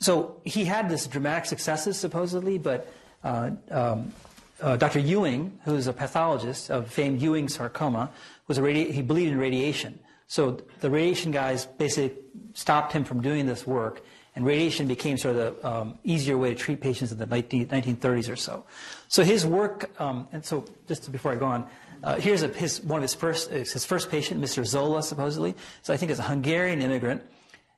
so 0.00 0.40
he 0.44 0.64
had 0.64 0.88
this 0.88 1.06
dramatic 1.06 1.44
successes 1.46 1.98
supposedly, 1.98 2.58
but 2.58 2.90
uh, 3.22 3.50
um, 3.70 4.12
uh, 4.60 4.76
Dr. 4.76 5.00
Ewing, 5.00 5.58
who's 5.64 5.86
a 5.86 5.92
pathologist 5.92 6.70
of 6.70 6.90
famed 6.90 7.20
Ewing 7.20 7.48
sarcoma, 7.48 8.10
was 8.46 8.56
a 8.56 8.62
radi- 8.62 8.90
he 8.90 9.02
believed 9.02 9.32
in 9.32 9.38
radiation. 9.38 9.98
So 10.28 10.58
the 10.80 10.90
radiation 10.90 11.30
guys 11.30 11.66
basically 11.66 12.16
stopped 12.54 12.92
him 12.92 13.04
from 13.04 13.20
doing 13.20 13.46
this 13.46 13.66
work, 13.66 14.02
and 14.34 14.44
radiation 14.44 14.86
became 14.86 15.16
sort 15.16 15.36
of 15.36 15.62
the 15.62 15.68
um, 15.68 15.98
easier 16.04 16.36
way 16.36 16.50
to 16.50 16.54
treat 16.54 16.80
patients 16.80 17.12
in 17.12 17.18
the 17.18 17.26
19, 17.26 17.68
1930s 17.68 18.30
or 18.30 18.36
so. 18.36 18.64
So 19.08 19.22
his 19.22 19.46
work, 19.46 19.90
um, 20.00 20.28
and 20.32 20.44
so 20.44 20.64
just 20.88 21.10
before 21.10 21.32
I 21.32 21.36
go 21.36 21.46
on, 21.46 21.66
uh, 22.02 22.16
here's 22.16 22.42
a, 22.42 22.48
his, 22.48 22.82
one 22.82 22.98
of 22.98 23.02
his 23.02 23.14
first, 23.14 23.50
his 23.50 23.84
first 23.84 24.10
patient, 24.10 24.40
Mr. 24.40 24.64
Zola, 24.64 25.02
supposedly. 25.02 25.54
So 25.82 25.94
I 25.94 25.96
think 25.96 26.10
it's 26.10 26.20
a 26.20 26.24
Hungarian 26.24 26.82
immigrant. 26.82 27.22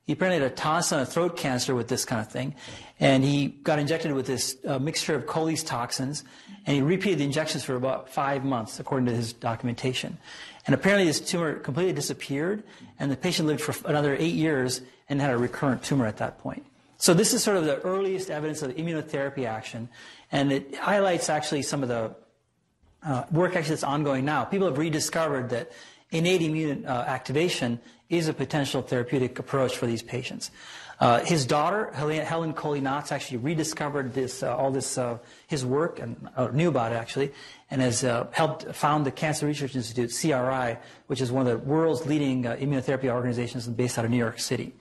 He 0.05 0.15
apparently 0.15 0.43
had 0.43 0.51
a 0.51 0.55
tonsil 0.55 0.99
and 0.99 1.09
throat 1.09 1.37
cancer 1.37 1.75
with 1.75 1.89
this 1.89 2.07
kind 2.07 2.21
of 2.21 2.29
thing. 2.29 2.55
And 2.99 3.23
he 3.23 3.49
got 3.49 3.79
injected 3.79 4.13
with 4.13 4.27
this 4.27 4.57
uh, 4.67 4.79
mixture 4.79 5.15
of 5.15 5.27
Coley's 5.27 5.63
toxins. 5.63 6.25
And 6.65 6.75
he 6.75 6.83
repeated 6.83 7.21
the 7.21 7.25
injections 7.25 7.63
for 7.63 7.75
about 7.75 8.09
five 8.09 8.43
months, 8.43 8.81
according 8.81 9.07
to 9.07 9.15
his 9.15 9.35
documentation. 9.35 10.17
And 10.69 10.75
apparently 10.75 11.07
this 11.07 11.19
tumor 11.19 11.55
completely 11.55 11.95
disappeared. 11.95 12.63
And 12.99 13.11
the 13.11 13.17
patient 13.17 13.49
lived 13.49 13.63
for 13.63 13.75
another 13.89 14.15
eight 14.19 14.35
years 14.35 14.83
and 15.09 15.19
had 15.19 15.31
a 15.31 15.39
recurrent 15.39 15.83
tumor 15.83 16.05
at 16.05 16.19
that 16.19 16.39
point. 16.41 16.63
So 16.99 17.15
this 17.15 17.33
is 17.33 17.43
sort 17.43 17.57
of 17.57 17.65
the 17.65 17.81
earliest 17.81 18.29
evidence 18.29 18.61
of 18.61 18.73
immunotherapy 18.77 19.47
action. 19.47 19.89
And 20.31 20.53
it 20.53 20.77
highlights 20.77 21.31
actually 21.31 21.63
some 21.63 21.83
of 21.83 21.89
the 21.89 22.15
uh, 23.03 23.25
work 23.33 23.57
actually 23.57 23.77
that's 23.77 23.83
ongoing 23.83 24.27
now. 24.27 24.45
People 24.45 24.67
have 24.67 24.77
rediscovered 24.77 25.49
that 25.49 25.73
innate 26.11 26.43
immune 26.43 26.85
uh, 26.85 27.05
activation 27.09 27.81
is 28.11 28.29
a 28.29 28.35
potential 28.35 28.83
therapeutic 28.83 29.39
approach 29.39 29.75
for 29.75 29.87
these 29.87 30.03
patients. 30.03 30.51
Uh, 31.01 31.21
his 31.21 31.47
daughter, 31.47 31.93
Helen 31.93 32.53
Coley 32.55 32.81
Nauts, 32.81 33.13
actually 33.13 33.39
rediscovered 33.39 34.15
this, 34.15 34.43
uh, 34.43 34.57
all 34.57 34.73
this, 34.73 34.99
uh, 34.99 35.19
his 35.47 35.65
work, 35.65 36.01
and 36.01 36.29
uh, 36.37 36.49
knew 36.49 36.69
about 36.69 36.91
it 36.91 36.97
actually, 36.97 37.33
and 37.71 37.81
has 37.81 38.03
uh, 38.03 38.27
helped 38.33 38.75
found 38.75 39.07
the 39.07 39.13
Cancer 39.13 39.47
Research 39.47 39.77
Institute, 39.77 40.13
CRI, 40.21 40.77
which 41.07 41.21
is 41.21 41.31
one 41.31 41.47
of 41.47 41.53
the 41.53 41.67
world's 41.67 42.05
leading 42.07 42.43
immunotherapy 42.43 43.09
organizations 43.09 43.69
based 43.69 43.97
out 43.97 44.05
of 44.05 44.11
New 44.11 44.17
York 44.17 44.41
City, 44.41 44.73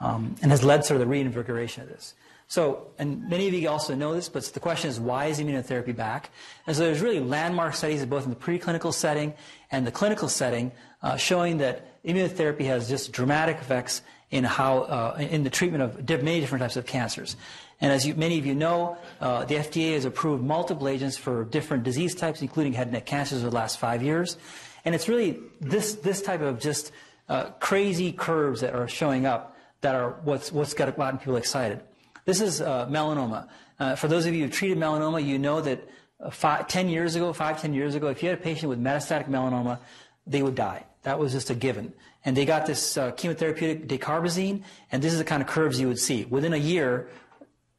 um, 0.00 0.34
and 0.40 0.50
has 0.50 0.64
led 0.64 0.84
sort 0.84 0.96
of 1.00 1.06
the 1.06 1.10
reinvigoration 1.10 1.82
of 1.82 1.90
this. 1.90 2.14
So, 2.50 2.88
and 2.98 3.28
many 3.28 3.46
of 3.46 3.54
you 3.54 3.68
also 3.68 3.94
know 3.94 4.12
this, 4.12 4.28
but 4.28 4.42
the 4.42 4.58
question 4.58 4.90
is, 4.90 4.98
why 4.98 5.26
is 5.26 5.38
immunotherapy 5.38 5.94
back? 5.94 6.30
And 6.66 6.74
so 6.74 6.82
there's 6.82 7.00
really 7.00 7.20
landmark 7.20 7.74
studies 7.74 8.04
both 8.06 8.24
in 8.24 8.30
the 8.30 8.36
preclinical 8.36 8.92
setting 8.92 9.34
and 9.70 9.86
the 9.86 9.92
clinical 9.92 10.28
setting 10.28 10.72
uh, 11.00 11.16
showing 11.16 11.58
that 11.58 12.02
immunotherapy 12.02 12.64
has 12.64 12.88
just 12.88 13.12
dramatic 13.12 13.58
effects 13.58 14.02
in 14.30 14.44
how, 14.44 14.80
uh, 14.82 15.16
in 15.18 15.42
the 15.42 15.50
treatment 15.50 15.82
of 15.82 16.08
many 16.22 16.40
different 16.40 16.62
types 16.62 16.76
of 16.76 16.86
cancers. 16.86 17.36
And 17.80 17.90
as 17.92 18.06
you, 18.06 18.14
many 18.14 18.38
of 18.38 18.46
you 18.46 18.54
know, 18.54 18.96
uh, 19.20 19.44
the 19.44 19.56
FDA 19.56 19.94
has 19.94 20.04
approved 20.04 20.44
multiple 20.44 20.86
agents 20.86 21.16
for 21.16 21.44
different 21.44 21.82
disease 21.82 22.14
types, 22.14 22.42
including 22.42 22.74
head 22.74 22.88
and 22.88 22.92
neck 22.92 23.06
cancers 23.06 23.40
over 23.40 23.50
the 23.50 23.56
last 23.56 23.78
five 23.78 24.02
years. 24.02 24.36
And 24.84 24.94
it's 24.94 25.08
really 25.08 25.38
this, 25.60 25.94
this 25.94 26.22
type 26.22 26.42
of 26.42 26.60
just 26.60 26.92
uh, 27.28 27.50
crazy 27.58 28.12
curves 28.12 28.60
that 28.60 28.74
are 28.74 28.86
showing 28.86 29.26
up 29.26 29.56
that 29.80 29.94
are 29.94 30.10
what's, 30.24 30.52
what's 30.52 30.74
got 30.74 30.94
gotten 30.96 31.18
people 31.18 31.36
excited. 31.36 31.80
This 32.24 32.40
is 32.40 32.60
uh, 32.60 32.86
melanoma. 32.86 33.48
Uh, 33.78 33.96
for 33.96 34.08
those 34.08 34.26
of 34.26 34.34
you 34.34 34.44
who 34.44 34.50
treated 34.50 34.78
melanoma, 34.78 35.24
you 35.24 35.38
know 35.38 35.60
that 35.62 35.88
uh, 36.20 36.30
five, 36.30 36.68
10 36.68 36.88
years 36.88 37.16
ago, 37.16 37.32
five, 37.32 37.60
10 37.60 37.72
years 37.72 37.94
ago, 37.94 38.08
if 38.08 38.22
you 38.22 38.28
had 38.28 38.38
a 38.38 38.42
patient 38.42 38.68
with 38.68 38.80
metastatic 38.80 39.28
melanoma, 39.28 39.78
they 40.26 40.42
would 40.42 40.54
die. 40.54 40.84
That 41.02 41.18
was 41.18 41.32
just 41.32 41.50
a 41.50 41.54
given. 41.54 41.94
And 42.24 42.36
they 42.36 42.44
got 42.44 42.66
this 42.66 42.96
uh, 42.96 43.12
chemotherapeutic 43.12 43.86
dacarbazine, 43.86 44.62
and 44.92 45.02
this 45.02 45.12
is 45.12 45.18
the 45.18 45.24
kind 45.24 45.42
of 45.42 45.48
curves 45.48 45.80
you 45.80 45.88
would 45.88 45.98
see. 45.98 46.26
Within 46.26 46.52
a 46.52 46.58
year, 46.58 47.08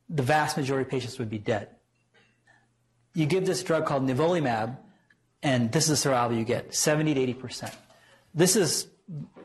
the 0.10 0.24
vast 0.24 0.58
majority 0.58 0.84
of 0.84 0.90
patients 0.90 1.20
would 1.20 1.30
be 1.30 1.38
dead. 1.38 1.70
You 3.14 3.26
give 3.26 3.46
this 3.46 3.64
drug 3.64 3.86
called 3.86 4.08
nivolumab, 4.08 4.78
and 5.44 5.72
this 5.72 5.84
is 5.84 5.90
the 5.90 5.98
survival 5.98 6.38
you 6.38 6.46
get 6.46 6.74
70 6.74 7.14
to 7.14 7.34
80%. 7.34 7.74
This 8.34 8.56
is, 8.56 8.88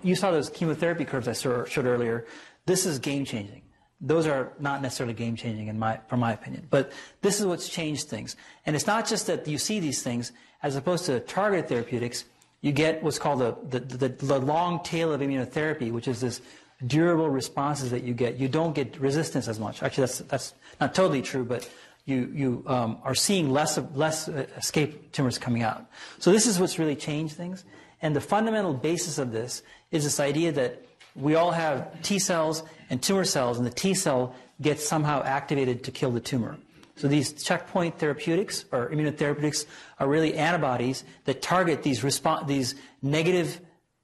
you 0.03 0.15
saw 0.15 0.31
those 0.31 0.49
chemotherapy 0.49 1.05
curves 1.05 1.29
I 1.29 1.33
showed 1.33 1.87
earlier. 1.87 2.27
This 2.65 2.87
is 2.87 2.99
game 2.99 3.25
changing. 3.25 3.63
Those 4.01 4.27
are 4.27 4.53
not 4.59 4.83
necessarily 4.83 5.15
game 5.15 5.37
changing 5.37 5.69
in 5.69 5.79
my, 5.79 6.01
from 6.09 6.21
my 6.21 6.33
opinion. 6.33 6.67
But 6.71 6.93
this 7.23 7.41
is 7.41 7.47
what's 7.47 7.69
changed 7.69 8.09
things. 8.09 8.37
And 8.67 8.77
it's 8.77 8.87
not 8.87 9.07
just 9.07 9.27
that 9.27 9.49
you 9.49 9.59
see 9.59 9.81
these 9.81 10.03
things, 10.03 10.33
as 10.63 10.77
opposed 10.77 11.07
to 11.07 11.21
targeted 11.21 11.69
therapeutics, 11.69 12.25
you 12.61 12.73
get 12.73 13.03
what's 13.03 13.19
called 13.19 13.41
the, 13.41 13.79
the, 13.79 13.97
the, 13.97 14.09
the 14.09 14.39
long 14.39 14.83
tail 14.83 15.13
of 15.13 15.21
immunotherapy, 15.21 15.93
which 15.93 16.09
is 16.09 16.21
this 16.21 16.41
durable 16.87 17.31
responses 17.31 17.91
that 17.91 18.03
you 18.03 18.15
get. 18.15 18.37
You 18.37 18.49
don't 18.49 18.75
get 18.75 18.99
resistance 18.99 19.49
as 19.49 19.59
much. 19.59 19.83
Actually, 19.83 20.03
that's, 20.03 20.19
that's 20.19 20.55
not 20.81 20.95
totally 20.95 21.23
true, 21.23 21.45
but 21.45 21.69
you, 22.05 22.31
you 22.33 22.65
um, 22.67 22.99
are 23.03 23.15
seeing 23.15 23.51
less, 23.51 23.77
of, 23.77 23.97
less 23.97 24.29
uh, 24.29 24.47
escape 24.57 25.13
tumors 25.13 25.39
coming 25.39 25.63
out. 25.63 25.87
So 26.19 26.33
this 26.33 26.47
is 26.47 26.59
what's 26.59 26.79
really 26.79 26.97
changed 26.97 27.35
things. 27.35 27.65
And 28.03 28.15
the 28.15 28.21
fundamental 28.21 28.75
basis 28.75 29.19
of 29.19 29.33
this 29.33 29.63
is 29.91 30.05
this 30.05 30.21
idea 30.21 30.53
that 30.53 30.85
we 31.15 31.35
all 31.35 31.51
have 31.51 32.03
T 32.03 32.19
cells 32.19 32.63
and 32.91 33.03
tumor 33.03 33.25
cells, 33.25 33.59
and 33.59 33.67
the 33.67 33.71
T 33.71 33.95
cell 33.95 34.35
gets 34.61 34.87
somehow 34.87 35.23
activated 35.23 35.85
to 35.85 35.91
kill 35.91 36.11
the 36.11 36.21
tumor. 36.21 36.59
So 36.97 37.09
these 37.09 37.33
checkpoint 37.33 37.99
therapeutics 37.99 38.65
or 38.73 38.91
immunotherapeutics 38.91 39.67
are 39.99 40.09
really 40.09 40.35
antibodies 40.35 41.05
that 41.25 41.43
target 41.43 41.83
these 41.83 42.01
respo- 42.01 42.47
these 42.47 42.75
negative 43.03 43.61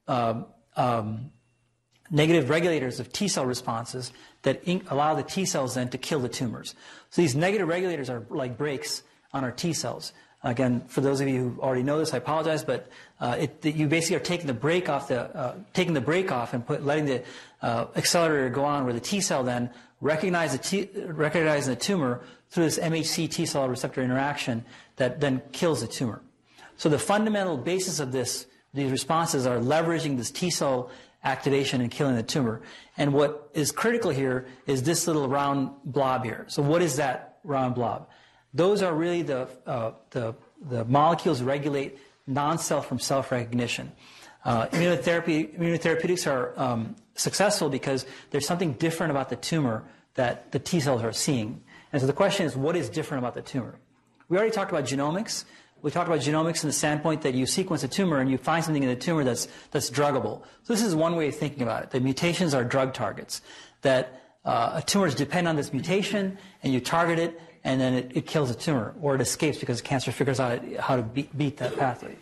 um, 0.06 0.46
um, 0.76 1.30
negative 2.10 2.50
regulators 2.50 3.00
of 3.00 3.12
T 3.12 3.28
cell 3.28 3.46
responses 3.46 4.12
that 4.42 4.62
in- 4.64 4.84
allow 4.90 5.14
the 5.14 5.22
T 5.22 5.46
cells 5.46 5.74
then 5.74 5.88
to 5.88 5.98
kill 5.98 6.20
the 6.20 6.28
tumors. 6.28 6.74
So 7.10 7.22
these 7.22 7.34
negative 7.34 7.66
regulators 7.66 8.10
are 8.10 8.24
like 8.28 8.58
brakes 8.58 9.02
on 9.32 9.42
our 9.42 9.52
T 9.52 9.72
cells. 9.72 10.12
Again, 10.44 10.82
for 10.88 11.00
those 11.00 11.20
of 11.20 11.28
you 11.28 11.38
who 11.50 11.62
already 11.62 11.84
know 11.84 11.98
this, 11.98 12.12
I 12.12 12.16
apologize, 12.18 12.64
but 12.64 12.88
uh, 13.20 13.36
it, 13.38 13.64
you 13.64 13.86
basically 13.86 14.16
are 14.16 14.20
taking 14.20 14.48
the 14.48 14.54
brake 14.54 14.88
off 14.88 15.08
the 15.08 15.34
uh, 15.34 15.54
taking 15.72 15.94
the 15.94 16.00
brake 16.00 16.32
off 16.32 16.52
and 16.52 16.66
put, 16.66 16.84
letting 16.84 17.06
the 17.06 17.22
uh, 17.62 17.86
accelerator 17.96 18.50
go 18.50 18.64
on, 18.64 18.84
where 18.84 18.92
the 18.92 19.00
T 19.00 19.20
cell 19.20 19.44
then 19.44 19.70
recognize 20.00 20.52
the 20.52 20.58
t- 20.58 20.90
recognizing 21.06 21.72
the 21.72 21.80
tumor 21.80 22.22
through 22.52 22.64
this 22.64 22.78
MHC 22.78 23.30
T 23.30 23.46
cell 23.46 23.68
receptor 23.68 24.02
interaction 24.02 24.64
that 24.96 25.20
then 25.20 25.42
kills 25.52 25.80
the 25.80 25.88
tumor. 25.88 26.22
So 26.76 26.88
the 26.88 26.98
fundamental 26.98 27.56
basis 27.56 27.98
of 27.98 28.12
this 28.12 28.46
these 28.74 28.90
responses 28.90 29.46
are 29.46 29.58
leveraging 29.58 30.16
this 30.16 30.30
T 30.30 30.50
cell 30.50 30.90
activation 31.24 31.80
and 31.80 31.90
killing 31.90 32.16
the 32.16 32.22
tumor. 32.22 32.62
And 32.96 33.12
what 33.12 33.50
is 33.54 33.70
critical 33.70 34.10
here 34.10 34.46
is 34.66 34.82
this 34.82 35.06
little 35.06 35.28
round 35.28 35.70
blob 35.84 36.24
here. 36.24 36.44
So 36.48 36.62
what 36.62 36.82
is 36.82 36.96
that 36.96 37.38
round 37.44 37.74
blob? 37.74 38.08
Those 38.54 38.82
are 38.82 38.94
really 38.94 39.22
the, 39.22 39.48
uh, 39.66 39.92
the, 40.10 40.34
the 40.60 40.84
molecules 40.84 41.42
regulate 41.42 41.98
non-self 42.26 42.86
from 42.86 42.98
self-recognition. 42.98 43.92
Uh, 44.44 44.66
immunotherapy, 44.68 45.56
immunotherapeutics 45.56 46.30
are 46.30 46.58
um, 46.60 46.96
successful 47.14 47.68
because 47.68 48.04
there's 48.30 48.46
something 48.46 48.72
different 48.74 49.10
about 49.10 49.28
the 49.28 49.36
tumor 49.36 49.84
that 50.14 50.50
the 50.52 50.58
T 50.58 50.80
cells 50.80 51.02
are 51.02 51.12
seeing. 51.12 51.62
And 51.92 52.00
so 52.00 52.06
the 52.06 52.12
question 52.12 52.46
is, 52.46 52.56
what 52.56 52.76
is 52.76 52.88
different 52.88 53.22
about 53.22 53.34
the 53.34 53.42
tumor? 53.42 53.76
We 54.28 54.36
already 54.36 54.52
talked 54.52 54.70
about 54.70 54.84
genomics. 54.84 55.44
We 55.82 55.90
talked 55.90 56.08
about 56.08 56.20
genomics 56.20 56.62
in 56.62 56.68
the 56.68 56.72
standpoint 56.72 57.22
that 57.22 57.34
you 57.34 57.44
sequence 57.44 57.82
a 57.82 57.88
tumor 57.88 58.18
and 58.18 58.30
you 58.30 58.38
find 58.38 58.64
something 58.64 58.82
in 58.82 58.88
the 58.88 58.96
tumor 58.96 59.24
that's, 59.24 59.48
that's 59.72 59.90
druggable. 59.90 60.42
So 60.62 60.72
this 60.72 60.82
is 60.82 60.94
one 60.94 61.16
way 61.16 61.28
of 61.28 61.36
thinking 61.36 61.62
about 61.62 61.82
it. 61.82 61.90
The 61.90 62.00
mutations 62.00 62.54
are 62.54 62.64
drug 62.64 62.94
targets. 62.94 63.42
That 63.82 64.22
uh, 64.44 64.80
tumors 64.82 65.14
depend 65.14 65.48
on 65.48 65.56
this 65.56 65.72
mutation 65.72 66.38
and 66.62 66.72
you 66.72 66.80
target 66.80 67.18
it 67.18 67.40
and 67.64 67.80
then 67.80 67.94
it, 67.94 68.12
it 68.14 68.26
kills 68.26 68.48
the 68.48 68.60
tumor, 68.60 68.94
or 69.00 69.14
it 69.14 69.20
escapes 69.20 69.58
because 69.58 69.80
cancer 69.80 70.10
figures 70.10 70.40
out 70.40 70.60
how 70.80 70.96
to 70.96 71.02
beat, 71.02 71.36
beat 71.36 71.58
that 71.58 71.76
pathway. 71.76 72.16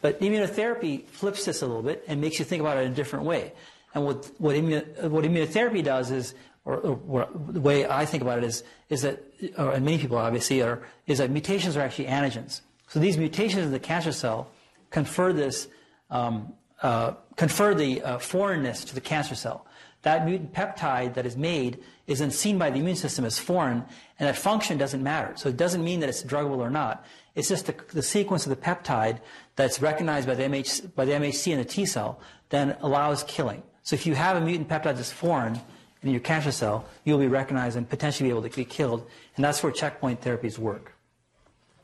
But 0.00 0.20
immunotherapy 0.20 1.06
flips 1.08 1.44
this 1.44 1.62
a 1.62 1.66
little 1.66 1.82
bit 1.82 2.04
and 2.06 2.20
makes 2.20 2.38
you 2.38 2.44
think 2.44 2.60
about 2.60 2.78
it 2.78 2.86
in 2.86 2.92
a 2.92 2.94
different 2.94 3.24
way. 3.24 3.52
And 3.94 4.04
what, 4.04 4.30
what, 4.38 4.54
immun, 4.54 5.08
what 5.10 5.24
immunotherapy 5.24 5.82
does 5.82 6.10
is, 6.10 6.34
or, 6.68 7.00
or, 7.08 7.28
the 7.48 7.60
way 7.60 7.86
I 7.86 8.04
think 8.04 8.22
about 8.22 8.38
it 8.38 8.44
is, 8.44 8.62
is 8.90 9.02
that, 9.02 9.24
or, 9.56 9.72
and 9.72 9.84
many 9.84 9.98
people 9.98 10.18
obviously 10.18 10.62
are, 10.62 10.82
is 11.06 11.18
that 11.18 11.30
mutations 11.30 11.76
are 11.76 11.80
actually 11.80 12.06
antigens. 12.06 12.60
So 12.88 13.00
these 13.00 13.16
mutations 13.16 13.64
in 13.64 13.72
the 13.72 13.80
cancer 13.80 14.12
cell 14.12 14.50
confer 14.90 15.32
this, 15.32 15.68
um, 16.10 16.52
uh, 16.82 17.12
confer 17.36 17.74
the 17.74 18.02
uh, 18.02 18.18
foreignness 18.18 18.84
to 18.84 18.94
the 18.94 19.00
cancer 19.00 19.34
cell. 19.34 19.66
That 20.02 20.26
mutant 20.26 20.52
peptide 20.52 21.14
that 21.14 21.26
is 21.26 21.36
made 21.36 21.82
is 22.06 22.20
then 22.20 22.30
seen 22.30 22.58
by 22.58 22.70
the 22.70 22.78
immune 22.78 22.96
system 22.96 23.24
as 23.24 23.38
foreign, 23.38 23.84
and 24.18 24.28
that 24.28 24.36
function 24.36 24.78
doesn't 24.78 25.02
matter. 25.02 25.32
So 25.36 25.48
it 25.48 25.56
doesn't 25.56 25.82
mean 25.82 26.00
that 26.00 26.08
it's 26.08 26.22
druggable 26.22 26.58
or 26.58 26.70
not. 26.70 27.04
It's 27.34 27.48
just 27.48 27.66
the, 27.66 27.74
the 27.92 28.02
sequence 28.02 28.46
of 28.46 28.50
the 28.50 28.56
peptide 28.56 29.20
that's 29.56 29.80
recognized 29.80 30.28
by 30.28 30.34
the, 30.34 30.44
MH, 30.44 30.94
by 30.94 31.04
the 31.04 31.12
MHC 31.12 31.52
in 31.52 31.58
the 31.58 31.64
T 31.64 31.86
cell 31.86 32.20
then 32.50 32.76
allows 32.80 33.24
killing. 33.24 33.62
So 33.82 33.94
if 33.94 34.06
you 34.06 34.14
have 34.14 34.36
a 34.36 34.40
mutant 34.40 34.68
peptide 34.68 34.96
that's 34.96 35.12
foreign 35.12 35.60
in 36.02 36.10
your 36.10 36.20
cancer 36.20 36.52
cell, 36.52 36.86
you'll 37.04 37.18
be 37.18 37.28
recognized 37.28 37.76
and 37.76 37.88
potentially 37.88 38.28
be 38.28 38.30
able 38.30 38.48
to 38.48 38.56
be 38.56 38.64
killed, 38.64 39.06
and 39.36 39.44
that's 39.44 39.62
where 39.62 39.72
checkpoint 39.72 40.20
therapies 40.20 40.58
work. 40.58 40.94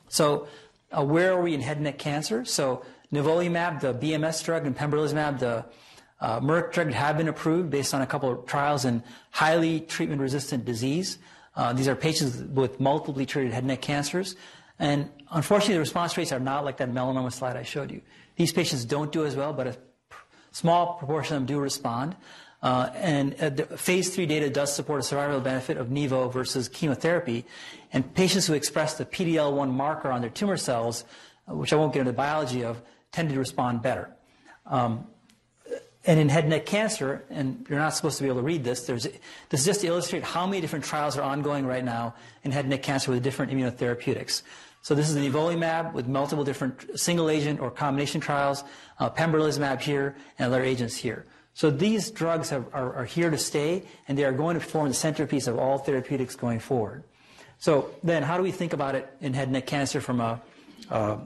So 0.09 0.49
uh, 0.97 1.05
where 1.05 1.33
are 1.33 1.43
we 1.43 1.55
in 1.55 1.61
head 1.61 1.79
and 1.79 1.85
neck 1.85 1.99
cancer? 1.99 2.45
So 2.45 2.85
nivolumab, 3.13 3.81
the 3.81 3.95
BMS 3.95 4.45
drug, 4.45 4.67
and 4.67 4.77
pembrolizumab, 4.77 5.39
the 5.39 5.65
uh, 6.21 6.41
Merck 6.41 6.73
drug 6.73 6.93
have 6.93 7.17
been 7.17 7.29
approved 7.29 7.71
based 7.71 7.93
on 7.93 8.03
a 8.03 8.07
couple 8.07 8.31
of 8.31 8.47
trials 8.47 8.85
in 8.85 9.03
highly 9.31 9.81
treatment-resistant 9.81 10.65
disease. 10.65 11.19
Uh, 11.57 11.73
these 11.73 11.89
are 11.89 11.97
patients 11.97 12.37
with 12.37 12.81
multiply 12.81 13.25
treated 13.25 13.53
head 13.53 13.63
and 13.63 13.69
neck 13.69 13.83
cancers. 13.83 14.37
And 14.79 15.11
unfortunately, 15.31 15.75
the 15.75 15.81
response 15.81 16.17
rates 16.17 16.33
are 16.33 16.41
not 16.41 16.65
like 16.65 16.79
that 16.79 16.91
melanoma 16.91 17.33
slide 17.33 17.57
I 17.57 17.63
showed 17.63 17.91
you. 17.91 18.01
These 18.37 18.53
patients 18.53 18.85
don't 18.85 19.13
do 19.13 19.25
as 19.25 19.37
well, 19.37 19.53
but 19.53 19.67
a 19.67 19.77
small 20.51 20.95
proportion 20.95 21.37
of 21.37 21.43
them 21.43 21.47
do 21.47 21.61
respond. 21.61 22.17
Uh, 22.65 22.91
and 22.95 23.35
uh, 23.41 23.51
the 23.51 23.65
phase 23.77 24.15
three 24.15 24.25
data 24.25 24.49
does 24.49 24.75
support 24.75 24.99
a 24.99 25.03
survival 25.03 25.39
benefit 25.39 25.77
of 25.77 25.89
Nivo 25.89 26.33
versus 26.33 26.67
chemotherapy. 26.67 27.45
And 27.93 28.15
patients 28.15 28.47
who 28.47 28.55
express 28.55 28.97
the 28.97 29.05
PD-L1 29.05 29.71
marker 29.71 30.11
on 30.11 30.23
their 30.23 30.31
tumor 30.31 30.57
cells, 30.57 31.05
uh, 31.47 31.55
which 31.55 31.75
I 31.75 31.77
won't 31.77 31.93
get 31.93 32.01
into 32.01 32.13
the 32.13 32.17
biology 32.17 32.65
of, 32.65 32.81
tend 33.13 33.29
to 33.29 33.39
respond 33.39 33.83
better. 33.83 34.09
Um, 34.65 35.07
and 36.07 36.19
in 36.19 36.31
head 36.31 36.45
and 36.45 36.51
neck 36.51 36.65
cancer, 36.65 37.23
and 37.29 37.67
you're 37.69 37.79
not 37.79 37.91
supposed 37.91 38.17
to 38.17 38.23
be 38.23 38.31
able 38.31 38.41
to 38.41 38.47
read 38.47 38.65
this, 38.65 38.87
there's, 38.87 39.05
this 39.51 39.61
is 39.61 39.67
just 39.67 39.83
to 39.83 39.87
illustrate 39.87 40.23
how 40.23 40.47
many 40.47 40.63
different 40.63 40.87
trials 40.87 41.19
are 41.19 41.23
ongoing 41.23 41.67
right 41.67 41.85
now 41.85 42.15
in 42.45 42.51
head 42.51 42.65
and 42.65 42.71
neck 42.71 42.83
cancer 42.83 43.11
with 43.11 43.23
different 43.23 43.53
immunotherapeutics. 43.53 44.43
So 44.81 44.95
this 44.95 45.11
is 45.11 45.17
nivolumab 45.17 45.93
with 45.93 46.09
multiple 46.09 46.45
different 46.45 46.99
single 46.99 47.29
agent 47.29 47.61
or 47.61 47.71
combination 47.71 48.23
trials, 48.23 48.65
pembrolizumab 48.99 49.81
here, 49.81 50.17
and 50.39 50.53
other 50.53 50.63
agents 50.63 50.97
here. 50.97 51.27
So 51.55 51.71
these 51.71 52.11
drugs 52.11 52.51
have, 52.51 52.67
are, 52.73 52.95
are, 52.95 53.05
here 53.05 53.31
to 53.31 53.39
stay, 53.39 53.85
and 54.09 54.19
they 54.19 54.25
are 54.25 54.33
going 54.33 54.55
to 54.55 54.61
form 54.61 54.89
the 54.89 54.95
centerpiece 54.95 55.47
of 55.47 55.57
all 55.57 55.79
therapeutics 55.79 56.35
going 56.35 56.59
forward. 56.59 57.05
So 57.59 57.91
then, 58.03 58.25
how 58.25 58.37
do 58.37 58.43
we 58.43 58.51
think 58.51 58.73
about 58.73 58.97
it 58.97 59.09
in 59.21 59.35
head 59.35 59.45
and 59.45 59.53
neck 59.53 59.67
cancer 59.67 60.01
from 60.01 60.21
a 60.21 60.43
uh, 60.91 61.19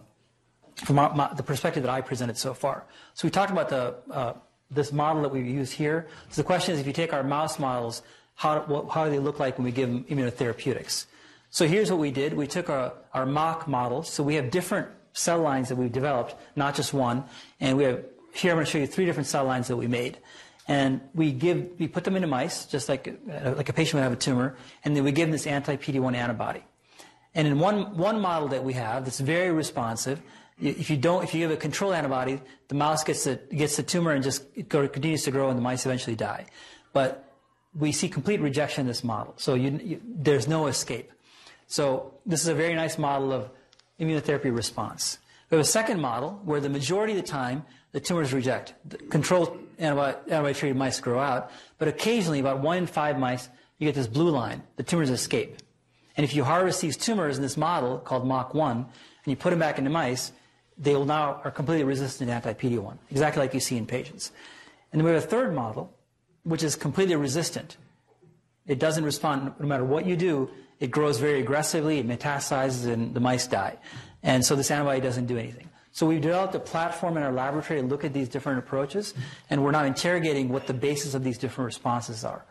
from 0.85 0.97
my, 0.97 1.13
my, 1.15 1.35
the 1.35 1.43
perspective 1.43 1.83
that 1.83 1.91
I 1.91 2.03
presented 2.03 2.37
so 2.37 2.53
far? 2.55 2.85
So 3.15 3.27
we 3.27 3.31
talked 3.31 3.51
about 3.51 3.71
the 3.71 3.95
uh, 4.11 4.35
this 4.71 4.93
model 4.93 5.23
that 5.23 5.31
we 5.31 5.41
use 5.41 5.73
here. 5.73 6.07
So 6.29 6.43
the 6.43 6.47
question 6.47 6.75
is, 6.75 6.81
if 6.81 6.87
you 6.87 6.93
take 6.93 7.13
our 7.13 7.23
mouse 7.23 7.59
models, 7.59 8.03
how, 8.35 8.61
what, 8.61 8.91
how 8.91 9.05
do 9.05 9.11
they 9.11 9.19
look 9.19 9.41
like 9.41 9.59
when 9.59 9.65
we 9.65 9.73
give 9.73 9.89
them 9.89 10.05
immunotherapeutics? 10.05 11.07
So 11.51 11.67
here's 11.67 11.91
what 11.91 11.99
we 11.99 12.11
did. 12.11 12.35
We 12.35 12.47
took 12.47 12.69
our, 12.69 12.93
our 13.15 13.27
MOC 13.27 13.67
models. 13.67 14.11
So 14.11 14.23
we 14.23 14.35
have 14.35 14.51
different 14.51 14.89
cell 15.13 15.41
lines 15.41 15.71
that 15.71 15.77
we've 15.77 15.93
developed, 15.93 16.35
not 16.55 16.75
just 16.75 16.93
one. 16.93 17.25
And 17.61 17.77
we 17.79 17.85
have, 17.85 18.05
here 18.35 18.53
I'm 18.53 18.57
going 18.57 18.67
to 18.67 18.71
show 18.71 18.79
you 18.79 18.87
three 18.87 19.05
different 19.05 19.27
cell 19.27 19.45
lines 19.45 19.69
that 19.69 19.77
we 19.77 19.87
made. 19.87 20.19
And 20.67 21.01
we 21.15 21.33
give, 21.33 21.71
we 21.79 21.89
put 21.89 22.05
them 22.05 22.15
into 22.15 22.29
mice, 22.29 22.67
just 22.67 22.89
like, 22.89 23.09
uh, 23.09 23.55
like 23.57 23.71
a 23.71 23.73
patient 23.73 23.95
would 23.95 24.03
have 24.03 24.13
a 24.13 24.17
tumor, 24.17 24.57
and 24.85 24.95
then 24.95 25.03
we 25.03 25.13
give 25.13 25.29
them 25.29 25.33
this 25.33 25.47
anti-PD-1 25.47 26.15
antibody. 26.15 26.63
And 27.35 27.49
in 27.49 27.59
one, 27.59 27.97
one 27.97 28.21
model 28.21 28.49
that 28.49 28.65
we 28.65 28.75
have 28.75 29.05
that's 29.05 29.21
very 29.21 29.51
responsive, 29.51 30.21
if 30.61 30.91
you 30.91 30.97
don't, 30.97 31.23
if 31.25 31.33
you 31.35 31.41
give 31.41 31.51
a 31.53 31.57
control 31.57 31.95
antibody, 31.95 32.43
the 32.69 32.75
mouse 32.75 33.05
gets 33.05 33.25
the, 33.25 33.37
gets 33.55 33.77
the 33.77 33.83
tumor 33.83 34.11
and 34.13 34.23
just 34.23 34.45
continues 34.69 35.23
to 35.23 35.31
grow 35.31 35.49
and 35.49 35.57
the 35.57 35.63
mice 35.63 35.87
eventually 35.87 36.17
die. 36.17 36.47
But 36.93 37.33
we 37.75 37.93
see 37.93 38.09
complete 38.09 38.41
rejection 38.41 38.83
in 38.83 38.87
this 38.89 39.05
model. 39.05 39.35
So 39.37 39.55
you, 39.55 39.81
you, 39.83 40.01
there's 40.05 40.49
no 40.49 40.67
escape. 40.67 41.13
So 41.69 42.15
this 42.27 42.43
is 42.43 42.49
a 42.49 42.55
very 42.55 42.75
nice 42.75 42.99
model 42.99 43.33
of 43.33 43.51
immunotherapy 44.01 44.55
response. 44.55 45.19
We 45.51 45.57
have 45.57 45.65
a 45.65 45.69
second 45.69 46.01
model 46.01 46.41
where 46.45 46.61
the 46.61 46.69
majority 46.69 47.13
of 47.13 47.23
the 47.25 47.29
time 47.29 47.65
the 47.93 48.01
tumors 48.01 48.33
reject. 48.33 48.75
The 48.87 48.99
control 48.99 49.57
antibody, 49.79 50.55
treated 50.55 50.77
mice 50.77 51.01
grow 51.01 51.19
out, 51.19 51.51
but 51.79 51.89
occasionally, 51.89 52.41
about 52.41 52.61
one 52.61 52.79
in 52.79 52.87
five 52.87 53.19
mice, 53.19 53.49
you 53.79 53.87
get 53.87 53.95
this 53.95 54.07
blue 54.07 54.31
line. 54.31 54.63
The 54.77 54.83
tumors 54.83 55.11
escape. 55.11 55.59
And 56.17 56.25
if 56.25 56.35
you 56.35 56.43
harvest 56.45 56.81
these 56.81 56.97
tumors 56.97 57.37
in 57.37 57.43
this 57.43 57.57
model 57.57 57.99
called 57.99 58.25
MOC1 58.25 58.73
and 58.73 58.87
you 59.27 59.37
put 59.37 59.51
them 59.51 59.61
back 59.61 59.79
into 59.79 59.91
mice, 59.91 60.33
they 60.77 60.95
will 60.95 61.05
now 61.05 61.41
are 61.45 61.51
completely 61.51 61.85
resistant 61.85 62.29
to 62.29 62.35
anti-PD-1, 62.35 62.99
exactly 63.11 63.41
like 63.43 63.55
you 63.55 63.61
see 63.61 63.77
in 63.77 63.87
patients. 63.87 64.33
And 64.93 65.01
then 65.01 65.07
we 65.07 65.13
have 65.13 65.23
a 65.23 65.27
third 65.27 65.55
model, 65.55 65.93
which 66.43 66.63
is 66.63 66.77
completely 66.77 67.15
resistant. 67.17 67.77
It 68.67 68.79
doesn't 68.79 69.05
respond 69.05 69.53
no 69.59 69.67
matter 69.67 69.85
what 69.85 70.07
you 70.07 70.17
do. 70.17 70.51
It 70.81 70.91
grows 70.91 71.19
very 71.19 71.41
aggressively, 71.41 71.99
it 71.99 72.07
metastasizes, 72.07 72.87
and 72.87 73.15
the 73.15 73.21
mice 73.21 73.47
die. 73.47 73.79
And 74.23 74.45
so 74.45 74.57
this 74.57 74.71
antibody 74.71 75.01
doesn't 75.01 75.27
do 75.27 75.37
anything. 75.37 75.68
So 75.99 76.07
we've 76.07 76.21
developed 76.21 76.55
a 76.55 76.61
platform 76.61 77.17
in 77.17 77.25
our 77.25 77.33
laboratory 77.33 77.81
to 77.81 77.85
look 77.85 78.05
at 78.05 78.13
these 78.13 78.29
different 78.29 78.61
approaches, 78.61 79.15
and 79.51 79.65
we're 79.65 79.73
now 79.73 79.83
interrogating 79.83 80.49
what 80.49 80.69
the 80.69 80.73
basis 80.73 81.15
of 81.15 81.25
these 81.25 81.39
different 81.39 81.67
responses 81.67 82.25
are. 82.25 82.47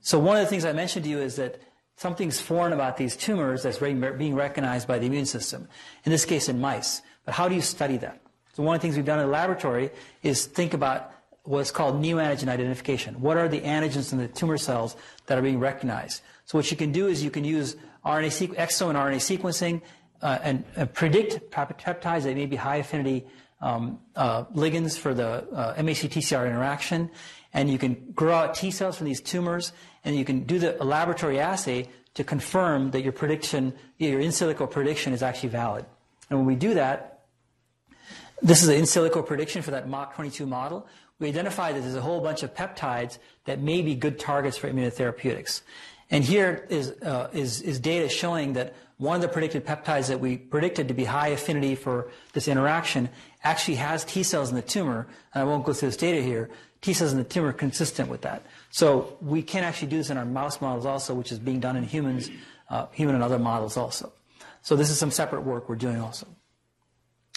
So 0.00 0.18
one 0.18 0.38
of 0.38 0.42
the 0.42 0.48
things 0.48 0.64
I 0.64 0.72
mentioned 0.72 1.04
to 1.04 1.10
you 1.10 1.18
is 1.18 1.36
that 1.36 1.60
something's 1.96 2.40
foreign 2.40 2.72
about 2.72 2.96
these 2.96 3.14
tumors 3.14 3.62
that's 3.62 3.76
being 3.76 4.34
recognized 4.34 4.88
by 4.88 4.98
the 4.98 5.04
immune 5.04 5.26
system, 5.26 5.68
in 6.04 6.12
this 6.12 6.24
case 6.24 6.48
in 6.48 6.62
mice. 6.62 7.02
But 7.26 7.34
how 7.34 7.46
do 7.46 7.54
you 7.54 7.60
study 7.60 7.98
that? 7.98 8.22
So 8.54 8.62
one 8.62 8.76
of 8.76 8.80
the 8.80 8.86
things 8.86 8.96
we've 8.96 9.04
done 9.04 9.18
in 9.18 9.26
the 9.26 9.32
laboratory 9.32 9.90
is 10.22 10.46
think 10.46 10.72
about 10.72 11.12
what's 11.42 11.70
called 11.70 12.02
neoantigen 12.02 12.48
identification. 12.48 13.20
What 13.20 13.36
are 13.36 13.48
the 13.48 13.60
antigens 13.60 14.14
in 14.14 14.18
the 14.18 14.28
tumor 14.28 14.56
cells 14.56 14.96
that 15.26 15.36
are 15.36 15.42
being 15.42 15.60
recognized? 15.60 16.22
So 16.46 16.56
what 16.56 16.70
you 16.70 16.76
can 16.78 16.92
do 16.92 17.06
is 17.06 17.22
you 17.22 17.30
can 17.30 17.44
use 17.44 17.76
RNA 18.06 18.54
exome 18.54 18.88
and 18.88 18.96
RNA 18.96 19.38
sequencing 19.38 19.82
and 20.22 20.64
uh, 20.76 20.86
predict 20.86 21.50
peptides 21.50 22.22
that 22.22 22.34
may 22.34 22.46
be 22.46 22.56
high 22.56 22.76
affinity 22.76 23.26
um, 23.60 23.98
uh, 24.16 24.44
ligands 24.54 24.98
for 24.98 25.14
the 25.14 25.46
uh, 25.52 25.74
MHC 25.74 26.08
TCR 26.08 26.46
interaction, 26.46 27.10
and 27.52 27.70
you 27.70 27.78
can 27.78 28.12
grow 28.14 28.34
out 28.34 28.54
T 28.54 28.70
cells 28.70 28.96
from 28.96 29.06
these 29.06 29.20
tumors, 29.20 29.72
and 30.04 30.16
you 30.16 30.24
can 30.24 30.44
do 30.44 30.58
the 30.58 30.72
laboratory 30.84 31.40
assay 31.40 31.88
to 32.14 32.24
confirm 32.24 32.90
that 32.92 33.02
your 33.02 33.12
prediction, 33.12 33.72
your 33.98 34.20
in 34.20 34.30
silico 34.30 34.70
prediction, 34.70 35.12
is 35.12 35.22
actually 35.22 35.50
valid. 35.50 35.84
And 36.30 36.38
when 36.38 36.46
we 36.46 36.56
do 36.56 36.74
that, 36.74 37.20
this 38.42 38.62
is 38.62 38.68
an 38.68 38.76
in 38.76 38.84
silico 38.84 39.24
prediction 39.24 39.62
for 39.62 39.72
that 39.72 39.88
MOC22 39.88 40.46
model. 40.46 40.86
We 41.18 41.28
identify 41.28 41.72
that 41.72 41.80
there's 41.80 41.96
a 41.96 42.00
whole 42.00 42.20
bunch 42.20 42.42
of 42.42 42.54
peptides 42.54 43.18
that 43.44 43.60
may 43.60 43.82
be 43.82 43.96
good 43.96 44.18
targets 44.18 44.56
for 44.56 44.70
immunotherapeutics. 44.70 45.62
And 46.10 46.24
here 46.24 46.66
is, 46.70 46.90
uh, 47.02 47.28
is, 47.32 47.60
is 47.62 47.80
data 47.80 48.08
showing 48.08 48.52
that 48.54 48.74
one 48.98 49.14
of 49.14 49.22
the 49.22 49.28
predicted 49.28 49.64
peptides 49.64 50.08
that 50.08 50.18
we 50.18 50.36
predicted 50.36 50.88
to 50.88 50.94
be 50.94 51.04
high 51.04 51.28
affinity 51.28 51.76
for 51.76 52.10
this 52.32 52.48
interaction 52.48 53.08
actually 53.44 53.76
has 53.76 54.04
T 54.04 54.24
cells 54.24 54.50
in 54.50 54.56
the 54.56 54.62
tumor. 54.62 55.06
And 55.32 55.42
I 55.42 55.44
won't 55.44 55.64
go 55.64 55.72
through 55.72 55.88
this 55.88 55.96
data 55.96 56.20
here. 56.20 56.50
T 56.80 56.92
cells 56.92 57.12
in 57.12 57.18
the 57.18 57.24
tumor 57.24 57.52
consistent 57.52 58.08
with 58.08 58.22
that. 58.22 58.44
So 58.70 59.16
we 59.20 59.42
can 59.42 59.62
actually 59.62 59.88
do 59.88 59.98
this 59.98 60.10
in 60.10 60.16
our 60.16 60.24
mouse 60.24 60.60
models 60.60 60.84
also, 60.84 61.14
which 61.14 61.30
is 61.30 61.38
being 61.38 61.60
done 61.60 61.76
in 61.76 61.84
humans, 61.84 62.28
uh, 62.70 62.86
human 62.90 63.14
and 63.14 63.22
other 63.22 63.38
models 63.38 63.76
also. 63.76 64.12
So 64.62 64.74
this 64.74 64.90
is 64.90 64.98
some 64.98 65.12
separate 65.12 65.42
work 65.42 65.68
we're 65.68 65.76
doing 65.76 66.00
also. 66.00 66.26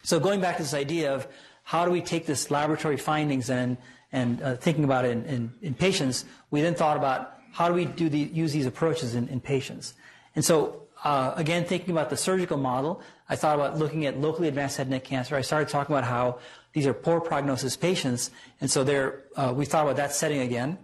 So 0.04 0.20
going 0.20 0.42
back 0.42 0.58
to 0.58 0.64
this 0.64 0.74
idea 0.74 1.14
of 1.14 1.28
how 1.64 1.86
do 1.86 1.92
we 1.92 2.02
take 2.02 2.26
this 2.26 2.50
laboratory 2.50 2.98
findings 2.98 3.52
and, 3.52 3.78
and 4.12 4.42
uh, 4.42 4.56
thinking 4.56 4.84
about 4.84 5.06
it 5.06 5.12
in, 5.12 5.26
in, 5.26 5.54
in, 5.62 5.74
patients, 5.76 6.26
we 6.50 6.62
then 6.62 6.74
thought 6.74 6.98
about 6.98 7.38
how 7.52 7.68
do 7.68 7.76
we 7.76 7.86
do 7.86 8.10
the, 8.10 8.18
use 8.18 8.52
these 8.52 8.66
approaches 8.66 9.14
in, 9.14 9.28
in 9.28 9.40
patients. 9.40 9.94
And 10.36 10.44
so 10.44 10.81
uh, 11.04 11.34
again, 11.36 11.66
thinking 11.66 11.92
about 11.92 12.10
the 12.10 12.18
surgical 12.18 12.58
model, 12.58 13.02
I 13.28 13.36
thought 13.36 13.56
about 13.56 13.78
looking 13.78 14.06
at 14.06 14.20
locally 14.20 14.48
advanced 14.48 14.78
head 14.78 14.88
and 14.88 14.92
neck 14.92 15.04
cancer. 15.04 15.36
I 15.36 15.42
started 15.42 15.70
talking 15.70 15.96
about 15.96 16.08
how 16.08 16.40
these 16.74 16.86
are 16.86 16.94
poor 16.94 17.20
prognosis 17.20 17.76
patients, 17.76 18.32
and 18.60 18.70
so 18.70 18.84
there 18.84 19.24
uh, 19.36 19.54
we 19.56 19.66
thought 19.66 19.84
about 19.84 19.98
that 19.98 20.14
setting 20.14 20.42
again. 20.42 20.78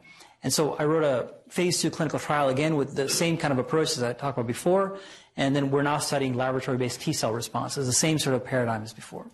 And 0.43 0.53
so 0.53 0.75
I 0.75 0.85
wrote 0.85 1.03
a 1.03 1.33
phase 1.49 1.81
two 1.81 1.89
clinical 1.89 2.19
trial 2.19 2.49
again 2.49 2.75
with 2.75 2.95
the 2.95 3.09
same 3.09 3.37
kind 3.37 3.51
of 3.51 3.59
approaches 3.59 4.01
I 4.03 4.13
talked 4.13 4.37
about 4.37 4.47
before, 4.47 4.97
and 5.35 5.55
then 5.55 5.71
we're 5.71 5.83
now 5.83 5.99
studying 5.99 6.33
laboratory-based 6.33 7.01
T 7.01 7.13
cell 7.13 7.33
responses, 7.33 7.85
the 7.85 7.93
same 7.93 8.17
sort 8.19 8.35
of 8.35 8.43
paradigm 8.43 8.83
as 8.83 8.93
before. 8.93 9.25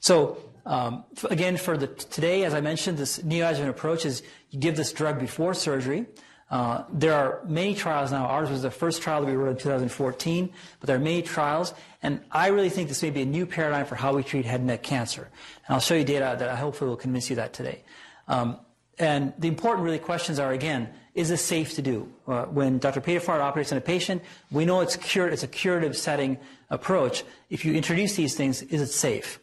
So 0.00 0.38
um, 0.66 1.04
again, 1.28 1.56
for 1.56 1.76
the, 1.76 1.86
today, 1.88 2.44
as 2.44 2.54
I 2.54 2.60
mentioned, 2.60 2.98
this 2.98 3.18
neoadjuvant 3.18 3.68
approach 3.68 4.04
is 4.04 4.22
you 4.50 4.58
give 4.58 4.76
this 4.76 4.92
drug 4.92 5.18
before 5.18 5.54
surgery. 5.54 6.06
Uh, 6.50 6.82
there 6.92 7.14
are 7.14 7.40
many 7.46 7.74
trials 7.74 8.10
now. 8.10 8.26
Ours 8.26 8.50
was 8.50 8.62
the 8.62 8.70
first 8.70 9.02
trial 9.02 9.20
that 9.20 9.26
we 9.28 9.34
wrote 9.34 9.50
in 9.50 9.56
2014, 9.56 10.50
but 10.80 10.86
there 10.88 10.96
are 10.96 11.00
many 11.00 11.22
trials, 11.22 11.72
and 12.02 12.20
I 12.32 12.48
really 12.48 12.70
think 12.70 12.88
this 12.88 13.02
may 13.02 13.10
be 13.10 13.22
a 13.22 13.26
new 13.26 13.46
paradigm 13.46 13.86
for 13.86 13.94
how 13.94 14.14
we 14.14 14.24
treat 14.24 14.44
head 14.44 14.60
and 14.60 14.66
neck 14.66 14.82
cancer. 14.82 15.28
And 15.66 15.74
I'll 15.74 15.80
show 15.80 15.94
you 15.94 16.04
data 16.04 16.36
that 16.38 16.48
I 16.48 16.56
hopefully 16.56 16.88
will 16.88 16.96
convince 16.96 17.30
you 17.30 17.36
that 17.36 17.52
today. 17.52 17.84
Um, 18.26 18.58
and 18.98 19.32
the 19.38 19.48
important 19.48 19.84
really 19.84 19.98
questions 19.98 20.38
are 20.40 20.52
again, 20.52 20.90
is 21.14 21.28
this 21.28 21.44
safe 21.44 21.74
to 21.74 21.82
do? 21.82 22.12
Uh, 22.26 22.44
when 22.46 22.78
Dr. 22.78 23.00
Paydarfar 23.00 23.40
operates 23.40 23.72
on 23.72 23.78
a 23.78 23.80
patient, 23.80 24.22
we 24.50 24.64
know 24.64 24.80
it's, 24.80 24.98
it's 25.16 25.42
a 25.42 25.48
curative 25.48 25.96
setting 25.96 26.36
approach. 26.68 27.24
If 27.48 27.64
you 27.64 27.74
introduce 27.74 28.16
these 28.16 28.34
things, 28.34 28.62
is 28.62 28.80
it 28.80 28.88
safe? 28.88 29.40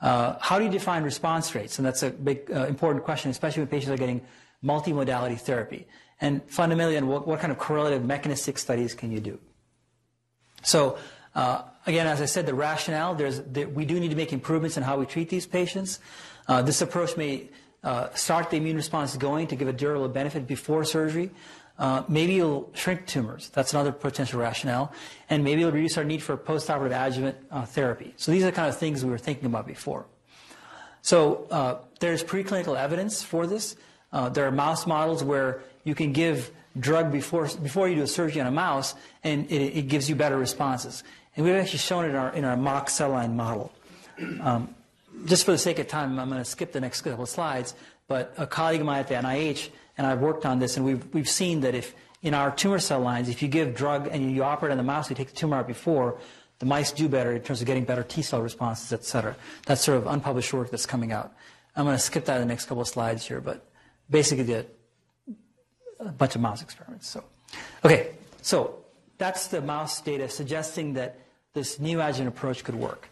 Uh, 0.00 0.36
how 0.40 0.58
do 0.58 0.64
you 0.64 0.70
define 0.70 1.02
response 1.02 1.54
rates? 1.54 1.78
And 1.78 1.86
that's 1.86 2.02
a 2.02 2.10
big, 2.10 2.50
uh, 2.50 2.66
important 2.66 3.04
question, 3.04 3.30
especially 3.30 3.62
when 3.62 3.68
patients 3.68 3.90
are 3.90 3.96
getting 3.96 4.22
multimodality 4.62 5.38
therapy. 5.38 5.86
And 6.20 6.42
fundamentally, 6.46 6.96
and 6.96 7.08
what, 7.08 7.26
what, 7.26 7.40
kind 7.40 7.52
of 7.52 7.58
correlative 7.58 8.04
mechanistic 8.04 8.58
studies 8.58 8.94
can 8.94 9.10
you 9.10 9.20
do? 9.20 9.38
So, 10.62 10.98
uh, 11.34 11.62
again, 11.86 12.06
as 12.06 12.20
I 12.20 12.26
said, 12.26 12.46
the 12.46 12.54
rationale, 12.54 13.14
there's, 13.14 13.40
there, 13.40 13.68
we 13.68 13.84
do 13.84 13.98
need 13.98 14.10
to 14.10 14.16
make 14.16 14.32
improvements 14.32 14.76
in 14.76 14.82
how 14.82 14.98
we 14.98 15.06
treat 15.06 15.28
these 15.28 15.46
patients. 15.46 16.00
Uh, 16.46 16.62
this 16.62 16.80
approach 16.80 17.16
may 17.16 17.48
uh, 17.82 18.12
start 18.14 18.50
the 18.50 18.56
immune 18.56 18.76
response 18.76 19.16
going 19.16 19.46
to 19.48 19.56
give 19.56 19.68
a 19.68 19.72
durable 19.72 20.08
benefit 20.08 20.46
before 20.46 20.84
surgery. 20.84 21.30
Uh, 21.76 22.04
maybe 22.08 22.38
it'll 22.38 22.70
shrink 22.74 23.04
tumors. 23.06 23.50
That's 23.50 23.72
another 23.72 23.90
potential 23.90 24.40
rationale. 24.40 24.92
And 25.28 25.42
maybe 25.42 25.62
it'll 25.62 25.72
reduce 25.72 25.98
our 25.98 26.04
need 26.04 26.22
for 26.22 26.36
postoperative 26.36 26.92
adjuvant 26.92 27.36
uh, 27.50 27.66
therapy. 27.66 28.14
So 28.16 28.30
these 28.30 28.44
are 28.44 28.46
the 28.46 28.52
kind 28.52 28.68
of 28.68 28.76
things 28.78 29.04
we 29.04 29.10
were 29.10 29.18
thinking 29.18 29.46
about 29.46 29.66
before. 29.66 30.06
So 31.02 31.46
uh, 31.50 31.78
there's 31.98 32.22
preclinical 32.22 32.78
evidence 32.78 33.22
for 33.22 33.46
this. 33.46 33.76
There 34.32 34.46
are 34.46 34.52
mouse 34.52 34.86
models 34.86 35.24
where 35.24 35.64
you 35.84 35.94
can 35.94 36.12
give 36.12 36.50
drug 36.78 37.12
before, 37.12 37.48
before 37.62 37.88
you 37.88 37.96
do 37.96 38.02
a 38.02 38.06
surgery 38.06 38.40
on 38.40 38.46
a 38.46 38.50
mouse, 38.50 38.94
and 39.22 39.50
it, 39.50 39.78
it 39.78 39.88
gives 39.88 40.08
you 40.08 40.16
better 40.16 40.36
responses. 40.36 41.04
And 41.36 41.46
we've 41.46 41.54
actually 41.54 41.78
shown 41.78 42.04
it 42.04 42.08
in 42.08 42.16
our, 42.16 42.32
in 42.32 42.44
our 42.44 42.56
MOC 42.56 42.90
cell 42.90 43.10
line 43.10 43.36
model. 43.36 43.72
Um, 44.40 44.74
just 45.26 45.44
for 45.44 45.52
the 45.52 45.58
sake 45.58 45.78
of 45.78 45.88
time, 45.88 46.18
I'm 46.18 46.28
going 46.28 46.42
to 46.42 46.48
skip 46.48 46.72
the 46.72 46.80
next 46.80 47.02
couple 47.02 47.22
of 47.22 47.28
slides, 47.28 47.74
but 48.08 48.34
a 48.36 48.46
colleague 48.46 48.80
of 48.80 48.86
mine 48.86 49.00
at 49.00 49.08
the 49.08 49.14
NIH 49.14 49.70
and 49.96 50.06
I've 50.06 50.20
worked 50.20 50.44
on 50.44 50.58
this, 50.58 50.76
and 50.76 50.84
we've, 50.84 51.04
we've 51.14 51.28
seen 51.28 51.60
that 51.60 51.74
if 51.74 51.94
in 52.22 52.34
our 52.34 52.50
tumor 52.50 52.78
cell 52.78 53.00
lines, 53.00 53.28
if 53.28 53.42
you 53.42 53.48
give 53.48 53.74
drug 53.74 54.08
and 54.10 54.32
you 54.32 54.42
operate 54.42 54.72
on 54.72 54.78
the 54.78 54.82
mouse, 54.82 55.10
you 55.10 55.16
take 55.16 55.28
the 55.28 55.36
tumor 55.36 55.56
out 55.56 55.66
before, 55.66 56.18
the 56.58 56.66
mice 56.66 56.90
do 56.90 57.08
better 57.08 57.32
in 57.32 57.42
terms 57.42 57.60
of 57.60 57.66
getting 57.66 57.84
better 57.84 58.02
T 58.02 58.22
cell 58.22 58.40
responses, 58.40 58.92
et 58.92 59.04
cetera. 59.04 59.36
That's 59.66 59.82
sort 59.82 59.98
of 59.98 60.06
unpublished 60.06 60.52
work 60.52 60.70
that's 60.70 60.86
coming 60.86 61.12
out. 61.12 61.32
I'm 61.76 61.84
going 61.84 61.96
to 61.96 62.02
skip 62.02 62.24
that 62.26 62.36
in 62.36 62.40
the 62.40 62.52
next 62.52 62.66
couple 62.66 62.82
of 62.82 62.88
slides 62.88 63.26
here, 63.26 63.40
but 63.40 63.66
basically 64.08 64.44
the, 64.44 64.66
a 66.06 66.12
bunch 66.12 66.34
of 66.34 66.40
mouse 66.40 66.62
experiments. 66.62 67.08
So, 67.08 67.24
okay, 67.84 68.10
so 68.42 68.76
that's 69.18 69.48
the 69.48 69.60
mouse 69.60 70.00
data 70.00 70.28
suggesting 70.28 70.94
that 70.94 71.18
this 71.52 71.78
neoadjuvant 71.78 72.26
approach 72.26 72.64
could 72.64 72.74
work. 72.74 73.08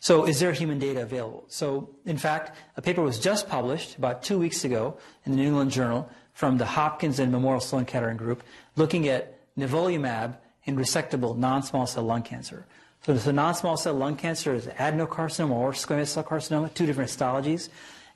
So 0.00 0.26
is 0.26 0.38
there 0.38 0.52
human 0.52 0.78
data 0.78 1.02
available? 1.02 1.44
So 1.48 1.88
in 2.04 2.18
fact, 2.18 2.56
a 2.76 2.82
paper 2.82 3.02
was 3.02 3.18
just 3.18 3.48
published 3.48 3.96
about 3.96 4.22
two 4.22 4.38
weeks 4.38 4.64
ago 4.64 4.98
in 5.24 5.32
the 5.32 5.38
New 5.38 5.48
England 5.48 5.70
Journal 5.70 6.08
from 6.34 6.58
the 6.58 6.66
Hopkins 6.66 7.18
and 7.18 7.32
Memorial 7.32 7.60
Sloan 7.60 7.86
Kettering 7.86 8.18
group 8.18 8.42
looking 8.76 9.08
at 9.08 9.38
nivolumab 9.56 10.36
in 10.64 10.76
resectable 10.76 11.36
non-small 11.36 11.86
cell 11.86 12.04
lung 12.04 12.22
cancer. 12.22 12.66
So 13.04 13.14
the 13.14 13.32
non-small 13.32 13.76
cell 13.76 13.94
lung 13.94 14.16
cancer 14.16 14.54
is 14.54 14.66
adenocarcinoma 14.66 15.50
or 15.50 15.72
squamous 15.72 16.08
cell 16.08 16.24
carcinoma, 16.24 16.74
two 16.74 16.86
different 16.86 17.10
histologies, 17.10 17.68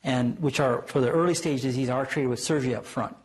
and 0.02 0.38
which 0.40 0.60
are 0.60 0.82
for 0.82 1.00
the 1.00 1.10
early 1.10 1.34
stage 1.34 1.62
disease 1.62 1.88
are 1.88 2.04
treated 2.04 2.28
with 2.28 2.40
surgery 2.40 2.74
up 2.74 2.84
front. 2.84 3.16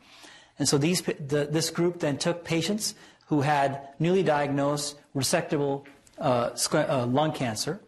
And 0.58 0.68
so 0.68 0.78
these, 0.78 1.02
the, 1.02 1.48
this 1.50 1.70
group 1.70 2.00
then 2.00 2.18
took 2.18 2.44
patients 2.44 2.96
who 3.28 3.42
had 3.42 3.90
newly 4.00 4.24
diagnosed 4.24 4.98
resectable 5.16 5.86
uh, 6.20 6.52
uh, 6.74 7.06
lung 7.06 7.32
cancer. 7.32 7.80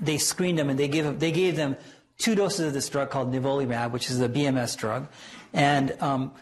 They 0.00 0.18
screened 0.18 0.58
them 0.58 0.68
and 0.68 0.78
they 0.78 0.88
gave, 0.88 1.18
they 1.18 1.32
gave 1.32 1.56
them 1.56 1.76
two 2.18 2.34
doses 2.34 2.66
of 2.66 2.72
this 2.72 2.88
drug 2.88 3.10
called 3.10 3.32
nivolumab, 3.32 3.92
which 3.92 4.10
is 4.10 4.20
a 4.20 4.28
BMS 4.28 4.76
drug. 4.76 5.08
And 5.52 5.96
um, 6.02 6.32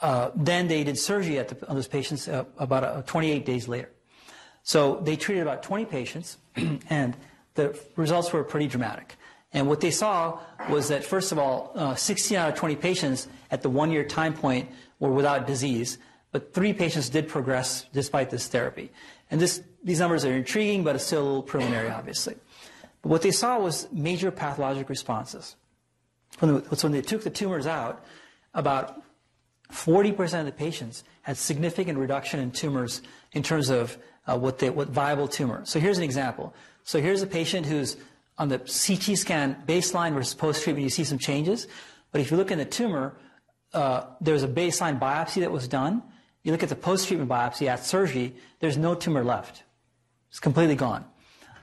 uh, 0.00 0.30
then 0.34 0.68
they 0.68 0.82
did 0.82 0.98
surgery 0.98 1.36
the, 1.36 1.68
on 1.68 1.76
those 1.76 1.88
patients 1.88 2.28
uh, 2.28 2.44
about 2.58 2.84
uh, 2.84 3.02
28 3.02 3.46
days 3.46 3.68
later. 3.68 3.90
So 4.64 4.96
they 4.96 5.16
treated 5.16 5.42
about 5.42 5.62
20 5.62 5.86
patients, 5.86 6.38
and 6.90 7.16
the 7.54 7.78
results 7.96 8.32
were 8.32 8.44
pretty 8.44 8.68
dramatic. 8.68 9.16
And 9.52 9.68
what 9.68 9.80
they 9.80 9.90
saw 9.90 10.38
was 10.70 10.88
that, 10.88 11.04
first 11.04 11.30
of 11.30 11.38
all, 11.38 11.72
uh, 11.74 11.94
16 11.94 12.36
out 12.38 12.50
of 12.50 12.54
20 12.54 12.76
patients 12.76 13.28
at 13.52 13.62
the 13.62 13.70
one 13.70 13.92
year 13.92 14.02
time 14.02 14.34
point 14.34 14.68
were 14.98 15.12
without 15.12 15.46
disease, 15.46 15.98
but 16.32 16.52
three 16.54 16.72
patients 16.72 17.10
did 17.10 17.28
progress 17.28 17.86
despite 17.92 18.30
this 18.30 18.48
therapy. 18.48 18.90
And 19.30 19.40
this, 19.40 19.62
these 19.84 20.00
numbers 20.00 20.24
are 20.24 20.32
intriguing, 20.32 20.82
but 20.82 20.96
it's 20.96 21.04
still 21.04 21.22
a 21.22 21.24
little 21.24 21.42
preliminary, 21.42 21.90
obviously. 21.90 22.34
But 23.02 23.10
what 23.10 23.22
they 23.22 23.30
saw 23.30 23.58
was 23.58 23.86
major 23.92 24.30
pathologic 24.30 24.88
responses. 24.88 25.56
When 26.38 26.64
so 26.74 26.88
when 26.88 26.92
they 26.92 27.02
took 27.02 27.22
the 27.22 27.30
tumors 27.30 27.66
out, 27.66 28.04
about 28.54 29.02
40% 29.70 30.40
of 30.40 30.46
the 30.46 30.52
patients 30.52 31.04
had 31.22 31.36
significant 31.36 31.98
reduction 31.98 32.40
in 32.40 32.50
tumors 32.50 33.02
in 33.32 33.42
terms 33.42 33.68
of 33.68 33.98
uh, 34.26 34.38
what, 34.38 34.58
they, 34.58 34.70
what 34.70 34.88
viable 34.88 35.28
tumor. 35.28 35.62
So 35.64 35.78
here's 35.78 35.98
an 35.98 36.04
example. 36.04 36.54
So 36.84 37.00
here's 37.00 37.22
a 37.22 37.26
patient 37.26 37.66
who's 37.66 37.96
on 38.38 38.48
the 38.48 38.58
CT 38.58 39.18
scan 39.18 39.62
baseline 39.66 40.14
versus 40.14 40.34
post-treatment. 40.34 40.82
You 40.82 40.90
see 40.90 41.04
some 41.04 41.18
changes. 41.18 41.66
But 42.12 42.20
if 42.20 42.30
you 42.30 42.36
look 42.36 42.50
in 42.50 42.58
the 42.58 42.64
tumor, 42.64 43.14
uh, 43.74 44.04
there's 44.20 44.42
a 44.42 44.48
baseline 44.48 44.98
biopsy 44.98 45.40
that 45.40 45.50
was 45.50 45.68
done. 45.68 46.02
You 46.42 46.52
look 46.52 46.62
at 46.62 46.68
the 46.68 46.76
post-treatment 46.76 47.30
biopsy 47.30 47.66
at 47.66 47.84
surgery, 47.84 48.34
there's 48.60 48.76
no 48.76 48.94
tumor 48.94 49.24
left. 49.24 49.62
It's 50.30 50.40
completely 50.40 50.76
gone. 50.76 51.04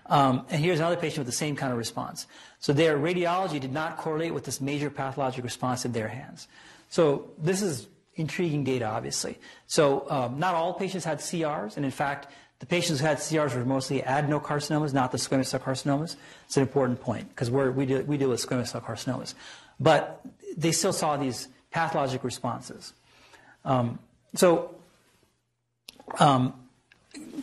Um, 0.05 0.45
and 0.49 0.63
here's 0.63 0.79
another 0.79 0.95
patient 0.95 1.19
with 1.19 1.27
the 1.27 1.37
same 1.37 1.55
kind 1.55 1.71
of 1.71 1.77
response. 1.77 2.25
So 2.59 2.73
their 2.73 2.97
radiology 2.97 3.59
did 3.59 3.71
not 3.71 3.97
correlate 3.97 4.33
with 4.33 4.43
this 4.43 4.59
major 4.59 4.89
pathologic 4.89 5.43
response 5.43 5.85
in 5.85 5.91
their 5.91 6.07
hands. 6.07 6.47
So 6.89 7.29
this 7.37 7.61
is 7.61 7.87
intriguing 8.15 8.63
data, 8.63 8.85
obviously. 8.85 9.37
So 9.67 10.09
um, 10.09 10.39
not 10.39 10.55
all 10.55 10.73
patients 10.73 11.05
had 11.05 11.19
CRs, 11.19 11.77
and 11.77 11.85
in 11.85 11.91
fact, 11.91 12.27
the 12.59 12.65
patients 12.65 12.99
who 12.99 13.05
had 13.05 13.17
CRs 13.17 13.55
were 13.55 13.63
mostly 13.63 14.01
adenocarcinomas, 14.01 14.93
not 14.93 15.11
the 15.11 15.17
squamous 15.17 15.47
cell 15.47 15.61
carcinomas. 15.61 16.17
It's 16.45 16.57
an 16.57 16.61
important 16.63 16.99
point 16.99 17.29
because 17.29 17.49
we 17.49 17.85
deal, 17.85 18.01
we 18.01 18.17
deal 18.17 18.29
with 18.29 18.45
squamous 18.45 18.69
cell 18.69 18.81
carcinomas. 18.81 19.33
But 19.79 20.21
they 20.57 20.73
still 20.73 20.91
saw 20.91 21.15
these 21.15 21.47
pathologic 21.71 22.23
responses. 22.23 22.93
Um, 23.65 23.99
so 24.35 24.75
um, 26.19 26.53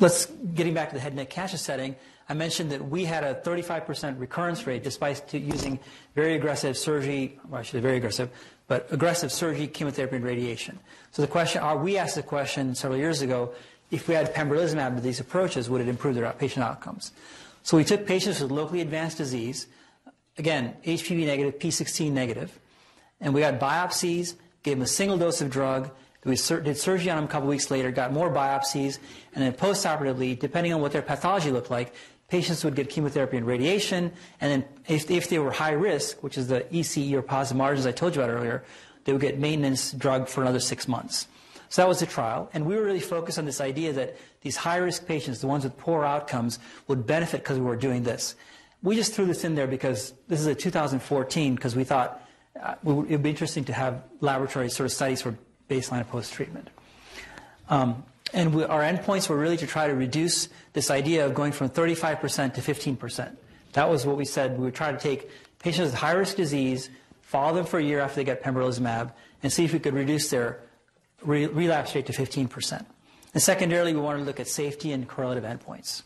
let's 0.00 0.26
getting 0.26 0.74
back 0.74 0.88
to 0.90 0.94
the 0.94 1.00
head 1.00 1.14
neck 1.14 1.30
cancer 1.30 1.56
setting. 1.56 1.96
I 2.28 2.34
mentioned 2.34 2.72
that 2.72 2.88
we 2.88 3.04
had 3.04 3.22
a 3.22 3.34
35% 3.34 4.18
recurrence 4.18 4.66
rate 4.66 4.82
despite 4.82 5.32
using 5.32 5.78
very 6.14 6.34
aggressive 6.34 6.76
surgery, 6.76 7.38
well, 7.48 7.62
say 7.62 7.78
very 7.78 7.98
aggressive, 7.98 8.30
but 8.66 8.88
aggressive 8.90 9.30
surgery, 9.30 9.68
chemotherapy, 9.68 10.16
and 10.16 10.24
radiation. 10.24 10.78
So 11.12 11.22
the 11.22 11.28
question, 11.28 11.62
are, 11.62 11.78
we 11.78 11.98
asked 11.98 12.16
the 12.16 12.24
question 12.24 12.74
several 12.74 12.98
years 12.98 13.22
ago, 13.22 13.54
if 13.92 14.08
we 14.08 14.14
had 14.14 14.34
pembrolizumab 14.34 14.96
to 14.96 15.00
these 15.00 15.20
approaches, 15.20 15.70
would 15.70 15.80
it 15.80 15.88
improve 15.88 16.16
their 16.16 16.30
patient 16.32 16.64
outcomes? 16.64 17.12
So 17.62 17.76
we 17.76 17.84
took 17.84 18.06
patients 18.06 18.40
with 18.40 18.50
locally 18.50 18.80
advanced 18.80 19.18
disease, 19.18 19.68
again, 20.36 20.74
HPV 20.84 21.26
negative, 21.26 21.60
P16 21.60 22.10
negative, 22.10 22.58
and 23.20 23.34
we 23.34 23.40
got 23.40 23.58
biopsies, 23.58 24.34
gave 24.62 24.76
them 24.76 24.82
a 24.82 24.86
single 24.86 25.18
dose 25.18 25.40
of 25.40 25.50
drug, 25.50 25.90
we 26.26 26.34
did 26.34 26.76
surgery 26.76 27.08
on 27.08 27.18
them 27.18 27.24
a 27.24 27.28
couple 27.28 27.48
weeks 27.48 27.70
later, 27.70 27.92
got 27.92 28.12
more 28.12 28.28
biopsies, 28.28 28.98
and 29.32 29.44
then 29.44 29.52
postoperatively, 29.52 30.36
depending 30.36 30.72
on 30.72 30.80
what 30.80 30.90
their 30.90 31.02
pathology 31.02 31.52
looked 31.52 31.70
like, 31.70 31.94
patients 32.28 32.64
would 32.64 32.74
get 32.74 32.90
chemotherapy 32.90 33.36
and 33.36 33.46
radiation, 33.46 34.10
and 34.40 34.50
then 34.50 34.68
if, 34.88 35.08
if 35.08 35.28
they 35.28 35.38
were 35.38 35.52
high 35.52 35.70
risk, 35.70 36.24
which 36.24 36.36
is 36.36 36.48
the 36.48 36.62
ECE 36.72 37.12
or 37.12 37.22
positive 37.22 37.56
margins 37.56 37.86
I 37.86 37.92
told 37.92 38.16
you 38.16 38.22
about 38.22 38.34
earlier, 38.34 38.64
they 39.04 39.12
would 39.12 39.22
get 39.22 39.38
maintenance 39.38 39.92
drug 39.92 40.28
for 40.28 40.42
another 40.42 40.58
six 40.58 40.88
months. 40.88 41.28
So 41.68 41.82
that 41.82 41.88
was 41.88 42.00
the 42.00 42.06
trial, 42.06 42.50
and 42.52 42.66
we 42.66 42.74
were 42.74 42.82
really 42.82 43.00
focused 43.00 43.38
on 43.38 43.44
this 43.44 43.60
idea 43.60 43.92
that 43.92 44.16
these 44.40 44.56
high 44.56 44.78
risk 44.78 45.06
patients, 45.06 45.40
the 45.40 45.46
ones 45.46 45.62
with 45.62 45.76
poor 45.76 46.04
outcomes, 46.04 46.58
would 46.88 47.06
benefit 47.06 47.44
because 47.44 47.58
we 47.58 47.64
were 47.64 47.76
doing 47.76 48.02
this. 48.02 48.34
We 48.82 48.96
just 48.96 49.14
threw 49.14 49.26
this 49.26 49.44
in 49.44 49.54
there 49.54 49.68
because 49.68 50.12
this 50.26 50.40
is 50.40 50.46
a 50.46 50.56
2014 50.56 51.54
because 51.54 51.76
we 51.76 51.84
thought 51.84 52.25
uh, 52.62 52.74
it 52.82 52.84
would 52.84 53.22
be 53.22 53.30
interesting 53.30 53.64
to 53.64 53.72
have 53.72 54.02
laboratory 54.20 54.70
sort 54.70 54.86
of 54.86 54.92
studies 54.92 55.22
for 55.22 55.36
baseline 55.68 55.98
and 55.98 56.08
post 56.08 56.32
treatment. 56.32 56.68
Um, 57.68 58.04
and 58.32 58.54
we, 58.54 58.64
our 58.64 58.82
endpoints 58.82 59.28
were 59.28 59.36
really 59.36 59.56
to 59.56 59.66
try 59.66 59.86
to 59.86 59.94
reduce 59.94 60.48
this 60.72 60.90
idea 60.90 61.26
of 61.26 61.34
going 61.34 61.52
from 61.52 61.68
35% 61.68 62.54
to 62.54 62.60
15%. 62.60 63.36
That 63.72 63.88
was 63.88 64.06
what 64.06 64.16
we 64.16 64.24
said. 64.24 64.58
We 64.58 64.64
would 64.64 64.74
try 64.74 64.92
to 64.92 64.98
take 64.98 65.30
patients 65.58 65.86
with 65.86 65.94
high 65.94 66.12
risk 66.12 66.36
disease, 66.36 66.90
follow 67.22 67.54
them 67.54 67.66
for 67.66 67.78
a 67.78 67.82
year 67.82 68.00
after 68.00 68.16
they 68.16 68.24
get 68.24 68.42
pembrolizumab, 68.42 69.12
and 69.42 69.52
see 69.52 69.64
if 69.64 69.72
we 69.72 69.78
could 69.78 69.94
reduce 69.94 70.30
their 70.30 70.60
re- 71.22 71.46
relapse 71.46 71.94
rate 71.94 72.06
to 72.06 72.12
15%. 72.12 72.84
And 73.34 73.42
secondarily, 73.42 73.92
we 73.94 74.00
wanted 74.00 74.20
to 74.20 74.24
look 74.24 74.40
at 74.40 74.48
safety 74.48 74.92
and 74.92 75.06
correlative 75.06 75.44
endpoints. 75.44 76.02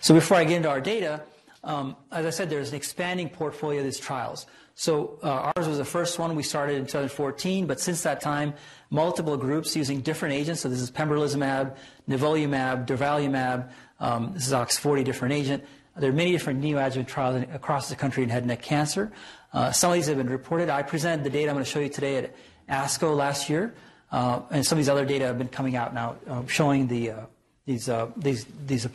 So 0.00 0.14
before 0.14 0.36
I 0.36 0.44
get 0.44 0.56
into 0.56 0.70
our 0.70 0.80
data, 0.80 1.22
um, 1.64 1.96
as 2.10 2.26
I 2.26 2.30
said, 2.30 2.50
there's 2.50 2.70
an 2.70 2.76
expanding 2.76 3.28
portfolio 3.28 3.80
of 3.80 3.84
these 3.84 3.98
trials. 4.00 4.46
So 4.74 5.18
uh, 5.22 5.52
ours 5.54 5.68
was 5.68 5.78
the 5.78 5.84
first 5.84 6.18
one 6.18 6.34
we 6.34 6.42
started 6.42 6.76
in 6.76 6.82
2014, 6.82 7.66
but 7.66 7.78
since 7.78 8.02
that 8.02 8.20
time, 8.20 8.54
multiple 8.90 9.36
groups 9.36 9.76
using 9.76 10.00
different 10.00 10.34
agents. 10.34 10.62
So 10.62 10.68
this 10.68 10.80
is 10.80 10.90
pembrolizumab, 10.90 11.76
nivolumab, 12.08 12.86
durvalumab. 12.86 13.70
Um, 14.00 14.32
this 14.34 14.46
is 14.46 14.52
OX40 14.52 15.04
different 15.04 15.34
agent. 15.34 15.64
There 15.96 16.10
are 16.10 16.14
many 16.14 16.32
different 16.32 16.62
neoadjuvant 16.62 17.06
trials 17.06 17.44
across 17.52 17.90
the 17.90 17.96
country 17.96 18.22
in 18.22 18.30
head 18.30 18.42
and 18.42 18.48
neck 18.48 18.62
cancer. 18.62 19.12
Uh, 19.52 19.70
some 19.70 19.90
of 19.90 19.94
these 19.94 20.06
have 20.06 20.16
been 20.16 20.30
reported. 20.30 20.70
I 20.70 20.82
presented 20.82 21.24
the 21.24 21.30
data 21.30 21.50
I'm 21.50 21.54
going 21.54 21.64
to 21.64 21.70
show 21.70 21.80
you 21.80 21.90
today 21.90 22.16
at 22.16 22.34
ASCO 22.68 23.14
last 23.14 23.50
year, 23.50 23.74
uh, 24.10 24.40
and 24.50 24.64
some 24.64 24.78
of 24.78 24.84
these 24.84 24.88
other 24.88 25.04
data 25.04 25.26
have 25.26 25.36
been 25.36 25.48
coming 25.48 25.76
out 25.76 25.92
now 25.92 26.16
uh, 26.26 26.46
showing 26.46 26.86
the, 26.86 27.10
uh, 27.10 27.20
these, 27.66 27.90
uh, 27.90 28.10
these, 28.16 28.46
these 28.66 28.86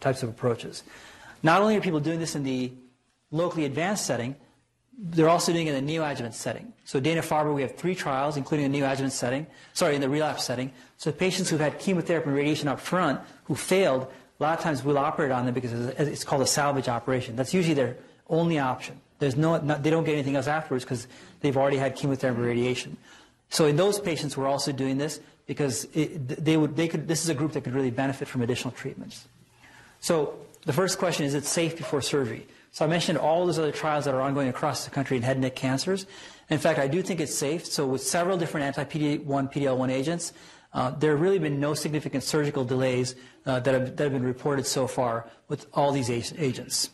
types 0.00 0.22
of 0.22 0.28
approaches. 0.28 0.84
Not 1.46 1.62
only 1.62 1.76
are 1.76 1.80
people 1.80 2.00
doing 2.00 2.18
this 2.18 2.34
in 2.34 2.42
the 2.42 2.72
locally 3.30 3.66
advanced 3.66 4.04
setting, 4.04 4.34
they're 4.98 5.28
also 5.28 5.52
doing 5.52 5.68
it 5.68 5.76
in 5.76 5.88
a 5.88 5.92
neoadjuvant 5.92 6.34
setting. 6.34 6.72
So 6.84 6.98
Dana-Farber, 6.98 7.54
we 7.54 7.62
have 7.62 7.76
three 7.76 7.94
trials, 7.94 8.36
including 8.36 8.66
a 8.66 8.76
neoadjuvant 8.76 9.12
setting, 9.12 9.46
sorry, 9.72 9.94
in 9.94 10.00
the 10.00 10.08
relapse 10.08 10.42
setting. 10.42 10.72
So 10.96 11.12
patients 11.12 11.48
who've 11.48 11.60
had 11.60 11.78
chemotherapy 11.78 12.26
and 12.26 12.36
radiation 12.36 12.66
up 12.66 12.80
front 12.80 13.20
who 13.44 13.54
failed, 13.54 14.08
a 14.40 14.42
lot 14.42 14.58
of 14.58 14.64
times 14.64 14.82
we'll 14.82 14.98
operate 14.98 15.30
on 15.30 15.44
them 15.44 15.54
because 15.54 15.72
it's 15.72 16.24
called 16.24 16.42
a 16.42 16.48
salvage 16.48 16.88
operation. 16.88 17.36
That's 17.36 17.54
usually 17.54 17.74
their 17.74 17.96
only 18.28 18.58
option. 18.58 19.00
There's 19.20 19.36
no, 19.36 19.56
they 19.56 19.90
don't 19.90 20.02
get 20.02 20.14
anything 20.14 20.34
else 20.34 20.48
afterwards 20.48 20.84
because 20.84 21.06
they've 21.42 21.56
already 21.56 21.76
had 21.76 21.94
chemotherapy 21.94 22.38
and 22.38 22.44
radiation. 22.44 22.96
So 23.50 23.66
in 23.66 23.76
those 23.76 24.00
patients, 24.00 24.36
we're 24.36 24.48
also 24.48 24.72
doing 24.72 24.98
this 24.98 25.20
because 25.46 25.86
it, 25.94 26.44
they 26.44 26.56
would, 26.56 26.74
they 26.74 26.88
could, 26.88 27.06
this 27.06 27.22
is 27.22 27.28
a 27.28 27.34
group 27.34 27.52
that 27.52 27.62
could 27.62 27.74
really 27.74 27.92
benefit 27.92 28.26
from 28.26 28.42
additional 28.42 28.72
treatments. 28.72 29.28
So 30.00 30.34
the 30.66 30.72
first 30.72 30.98
question 30.98 31.24
is, 31.24 31.34
is 31.34 31.44
it 31.44 31.46
safe 31.46 31.76
before 31.76 32.02
surgery? 32.02 32.46
So 32.72 32.84
I 32.84 32.88
mentioned 32.88 33.16
all 33.16 33.46
those 33.46 33.58
other 33.58 33.72
trials 33.72 34.04
that 34.04 34.14
are 34.14 34.20
ongoing 34.20 34.48
across 34.48 34.84
the 34.84 34.90
country 34.90 35.16
in 35.16 35.22
head 35.22 35.36
and 35.36 35.42
neck 35.42 35.56
cancers. 35.56 36.04
In 36.50 36.58
fact, 36.58 36.78
I 36.78 36.88
do 36.88 37.00
think 37.00 37.20
it's 37.20 37.34
safe. 37.34 37.64
So 37.64 37.86
with 37.86 38.02
several 38.02 38.36
different 38.36 38.66
anti-PD-1, 38.66 39.24
PD-L1 39.24 39.90
agents, 39.90 40.34
uh, 40.74 40.90
there 40.90 41.12
have 41.12 41.20
really 41.22 41.38
been 41.38 41.58
no 41.58 41.72
significant 41.72 42.22
surgical 42.22 42.64
delays 42.64 43.14
uh, 43.46 43.60
that, 43.60 43.72
have, 43.72 43.96
that 43.96 44.04
have 44.04 44.12
been 44.12 44.22
reported 44.22 44.66
so 44.66 44.86
far 44.86 45.26
with 45.48 45.66
all 45.72 45.90
these 45.90 46.10
agents. 46.10 46.90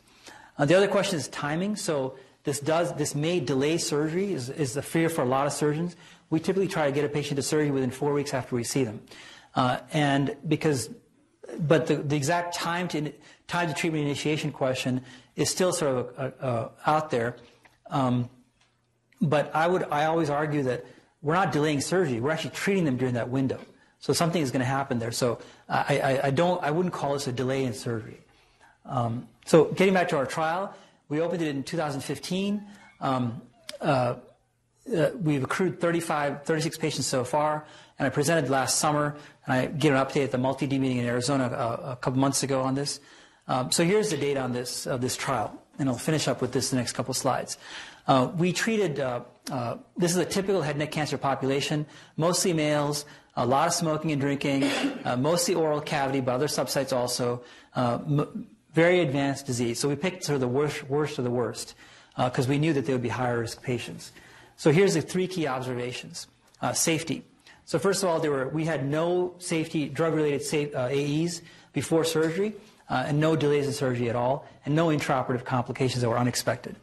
Uh, 0.57 0.65
the 0.65 0.75
other 0.77 0.87
question 0.87 1.19
is 1.19 1.27
timing. 1.29 1.75
So 1.75 2.15
this 2.45 2.61
does 2.61 2.93
this 2.95 3.15
may 3.15 3.41
delay 3.41 3.79
surgery 3.79 4.33
is, 4.33 4.51
is 4.51 4.75
the 4.75 4.83
fear 4.83 5.09
for 5.09 5.23
a 5.23 5.27
lot 5.27 5.47
of 5.47 5.53
surgeons. 5.53 5.97
We 6.31 6.41
typically 6.41 6.69
try 6.69 6.87
to 6.87 6.93
get 6.93 7.05
a 7.05 7.09
patient 7.09 7.37
to 7.37 7.43
surgery 7.43 7.71
within 7.71 7.91
four 7.91 8.13
weeks 8.13 8.35
after 8.35 8.57
we 8.57 8.65
see 8.65 8.85
them, 8.85 9.03
uh, 9.55 9.79
and 9.93 10.37
because, 10.49 10.91
but 11.59 11.87
the, 11.87 11.97
the 11.97 12.17
exact 12.17 12.55
time 12.55 12.89
to 12.89 13.13
time 13.47 13.69
to 13.69 13.75
treatment 13.75 14.05
initiation 14.05 14.53
question 14.53 15.03
is 15.37 15.51
still 15.51 15.73
sort 15.73 15.97
of 15.97 16.19
uh, 16.19 16.45
uh, 16.45 16.69
out 16.87 17.11
there. 17.11 17.37
Um, 17.91 18.29
but 19.21 19.55
I 19.55 19.67
would 19.67 19.85
I 19.91 20.07
always 20.07 20.31
argue 20.31 20.65
that 20.65 20.85
we're 21.23 21.35
not 21.35 21.53
delaying 21.53 21.81
surgery. 21.81 22.21
We're 22.21 22.33
actually 22.33 22.51
treating 22.51 22.85
them 22.85 22.97
during 22.97 23.15
that 23.15 23.29
window. 23.29 23.61
So 24.01 24.13
something 24.13 24.43
is 24.43 24.51
going 24.51 24.61
to 24.61 24.67
happen 24.67 24.99
there. 24.99 25.13
So 25.13 25.39
I, 25.69 26.01
I, 26.01 26.27
I, 26.27 26.31
don't, 26.31 26.61
I 26.63 26.73
wouldn't 26.73 26.93
call 26.93 27.13
this 27.13 27.29
a 27.29 27.33
delay 27.33 27.65
in 27.65 27.73
surgery. 27.73 28.21
Um, 28.85 29.29
so 29.47 29.67
getting 29.67 29.95
back 29.95 30.09
to 30.09 30.17
our 30.17 30.27
trial, 30.27 30.75
we 31.09 31.21
opened 31.21 31.41
it 31.41 31.49
in 31.49 31.63
2015. 31.63 32.67
Um, 33.01 33.41
uh, 33.81 34.17
uh, 34.97 35.11
we've 35.21 35.45
accrued 35.45 35.81
35, 35.81 36.43
36 36.43 36.79
patients 36.79 37.07
so 37.07 37.23
far, 37.23 37.65
and 37.99 38.07
I 38.07 38.11
presented 38.11 38.51
last 38.51 38.81
summer, 38.81 39.15
and 39.47 39.55
I 39.55 39.67
gave 39.67 39.93
an 39.93 40.05
update 40.05 40.25
at 40.25 40.33
the 40.33 40.39
multi-D 40.39 40.77
meeting 40.81 40.97
in 40.97 41.07
Arizona 41.07 41.45
a, 41.45 41.57
uh, 41.57 41.93
a 41.93 41.97
couple 41.97 42.19
months 42.19 42.43
ago 42.43 42.63
on 42.63 42.75
this. 42.75 42.99
Um, 43.49 43.71
so 43.71 43.85
here's 43.85 44.11
the 44.11 44.17
data 44.17 44.41
on 44.41 44.53
this, 44.53 44.87
uh, 44.87 44.97
this 44.97 45.17
trial, 45.17 45.61
and 45.79 45.89
I'll 45.89 45.99
finish 45.99 46.29
up 46.29 46.41
with 46.41 46.53
this 46.53 46.71
the 46.71 46.77
next 46.77 46.93
couple 46.93 47.15
slides. 47.15 47.59
Uh, 48.07 48.31
we 48.37 48.53
treated, 48.53 49.01
uh, 49.01 49.21
this 49.97 50.11
is 50.11 50.17
a 50.17 50.25
typical 50.25 50.63
head 50.63 50.73
and 50.73 50.81
neck 50.81 50.93
cancer 50.93 51.19
population, 51.19 51.87
mostly 52.17 52.53
males, 52.53 53.05
a 53.37 53.47
lot 53.47 53.69
of 53.69 53.75
smoking 53.75 54.13
and 54.13 54.21
drinking, 54.21 54.65
uh, 55.05 55.17
mostly 55.17 55.55
oral 55.55 55.81
cavity, 55.81 56.21
but 56.21 56.35
other 56.35 56.49
subsites 56.49 56.93
also, 56.93 57.43
uh, 57.75 57.99
very 58.75 59.01
advanced 59.01 59.47
disease. 59.47 59.79
So 59.79 59.89
we 59.89 59.97
picked 59.97 60.25
sort 60.25 60.35
of 60.35 60.41
the 60.41 60.49
worst, 60.49 60.85
worst 60.89 61.19
of 61.19 61.25
the 61.25 61.31
worst 61.31 61.75
because 62.17 62.47
uh, 62.47 62.51
we 62.51 62.59
knew 62.59 62.73
that 62.73 62.87
they 62.87 62.93
would 62.93 63.03
be 63.03 63.09
higher 63.09 63.41
risk 63.41 63.63
patients. 63.63 64.13
So 64.57 64.71
here's 64.71 64.95
the 64.95 65.03
three 65.03 65.27
key 65.27 65.47
observations. 65.47 66.27
Uh, 66.63 66.73
safety. 66.73 67.25
So 67.65 67.81
first 67.81 68.05
of 68.05 68.09
all, 68.09 68.21
there 68.21 68.31
were, 68.31 68.49
we 68.49 68.65
had 68.65 68.87
no 68.87 69.35
safety, 69.39 69.89
drug-related 69.89 70.73
uh, 70.77 70.87
AEs 70.93 71.43
before 71.73 72.05
surgery, 72.05 72.55
uh, 72.93 73.05
and 73.07 73.19
no 73.19 73.35
delays 73.35 73.67
in 73.67 73.73
surgery 73.73 74.11
at 74.11 74.17
all, 74.17 74.47
and 74.67 74.77
no 74.77 74.89
intraoperative 74.89 75.45
complications 75.45 76.03
that 76.03 76.11
were 76.11 76.19
unexpected. 76.19 76.77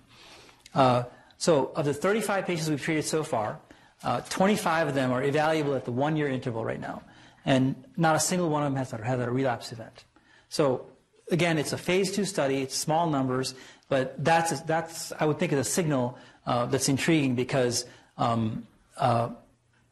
so 1.38 1.72
of 1.76 1.86
the 1.86 1.93
35 1.93 2.45
patients 2.45 2.70
we've 2.70 2.82
treated 2.82 3.05
so 3.05 3.24
far, 3.24 3.60
uh, 4.03 4.22
25 4.22 4.88
of 4.88 4.95
them 4.95 5.12
are 5.12 5.22
evaluable 5.22 5.76
at 5.76 5.86
the 5.86 5.91
one 5.91 6.16
year 6.16 6.28
interval 6.28 6.66
right 6.66 6.80
now, 6.82 7.03
and 7.45 7.76
not 7.95 8.16
a 8.16 8.20
single 8.20 8.49
one 8.49 8.64
of 8.64 8.72
them 8.72 8.78
has, 8.78 8.89
had 8.89 9.20
a 9.20 9.30
relapse 9.30 9.72
event. 9.72 10.03
So, 10.49 10.88
again, 11.30 11.60
it's 11.60 11.74
a 11.74 11.78
phase 11.78 12.12
two 12.12 12.26
study, 12.26 12.64
it's 12.64 12.76
small 12.76 13.07
numbers, 13.07 13.53
but 13.88 14.24
that's, 14.24 14.60
that's 14.62 15.14
I 15.20 15.26
would 15.26 15.38
think, 15.38 15.51
is 15.53 15.60
a 15.60 15.64
signal 15.64 16.18
uh, 16.47 16.66
that's 16.66 16.89
intriguing 16.89 17.36
because 17.36 17.86
um, 18.18 18.66
uh, 18.97 19.30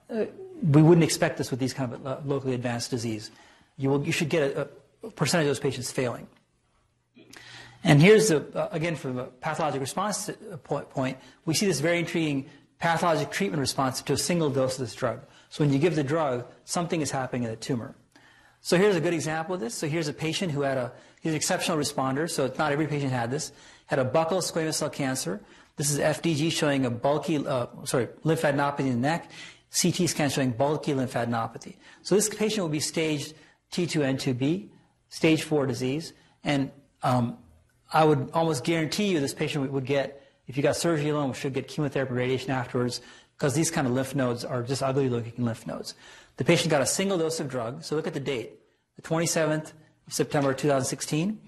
we 0.10 0.82
wouldn't 0.82 1.04
expect 1.04 1.38
this 1.38 1.52
with 1.52 1.60
these 1.60 1.74
kind 1.74 1.94
of 1.94 2.08
uh, 2.08 2.18
locally 2.26 2.56
advanced 2.56 2.90
disease. 2.90 3.30
You, 3.78 3.90
will, 3.90 4.04
you 4.04 4.12
should 4.12 4.30
get 4.30 4.56
a, 4.56 4.62
a 4.64 4.68
percentage 5.16 5.46
of 5.46 5.50
those 5.50 5.60
patients 5.60 5.92
failing. 5.92 6.28
And 7.84 8.02
here's 8.02 8.30
the, 8.30 8.46
uh, 8.54 8.70
again, 8.72 8.96
from 8.96 9.18
a 9.18 9.26
pathologic 9.26 9.80
response 9.80 10.30
uh, 10.30 10.58
point, 10.58 11.18
we 11.46 11.54
see 11.54 11.66
this 11.66 11.80
very 11.80 12.00
intriguing 12.00 12.50
pathologic 12.80 13.32
treatment 13.32 13.60
response 13.60 14.02
to 14.02 14.14
a 14.14 14.18
single 14.18 14.50
dose 14.50 14.74
of 14.74 14.82
this 14.82 14.96
drug. 14.96 15.22
So 15.50 15.64
when 15.64 15.72
you 15.72 15.80
give 15.80 15.96
the 15.96 16.04
drug, 16.04 16.46
something 16.66 17.02
is 17.02 17.12
happening 17.12 17.44
in 17.44 17.50
the 17.50 17.56
tumor. 17.56 17.96
So 18.62 18.78
here's 18.78 18.96
a 18.96 19.02
good 19.02 19.14
example 19.14 19.56
of 19.56 19.62
this. 19.62 19.74
So 19.74 19.88
here's 19.88 20.08
a 20.08 20.14
patient 20.14 20.52
who 20.52 20.62
had 20.62 20.78
a, 20.78 20.92
he's 21.22 21.32
an 21.32 21.38
exceptional 21.38 21.78
responder, 21.78 22.30
so 22.30 22.52
not 22.58 22.72
every 22.72 22.88
patient 22.88 23.12
had 23.12 23.32
this, 23.32 23.52
had 23.86 24.00
a 24.00 24.06
buccal 24.06 24.42
squamous 24.42 24.76
cell 24.76 24.90
cancer. 24.90 25.40
This 25.78 25.92
is 25.92 26.00
FDG 26.00 26.52
showing 26.52 26.86
a 26.86 26.90
bulky, 26.90 27.46
uh, 27.46 27.68
sorry, 27.86 28.08
lymphadenopathy 28.26 28.82
in 28.82 28.90
the 28.90 28.96
neck, 28.96 29.32
CT 29.80 30.10
scan 30.10 30.30
showing 30.30 30.52
bulky 30.52 30.94
lymphadenopathy. 30.94 31.76
So 32.02 32.16
this 32.16 32.30
patient 32.30 32.64
will 32.64 32.70
be 32.70 32.80
staged 32.80 33.36
T2N2B, 33.72 34.70
stage 35.10 35.44
4 35.44 35.66
disease, 35.66 36.14
and 36.44 36.72
um, 37.04 37.38
I 37.92 38.04
would 38.04 38.32
almost 38.34 38.64
guarantee 38.64 39.08
you 39.08 39.20
this 39.20 39.34
patient 39.34 39.72
would 39.72 39.86
get 39.86 40.24
if 40.48 40.56
you 40.56 40.64
got 40.64 40.76
surgery 40.76 41.10
alone, 41.10 41.34
should 41.34 41.54
get 41.54 41.68
chemotherapy 41.68 42.14
radiation 42.14 42.52
afterwards 42.52 43.02
because 43.38 43.54
these 43.54 43.70
kind 43.70 43.86
of 43.86 43.94
lymph 43.94 44.16
nodes 44.16 44.46
are 44.46 44.64
just 44.64 44.82
ugly 44.82 45.10
looking 45.10 45.44
lymph 45.44 45.68
nodes. 45.68 45.94
The 46.38 46.46
patient 46.46 46.72
got 46.72 46.82
a 46.82 46.86
single 46.86 47.18
dose 47.18 47.40
of 47.40 47.50
drug. 47.50 47.84
So 47.84 47.96
look 47.96 48.08
at 48.08 48.14
the 48.14 48.20
date, 48.20 48.54
the 48.96 49.02
27th 49.02 49.74
of 50.08 50.14
September 50.14 50.54
2016. 50.54 51.40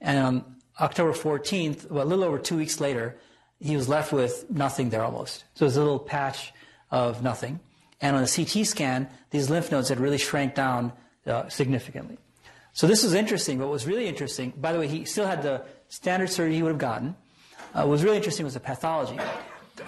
And 0.00 0.18
on 0.18 0.56
October 0.80 1.12
14th, 1.12 1.90
well, 1.90 2.04
a 2.04 2.08
little 2.08 2.24
over 2.24 2.38
two 2.38 2.56
weeks 2.56 2.80
later, 2.80 3.16
he 3.58 3.76
was 3.76 3.88
left 3.88 4.12
with 4.12 4.44
nothing 4.50 4.90
there 4.90 5.02
almost. 5.02 5.44
So 5.54 5.64
it 5.64 5.68
was 5.68 5.76
a 5.76 5.82
little 5.82 5.98
patch 5.98 6.52
of 6.90 7.22
nothing. 7.22 7.58
And 8.00 8.16
on 8.16 8.22
the 8.22 8.28
CT 8.28 8.66
scan, 8.66 9.08
these 9.30 9.48
lymph 9.48 9.70
nodes 9.70 9.88
had 9.88 9.98
really 9.98 10.18
shrank 10.18 10.54
down 10.54 10.92
uh, 11.26 11.48
significantly. 11.48 12.18
So 12.72 12.86
this 12.86 13.02
was 13.02 13.14
interesting. 13.14 13.58
What 13.58 13.68
was 13.68 13.86
really 13.86 14.06
interesting, 14.06 14.52
by 14.56 14.72
the 14.72 14.78
way, 14.78 14.88
he 14.88 15.04
still 15.04 15.26
had 15.26 15.42
the 15.42 15.62
standard 15.88 16.30
surgery 16.30 16.54
he 16.54 16.62
would 16.62 16.70
have 16.70 16.78
gotten 16.78 17.16
uh, 17.74 17.86
was 17.86 18.02
really 18.02 18.16
interesting 18.16 18.44
was 18.44 18.54
the 18.54 18.60
pathology. 18.60 19.18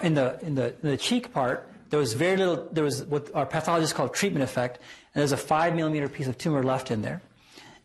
In 0.01 0.13
the, 0.15 0.39
in 0.41 0.55
the, 0.55 0.73
in 0.81 0.89
the 0.89 0.97
cheek 0.97 1.31
part, 1.31 1.69
there 1.89 1.99
was 1.99 2.13
very 2.13 2.37
little, 2.37 2.67
there 2.71 2.83
was 2.83 3.03
what 3.05 3.33
our 3.35 3.45
pathologists 3.45 3.93
call 3.93 4.09
treatment 4.09 4.43
effect, 4.43 4.77
and 5.13 5.21
there's 5.21 5.31
a 5.31 5.37
five 5.37 5.75
millimeter 5.75 6.09
piece 6.09 6.27
of 6.27 6.37
tumor 6.37 6.63
left 6.63 6.91
in 6.91 7.01
there. 7.01 7.21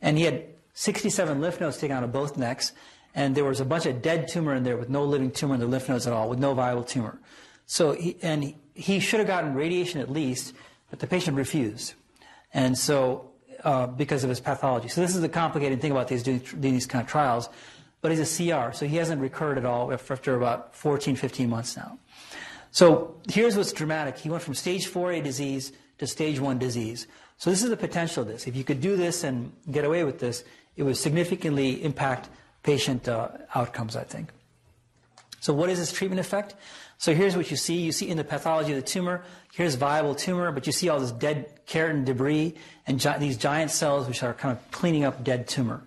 And 0.01 0.17
he 0.17 0.25
had 0.25 0.45
67 0.75 1.41
lymph 1.41 1.61
nodes 1.61 1.77
taken 1.77 1.97
out 1.97 2.03
of 2.03 2.13
both 2.13 2.37
necks, 2.37 2.73
and 3.15 3.35
there 3.35 3.45
was 3.45 3.61
a 3.61 3.65
bunch 3.65 3.87
of 3.87 4.01
dead 4.01 4.29
tumor 4.29 4.55
in 4.55 4.65
there 4.65 4.77
with 4.77 4.89
no 4.89 5.05
living 5.05 5.31
tumor 5.31 5.55
in 5.55 5.61
the 5.61 5.67
lymph 5.67 5.89
nodes 5.89 6.07
at 6.07 6.13
all, 6.13 6.29
with 6.29 6.39
no 6.39 6.55
viable 6.55 6.85
tumor. 6.85 7.19
So, 7.67 7.93
he, 7.93 8.17
and 8.23 8.55
he 8.75 8.99
should 8.99 9.21
have 9.21 9.29
gotten 9.29 9.55
radiation 9.55 10.01
at 10.01 10.11
least, 10.11 10.55
but 10.89 10.99
the 10.99 11.07
patient 11.07 11.37
refused. 11.37 11.95
And 12.53 12.77
so, 12.77 13.30
uh, 13.65 13.87
because 13.87 14.25
of 14.25 14.31
his 14.31 14.41
pathology. 14.41 14.89
So 14.89 15.01
this 15.01 15.15
is 15.15 15.21
the 15.21 15.29
complicated 15.29 15.81
thing 15.81 15.91
about 15.91 16.09
these 16.09 16.23
doing, 16.23 16.39
doing 16.39 16.75
these 16.75 16.87
kind 16.87 17.03
of 17.03 17.11
trials 17.11 17.49
but 18.01 18.11
he's 18.11 18.41
a 18.41 18.51
CR, 18.51 18.73
so 18.73 18.87
he 18.87 18.97
hasn't 18.97 19.21
recurred 19.21 19.59
at 19.59 19.65
all 19.65 19.93
after 19.93 20.35
about 20.35 20.75
14, 20.75 21.17
15 21.17 21.51
months 21.51 21.77
now. 21.77 21.99
So 22.71 23.17
here's 23.29 23.57
what's 23.57 23.73
dramatic. 23.73 24.17
He 24.17 24.31
went 24.31 24.43
from 24.43 24.55
stage 24.55 24.89
4A 24.89 25.23
disease 25.23 25.73
to 25.99 26.07
stage 26.07 26.41
1 26.41 26.59
disease. 26.59 27.07
So 27.37 27.51
this 27.51 27.63
is 27.63 27.71
the 27.71 27.77
potential 27.77 28.23
of 28.23 28.29
this. 28.29 28.47
If 28.47 28.57
you 28.57 28.65
could 28.65 28.81
do 28.81 28.97
this 28.97 29.25
and 29.25 29.53
get 29.71 29.85
away 29.85 30.05
with 30.05 30.19
this, 30.19 30.45
it 30.77 30.83
would 30.83 30.97
significantly 30.97 31.83
impact 31.83 32.29
patient 32.63 33.09
uh, 33.09 33.29
outcomes, 33.55 33.97
I 33.97 34.05
think. 34.05 34.31
So 35.41 35.53
what 35.53 35.69
is 35.69 35.79
this 35.79 35.93
treatment 35.93 36.21
effect? 36.21 36.55
So 37.01 37.15
here's 37.15 37.35
what 37.35 37.51
you 37.51 37.57
see. 37.57 37.81
You 37.81 37.93
see 37.93 38.11
in 38.11 38.19
the 38.19 38.25
pathology 38.25 38.73
of 38.73 38.77
the 38.77 38.87
tumor, 38.87 39.23
here's 39.55 39.75
viable 39.75 40.15
tumor, 40.15 40.53
but 40.53 40.67
you 40.67 40.73
see 40.73 40.91
all 40.91 41.01
this 41.01 41.13
dead 41.13 41.65
keratin 41.67 42.05
debris 42.05 42.55
and 42.87 43.01
gi- 43.01 43.17
these 43.19 43.39
giant 43.39 43.71
cells 43.71 44.07
which 44.07 44.23
are 44.23 44.35
kind 44.35 44.55
of 44.55 44.71
cleaning 44.71 45.05
up 45.05 45.25
dead 45.25 45.49
tumor. 45.49 45.83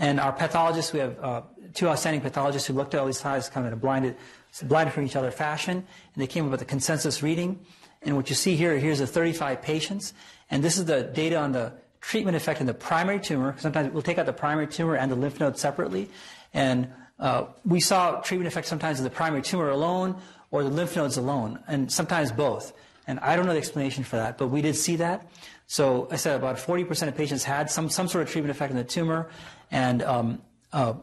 And 0.00 0.18
our 0.18 0.32
pathologists, 0.32 0.92
we 0.92 0.98
have 0.98 1.18
uh, 1.22 1.42
two 1.72 1.88
outstanding 1.88 2.20
pathologists 2.20 2.66
who 2.66 2.74
looked 2.74 2.94
at 2.94 3.00
all 3.00 3.06
these 3.06 3.18
slides 3.18 3.48
kind 3.48 3.64
of 3.64 3.72
in 3.72 3.78
a 3.78 3.80
blinded, 3.80 4.16
blinded 4.64 4.92
from 4.92 5.04
each 5.04 5.14
other 5.14 5.30
fashion, 5.30 5.76
and 5.76 6.22
they 6.22 6.26
came 6.26 6.46
up 6.46 6.50
with 6.50 6.62
a 6.62 6.64
consensus 6.64 7.22
reading. 7.22 7.60
And 8.02 8.16
what 8.16 8.28
you 8.28 8.34
see 8.34 8.56
here, 8.56 8.76
here's 8.76 8.98
the 8.98 9.06
35 9.06 9.62
patients, 9.62 10.14
and 10.50 10.64
this 10.64 10.78
is 10.78 10.86
the 10.86 11.04
data 11.04 11.36
on 11.36 11.52
the 11.52 11.74
treatment 12.00 12.36
effect 12.36 12.60
in 12.60 12.66
the 12.66 12.74
primary 12.74 13.20
tumor. 13.20 13.54
Sometimes 13.60 13.92
we'll 13.92 14.02
take 14.02 14.18
out 14.18 14.26
the 14.26 14.32
primary 14.32 14.66
tumor 14.66 14.96
and 14.96 15.12
the 15.12 15.16
lymph 15.16 15.38
node 15.38 15.58
separately, 15.58 16.10
and 16.52 16.88
uh, 17.20 17.44
we 17.64 17.80
saw 17.80 18.20
treatment 18.20 18.48
effect 18.48 18.66
sometimes 18.66 18.98
in 18.98 19.04
the 19.04 19.10
primary 19.10 19.42
tumor 19.42 19.70
alone 19.70 20.16
or 20.50 20.62
the 20.62 20.70
lymph 20.70 20.96
nodes 20.96 21.16
alone, 21.16 21.58
and 21.66 21.90
sometimes 21.90 22.32
both. 22.32 22.72
And 23.06 23.20
I 23.20 23.36
don't 23.36 23.46
know 23.46 23.52
the 23.52 23.58
explanation 23.58 24.04
for 24.04 24.16
that, 24.16 24.38
but 24.38 24.48
we 24.48 24.62
did 24.62 24.74
see 24.74 24.96
that. 24.96 25.28
So 25.66 26.08
I 26.10 26.16
said 26.16 26.36
about 26.36 26.56
40% 26.56 27.08
of 27.08 27.16
patients 27.16 27.44
had 27.44 27.70
some, 27.70 27.88
some 27.88 28.08
sort 28.08 28.22
of 28.22 28.30
treatment 28.30 28.50
effect 28.50 28.70
on 28.70 28.76
the 28.76 28.84
tumor, 28.84 29.28
and 29.70 30.02
um, 30.02 30.42
uh, 30.72 30.94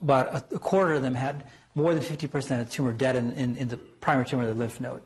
about 0.00 0.52
a, 0.52 0.58
quarter 0.58 0.94
of 0.94 1.02
them 1.02 1.14
had 1.14 1.44
more 1.74 1.94
than 1.94 2.02
50% 2.02 2.60
of 2.60 2.68
the 2.68 2.72
tumor 2.72 2.92
dead 2.92 3.16
in, 3.16 3.32
in, 3.32 3.56
in 3.56 3.68
the 3.68 3.76
primary 3.76 4.26
tumor 4.26 4.42
of 4.42 4.48
the 4.48 4.54
lymph 4.54 4.80
node. 4.80 5.02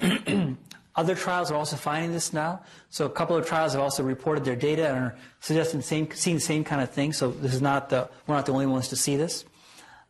Other 0.96 1.14
trials 1.14 1.52
are 1.52 1.54
also 1.54 1.76
finding 1.76 2.12
this 2.12 2.32
now. 2.32 2.62
So 2.90 3.06
a 3.06 3.10
couple 3.10 3.36
of 3.36 3.46
trials 3.46 3.72
have 3.72 3.82
also 3.82 4.02
reported 4.02 4.44
their 4.44 4.56
data 4.56 4.88
and 4.88 4.98
are 4.98 5.16
suggesting 5.38 5.80
same, 5.80 6.10
seeing 6.12 6.36
the 6.36 6.42
same 6.42 6.64
kind 6.64 6.82
of 6.82 6.90
thing. 6.90 7.12
So 7.12 7.30
this 7.30 7.54
is 7.54 7.62
not 7.62 7.88
the, 7.90 8.08
we're 8.26 8.34
not 8.34 8.46
the 8.46 8.52
only 8.52 8.66
ones 8.66 8.88
to 8.88 8.96
see 8.96 9.16
this. 9.16 9.44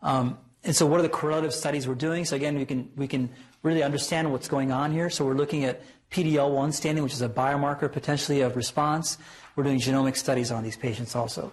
Um, 0.01 0.39
and 0.69 0.77
so 0.77 0.85
what 0.85 1.01
are 1.01 1.03
the 1.03 1.09
correlative 1.09 1.55
studies 1.55 1.89
we're 1.89 1.95
doing? 1.95 2.27
So 2.27 2.37
again, 2.37 2.59
we 2.59 2.67
can, 2.67 2.91
we 2.95 3.09
can 3.09 3.31
really 3.63 3.83
understand 3.83 4.31
what's 4.31 4.49
going 4.49 4.71
on 4.71 4.93
here. 4.93 5.09
So 5.09 5.25
we're 5.25 5.33
looking 5.33 5.65
at 5.65 5.81
PD-L1 6.11 6.75
staining, 6.75 7.03
which 7.03 7.15
is 7.15 7.23
a 7.23 7.29
biomarker 7.29 7.91
potentially 7.91 8.43
of 8.43 8.55
response. 8.55 9.17
We're 9.57 9.65
doing 9.65 9.81
genomic 9.81 10.15
studies 10.15 10.53
on 10.53 10.63
these 10.63 10.77
patients 10.77 11.17
also. 11.17 11.53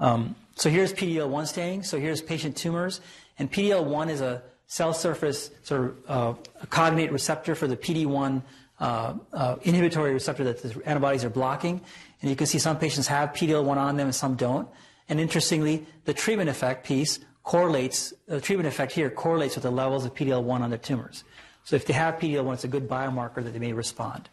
Um, 0.00 0.34
so 0.56 0.70
here's 0.70 0.92
PD-L1 0.92 1.46
staining. 1.46 1.84
So 1.84 2.00
here's 2.00 2.20
patient 2.20 2.56
tumors. 2.56 3.00
And 3.38 3.48
PD-L1 3.48 4.10
is 4.10 4.22
a 4.22 4.42
cell 4.66 4.92
surface 4.92 5.52
sort 5.62 5.96
of 6.08 6.38
uh, 6.60 6.66
cognate 6.66 7.12
receptor 7.12 7.54
for 7.54 7.68
the 7.68 7.76
PD-1 7.76 8.42
uh, 8.80 9.14
uh, 9.34 9.56
inhibitory 9.62 10.12
receptor 10.12 10.42
that 10.42 10.60
the 10.64 10.82
antibodies 10.84 11.24
are 11.24 11.30
blocking. 11.30 11.80
And 12.22 12.28
you 12.28 12.34
can 12.34 12.48
see 12.48 12.58
some 12.58 12.76
patients 12.76 13.06
have 13.06 13.34
PD-L1 13.34 13.76
on 13.76 13.96
them 13.96 14.08
and 14.08 14.14
some 14.16 14.34
don't. 14.34 14.66
And 15.08 15.20
interestingly, 15.20 15.86
the 16.06 16.12
treatment 16.12 16.50
effect 16.50 16.84
piece 16.84 17.20
correlates, 17.48 18.12
the 18.26 18.42
treatment 18.42 18.68
effect 18.68 18.92
here 18.92 19.08
correlates 19.08 19.54
with 19.54 19.62
the 19.62 19.70
levels 19.70 20.04
of 20.04 20.12
PD-L1 20.12 20.60
on 20.60 20.68
their 20.68 20.78
tumors. 20.78 21.24
So 21.64 21.76
if 21.76 21.86
they 21.86 21.94
have 21.94 22.16
PD-L1, 22.16 22.52
it's 22.52 22.64
a 22.64 22.68
good 22.68 22.86
biomarker 22.86 23.42
that 23.42 23.54
they 23.54 23.58
may 23.58 23.72
respond, 23.72 24.28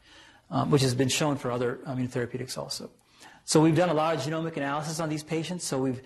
um, 0.52 0.70
which 0.70 0.82
has 0.82 0.94
been 0.94 1.08
shown 1.08 1.38
for 1.38 1.50
other 1.50 1.80
immunotherapeutics 1.88 2.58
also. 2.58 2.90
So 3.46 3.62
we've 3.62 3.76
done 3.76 3.88
a 3.88 3.94
lot 3.94 4.16
of 4.16 4.22
genomic 4.22 4.58
analysis 4.58 5.00
on 5.00 5.08
these 5.08 5.24
patients. 5.24 5.64
So 5.64 5.78
we've 5.78 6.02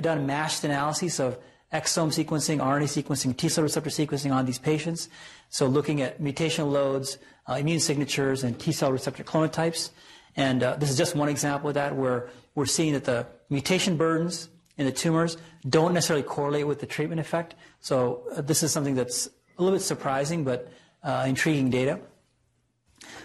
done 0.00 0.26
mashed 0.26 0.62
analyses 0.62 1.18
of 1.18 1.38
exome 1.72 2.12
sequencing, 2.14 2.58
RNA 2.58 3.02
sequencing, 3.02 3.36
T 3.36 3.48
cell 3.48 3.64
receptor 3.64 3.90
sequencing 3.90 4.32
on 4.32 4.46
these 4.46 4.60
patients. 4.60 5.08
So 5.48 5.66
looking 5.66 6.02
at 6.02 6.22
mutational 6.22 6.70
loads, 6.70 7.18
uh, 7.48 7.54
immune 7.54 7.80
signatures, 7.80 8.44
and 8.44 8.56
T 8.60 8.70
cell 8.70 8.92
receptor 8.92 9.24
clonotypes. 9.24 9.90
And 10.36 10.62
uh, 10.62 10.76
this 10.76 10.88
is 10.88 10.96
just 10.96 11.16
one 11.16 11.28
example 11.28 11.70
of 11.70 11.74
that 11.74 11.96
where 11.96 12.28
we're 12.54 12.66
seeing 12.66 12.92
that 12.92 13.02
the 13.02 13.26
mutation 13.50 13.96
burdens 13.96 14.50
in 14.76 14.86
the 14.86 14.92
tumors 14.92 15.36
don't 15.68 15.94
necessarily 15.94 16.24
correlate 16.24 16.66
with 16.66 16.80
the 16.80 16.86
treatment 16.86 17.20
effect. 17.20 17.54
So 17.80 18.22
uh, 18.36 18.40
this 18.40 18.62
is 18.62 18.72
something 18.72 18.94
that's 18.94 19.26
a 19.58 19.62
little 19.62 19.76
bit 19.76 19.82
surprising, 19.82 20.44
but 20.44 20.72
uh, 21.02 21.24
intriguing 21.26 21.70
data. 21.70 22.00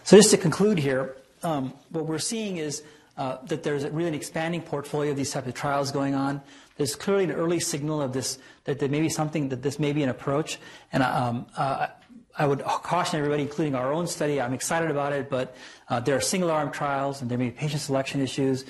So 0.03 0.17
just 0.17 0.31
to 0.31 0.37
conclude 0.37 0.77
here, 0.77 1.17
um, 1.43 1.73
what 1.89 2.05
we're 2.05 2.19
seeing 2.19 2.57
is 2.57 2.83
uh, 3.17 3.37
that 3.47 3.63
there's 3.63 3.85
really 3.87 4.07
an 4.07 4.13
expanding 4.13 4.61
portfolio 4.61 5.11
of 5.11 5.17
these 5.17 5.31
types 5.31 5.47
of 5.47 5.53
trials 5.53 5.91
going 5.91 6.15
on. 6.15 6.41
There's 6.77 6.95
clearly 6.95 7.25
an 7.25 7.31
early 7.31 7.59
signal 7.59 8.01
of 8.01 8.13
this, 8.13 8.39
that 8.63 8.79
there 8.79 8.89
may 8.89 9.01
be 9.01 9.09
something, 9.09 9.49
that 9.49 9.61
this 9.61 9.79
may 9.79 9.91
be 9.91 10.03
an 10.03 10.09
approach. 10.09 10.59
And 10.93 11.03
um, 11.03 11.45
uh, 11.57 11.87
I 12.37 12.47
would 12.47 12.63
caution 12.63 13.19
everybody, 13.19 13.43
including 13.43 13.75
our 13.75 13.91
own 13.91 14.07
study, 14.07 14.39
I'm 14.39 14.53
excited 14.53 14.89
about 14.89 15.11
it, 15.11 15.29
but 15.29 15.55
uh, 15.89 15.99
there 15.99 16.15
are 16.15 16.21
single 16.21 16.49
arm 16.49 16.71
trials 16.71 17.21
and 17.21 17.29
there 17.29 17.37
may 17.37 17.45
be 17.45 17.51
patient 17.51 17.81
selection 17.81 18.21
issues. 18.21 18.63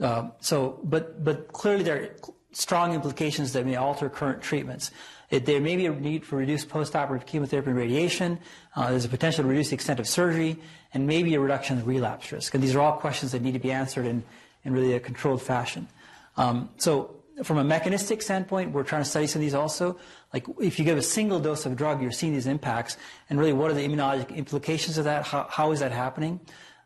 Uh, 0.00 0.30
so, 0.40 0.78
but, 0.84 1.24
but 1.24 1.52
clearly 1.52 1.82
there 1.82 2.02
are 2.02 2.16
strong 2.52 2.94
implications 2.94 3.52
that 3.52 3.66
may 3.66 3.76
alter 3.76 4.08
current 4.08 4.42
treatments. 4.42 4.90
It, 5.30 5.44
there 5.46 5.60
may 5.60 5.76
be 5.76 5.86
a 5.86 5.90
need 5.92 6.24
for 6.24 6.36
reduced 6.36 6.68
postoperative 6.68 7.26
chemotherapy 7.26 7.70
and 7.70 7.78
radiation. 7.78 8.38
Uh, 8.74 8.90
there's 8.90 9.04
a 9.04 9.08
potential 9.08 9.42
to 9.42 9.48
reduce 9.48 9.70
the 9.70 9.74
extent 9.74 9.98
of 9.98 10.06
surgery, 10.06 10.58
and 10.94 11.06
maybe 11.06 11.34
a 11.34 11.40
reduction 11.40 11.78
in 11.78 11.84
relapse 11.84 12.30
risk. 12.30 12.54
And 12.54 12.62
these 12.62 12.74
are 12.74 12.80
all 12.80 12.98
questions 12.98 13.32
that 13.32 13.42
need 13.42 13.52
to 13.52 13.58
be 13.58 13.72
answered 13.72 14.06
in, 14.06 14.22
in 14.64 14.72
really 14.72 14.92
a 14.92 15.00
controlled 15.00 15.42
fashion. 15.42 15.88
Um, 16.36 16.70
so, 16.76 17.12
from 17.42 17.58
a 17.58 17.64
mechanistic 17.64 18.22
standpoint, 18.22 18.72
we're 18.72 18.82
trying 18.82 19.02
to 19.02 19.08
study 19.08 19.26
some 19.26 19.40
of 19.40 19.44
these 19.44 19.54
also. 19.54 19.98
Like, 20.32 20.46
if 20.58 20.78
you 20.78 20.86
give 20.86 20.96
a 20.96 21.02
single 21.02 21.38
dose 21.38 21.66
of 21.66 21.76
drug, 21.76 22.00
you're 22.00 22.12
seeing 22.12 22.32
these 22.32 22.46
impacts, 22.46 22.96
and 23.28 23.38
really, 23.38 23.52
what 23.52 23.70
are 23.70 23.74
the 23.74 23.86
immunologic 23.86 24.34
implications 24.34 24.96
of 24.96 25.04
that? 25.04 25.26
How, 25.26 25.46
how 25.50 25.72
is 25.72 25.80
that 25.80 25.92
happening? 25.92 26.40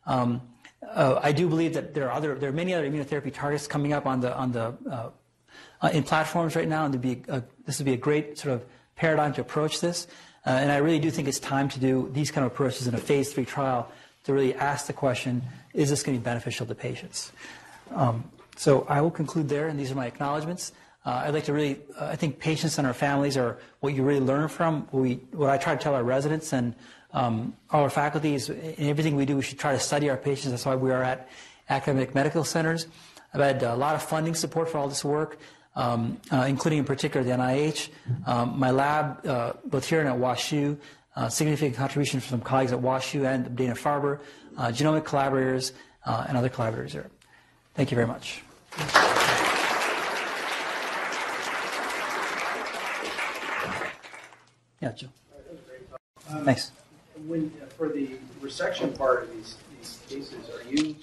Um, 0.07 0.41
uh, 0.89 1.21
I 1.23 1.33
do 1.33 1.49
believe 1.49 1.75
that 1.75 1.95
there 1.95 2.09
are 2.09 2.13
other, 2.13 2.35
there 2.35 2.49
are 2.49 2.53
many 2.53 2.75
other 2.75 2.89
immunotherapy 2.89 3.33
targets 3.33 3.67
coming 3.67 3.93
up 3.93 4.07
on 4.07 4.21
the 4.21 4.37
on 4.37 4.53
the 4.53 4.75
uh, 4.91 5.11
uh, 5.83 5.91
in 5.93 6.03
platforms 6.03 6.57
right 6.57 6.69
now, 6.69 6.85
and 6.85 7.01
be 7.01 7.23
a, 7.29 7.43
this 7.67 7.79
would 7.79 7.85
be 7.85 7.93
a 7.93 7.97
great 7.97 8.39
sort 8.39 8.55
of 8.55 8.65
paradigm 8.97 9.33
to 9.35 9.41
approach 9.41 9.81
this. 9.81 10.07
Uh, 10.47 10.51
and 10.51 10.73
I 10.73 10.79
really 10.79 10.99
do 10.99 11.11
think 11.11 11.29
it's 11.29 11.39
time 11.39 11.69
to 11.69 11.81
do 11.81 12.11
these 12.13 12.31
kind 12.31 12.47
of 12.47 12.53
approaches 12.53 12.87
in 12.87 12.95
a 12.95 12.99
phase 12.99 13.33
three 13.33 13.45
trial 13.45 13.91
to 14.25 14.33
really 14.33 14.55
ask 14.55 14.87
the 14.87 14.93
question, 14.93 15.43
is 15.75 15.91
this 15.91 16.03
going 16.03 16.17
to 16.17 16.21
be 16.21 16.25
beneficial 16.25 16.67
to 16.67 16.75
patients? 16.75 17.33
Um, 17.95 18.25
so 18.57 18.87
I 18.89 19.01
will 19.01 19.11
conclude 19.11 19.49
there, 19.49 19.69
and 19.69 19.79
these 19.79 19.91
are 19.91 19.95
my 19.95 20.07
acknowledgments. 20.07 20.73
Uh, 21.05 21.23
I'd 21.25 21.35
like 21.35 21.45
to 21.45 21.53
really, 21.53 21.81
I 21.99 22.17
think 22.17 22.39
patients 22.39 22.77
and 22.77 22.87
our 22.87 22.93
families 22.93 23.37
are 23.37 23.59
what 23.81 23.95
you 23.95 24.03
really 24.03 24.21
learn 24.21 24.49
from. 24.49 24.83
What, 24.91 25.03
we, 25.03 25.15
what 25.33 25.49
I 25.49 25.57
try 25.57 25.75
to 25.75 25.83
tell 25.83 25.95
our 25.95 26.05
residents 26.05 26.53
and 26.53 26.75
um, 27.13 27.57
our 27.71 27.91
faculty 27.91 28.35
is 28.35 28.51
in 28.51 28.89
everything 28.89 29.17
we 29.17 29.27
do, 29.27 29.37
we 29.37 29.43
should 29.43 29.59
try 29.59 29.73
to 29.73 29.81
study 29.81 30.11
our 30.11 30.17
patients. 30.17 30.51
That's 30.51 30.67
why 30.67 30.77
we 30.77 30.91
are 30.91 31.03
at 31.03 31.29
academic 31.69 32.15
medical 32.15 32.45
centers. 32.45 32.87
I've 33.33 33.41
had 33.41 33.63
a 33.63 33.77
lot 33.77 33.95
of 33.95 34.03
funding 34.03 34.35
support 34.35 34.69
for 34.69 34.79
all 34.79 34.89
this 34.89 35.05
work 35.05 35.39
um, 35.77 36.21
uh, 36.31 36.47
including 36.49 36.81
in 36.81 36.85
particular 36.85 37.25
the 37.25 37.33
NIH. 37.33 37.89
Um, 38.27 38.59
my 38.59 38.71
lab, 38.71 39.27
uh, 39.27 39.53
both 39.65 39.89
here 39.89 40.01
and 40.01 40.09
at 40.09 40.17
WashU, 40.17 40.77
uh, 41.17 41.29
significant 41.29 41.77
contributions 41.77 42.25
from 42.25 42.41
colleagues 42.41 42.73
at 42.73 42.81
WashU 42.81 43.25
and 43.25 43.57
Dana-Farber, 43.57 44.21
uh, 44.57 44.69
genomic 44.69 45.05
collaborators, 45.05 45.73
uh, 46.05 46.25
and 46.29 46.37
other 46.37 46.49
collaborators 46.49 46.93
here. 46.93 47.11
Thank 47.75 47.91
you 47.91 47.95
very 47.95 48.07
much. 48.07 48.43
Yeah, 54.81 54.93
Joe. 54.93 55.09
Thanks. 56.45 56.73
When, 57.27 57.51
for 57.77 57.89
the 57.89 58.17
resection 58.43 58.97
part 58.97 59.25
of 59.25 59.35
these, 59.35 59.57
these 59.79 60.01
cases, 60.09 60.51
are 60.51 60.69
you 60.71 60.97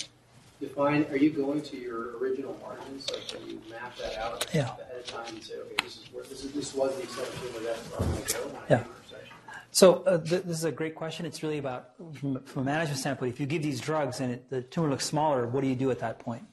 define, 0.60 1.06
are 1.12 1.18
you 1.18 1.30
going 1.30 1.62
to 1.62 1.78
your 1.78 2.18
original 2.18 2.58
margins? 2.62 3.10
Like, 3.12 3.28
can 3.28 3.48
you 3.48 3.62
map 3.70 3.96
that 3.98 4.18
out 4.18 4.46
yeah. 4.54 4.62
ahead 4.62 4.98
of 5.00 5.06
time 5.06 5.36
and 5.36 5.44
say, 5.44 5.56
okay, 5.56 5.76
this 5.84 5.98
is 5.98 6.14
where 6.14 6.24
this 6.24 6.44
is 6.44 6.52
this 6.52 6.74
was 6.74 6.96
the 6.96 7.04
exception 7.04 7.54
where 7.54 7.64
that's 7.64 7.80
where 7.92 8.02
I'm 8.02 8.14
going 8.14 8.26
to 8.26 8.34
go? 8.34 8.52
Yeah. 8.70 8.84
So 9.72 10.02
uh, 10.06 10.18
th- 10.18 10.42
this 10.44 10.58
is 10.58 10.64
a 10.64 10.72
great 10.72 10.96
question. 10.96 11.28
It's 11.28 11.44
really 11.44 11.60
about, 11.60 11.92
from, 12.16 12.42
from, 12.46 12.64
a 12.64 12.66
management 12.66 13.00
standpoint, 13.00 13.34
if 13.34 13.40
you 13.40 13.46
give 13.46 13.62
these 13.62 13.80
drugs 13.80 14.20
and 14.20 14.34
it, 14.34 14.50
the 14.50 14.64
tumor 14.64 14.90
looks 14.90 15.06
smaller, 15.06 15.46
what 15.46 15.62
do 15.62 15.68
you 15.68 15.76
do 15.76 15.92
at 15.92 16.00
that 16.00 16.18
point? 16.18 16.44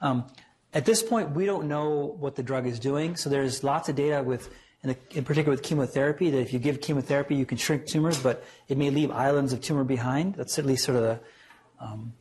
Um, 0.00 0.24
at 0.72 0.84
this 0.84 1.00
point, 1.00 1.30
we 1.30 1.46
don't 1.46 1.68
know 1.68 2.16
what 2.18 2.34
the 2.34 2.42
drug 2.42 2.66
is 2.66 2.80
doing. 2.80 3.14
So 3.14 3.30
there's 3.30 3.62
lots 3.62 3.88
of 3.88 3.94
data 3.94 4.22
with, 4.24 4.50
in, 4.82 4.96
in 5.10 5.24
particular 5.24 5.50
with 5.50 5.62
chemotherapy, 5.62 6.30
that 6.30 6.40
if 6.40 6.52
you 6.52 6.58
give 6.58 6.80
chemotherapy, 6.80 7.34
you 7.34 7.46
can 7.46 7.58
shrink 7.58 7.86
tumors, 7.86 8.18
but 8.18 8.44
it 8.68 8.78
may 8.78 8.90
leave 8.90 9.10
islands 9.10 9.52
of 9.52 9.60
tumor 9.60 9.84
behind. 9.84 10.34
That's 10.34 10.58
at 10.58 10.64
least 10.64 10.84
sort 10.84 10.96
of 10.96 11.02
the 11.02 11.20
um, 11.84 12.12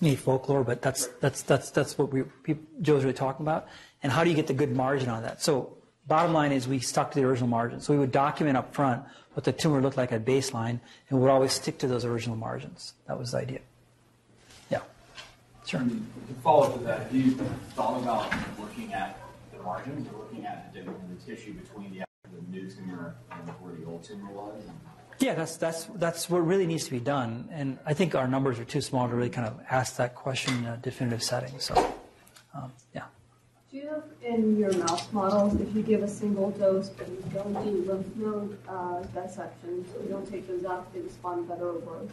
need 0.00 0.18
folklore, 0.18 0.64
but 0.64 0.82
that's 0.82 1.06
that's 1.20 1.42
that's 1.42 1.70
that's 1.70 1.96
what 1.96 2.12
we 2.12 2.22
people, 2.42 2.64
Joe's 2.82 3.04
really 3.04 3.14
talking 3.14 3.44
about. 3.44 3.68
And 4.02 4.12
how 4.12 4.24
do 4.24 4.30
you 4.30 4.36
get 4.36 4.46
the 4.46 4.54
good 4.54 4.74
margin 4.74 5.08
on 5.08 5.22
that? 5.22 5.42
So 5.42 5.76
bottom 6.06 6.32
line 6.32 6.52
is 6.52 6.68
we 6.68 6.80
stuck 6.80 7.12
to 7.12 7.20
the 7.20 7.26
original 7.26 7.48
margin. 7.48 7.80
So 7.80 7.92
we 7.92 7.98
would 7.98 8.12
document 8.12 8.56
up 8.56 8.74
front 8.74 9.02
what 9.32 9.44
the 9.44 9.52
tumor 9.52 9.80
looked 9.80 9.96
like 9.96 10.12
at 10.12 10.24
baseline, 10.24 10.80
and 11.08 11.20
we'd 11.20 11.28
always 11.28 11.52
stick 11.52 11.78
to 11.78 11.86
those 11.86 12.04
original 12.04 12.36
margins. 12.36 12.94
That 13.06 13.18
was 13.18 13.32
the 13.32 13.38
idea. 13.38 13.60
Yeah, 14.70 14.80
sure. 15.66 15.80
to 15.80 16.00
follow 16.42 16.66
up 16.66 16.72
with 16.74 16.86
that, 16.86 17.00
have 17.00 17.14
you 17.14 17.32
thought 17.74 18.02
about 18.02 18.32
looking 18.58 18.92
at 18.92 19.18
margins 19.66 20.08
or 20.08 20.20
looking 20.20 20.46
at 20.46 20.72
the, 20.72 20.82
the 20.82 21.18
tissue 21.26 21.52
between 21.54 21.90
the, 21.92 22.04
the 22.32 22.42
new 22.50 22.70
tumor 22.70 23.16
and 23.32 23.48
where 23.60 23.74
the 23.74 23.84
old 23.84 24.04
tumor 24.04 24.30
was? 24.30 24.62
Yeah, 25.18 25.34
that's 25.34 25.56
that's 25.56 25.84
that's 25.94 26.28
what 26.28 26.46
really 26.46 26.66
needs 26.66 26.84
to 26.84 26.90
be 26.90 27.00
done, 27.00 27.48
and 27.50 27.78
I 27.86 27.94
think 27.94 28.14
our 28.14 28.28
numbers 28.28 28.58
are 28.58 28.66
too 28.66 28.82
small 28.82 29.08
to 29.08 29.14
really 29.14 29.30
kind 29.30 29.48
of 29.48 29.58
ask 29.70 29.96
that 29.96 30.14
question 30.14 30.52
in 30.58 30.66
a 30.66 30.76
definitive 30.76 31.22
setting. 31.22 31.58
So, 31.58 31.74
um, 32.54 32.70
yeah. 32.94 33.04
Do 33.70 33.78
you 33.78 33.88
have 33.88 34.04
in 34.22 34.58
your 34.58 34.72
mouse 34.76 35.10
models, 35.12 35.58
if 35.58 35.74
you 35.74 35.82
give 35.82 36.02
a 36.02 36.08
single 36.08 36.50
dose 36.50 36.90
but 36.90 37.08
you 37.08 37.22
don't 37.32 37.54
do 37.64 37.90
lymph 37.90 38.16
node 38.16 38.58
uh, 38.68 39.02
dissections, 39.14 39.88
you 40.02 40.08
don't 40.10 40.30
take 40.30 40.46
those 40.46 40.64
out, 40.64 40.92
they 40.92 41.00
respond 41.00 41.48
better 41.48 41.70
or 41.70 41.78
worse? 41.78 42.10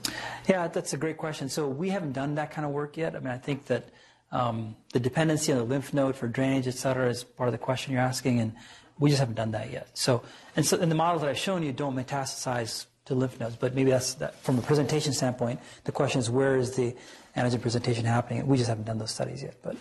Yeah, 0.48 0.68
that's 0.70 0.94
a 0.94 0.98
great 0.98 1.18
question. 1.18 1.50
So 1.50 1.68
we 1.68 1.90
haven't 1.90 2.14
done 2.14 2.36
that 2.36 2.52
kind 2.52 2.66
of 2.66 2.72
work 2.72 2.96
yet. 2.96 3.16
I 3.16 3.20
mean, 3.20 3.28
I 3.28 3.38
think 3.38 3.66
that 3.66 3.90
um, 4.34 4.76
the 4.92 5.00
dependency 5.00 5.54
on 5.54 5.60
the 5.60 5.64
lymph 5.64 5.94
node 5.94 6.16
for 6.18 6.28
drainage, 6.28 6.68
et 6.68 6.74
cetera, 6.74 7.08
is 7.10 7.24
part 7.24 7.48
of 7.48 7.54
the 7.54 7.60
question 7.60 7.94
you're 7.94 8.02
asking, 8.02 8.42
and 8.42 8.54
we 9.00 9.10
just 9.10 9.20
haven't 9.20 9.36
done 9.36 9.52
that 9.52 9.72
yet. 9.72 9.88
So, 9.94 10.24
and 10.56 10.66
so, 10.66 10.78
in 10.78 10.90
the 10.90 10.96
models 10.96 11.22
that 11.22 11.30
I've 11.30 11.38
shown 11.38 11.64
you 11.64 11.72
don't 11.72 11.96
metastasize 11.96 12.88
to 13.06 13.16
lymph 13.16 13.40
nodes. 13.40 13.56
But 13.56 13.76
maybe 13.76 13.92
that's 13.92 14.16
that, 14.16 14.36
from 14.44 14.58
a 14.58 14.62
presentation 14.62 15.14
standpoint. 15.14 15.60
The 15.84 15.92
question 15.92 16.20
is 16.20 16.30
where 16.30 16.58
is 16.58 16.76
the 16.76 16.96
antigen 17.36 17.62
presentation 17.62 18.06
happening? 18.06 18.46
We 18.48 18.58
just 18.58 18.70
haven't 18.70 18.86
done 18.86 18.98
those 18.98 19.12
studies 19.12 19.44
yet. 19.44 19.56
But 19.62 19.76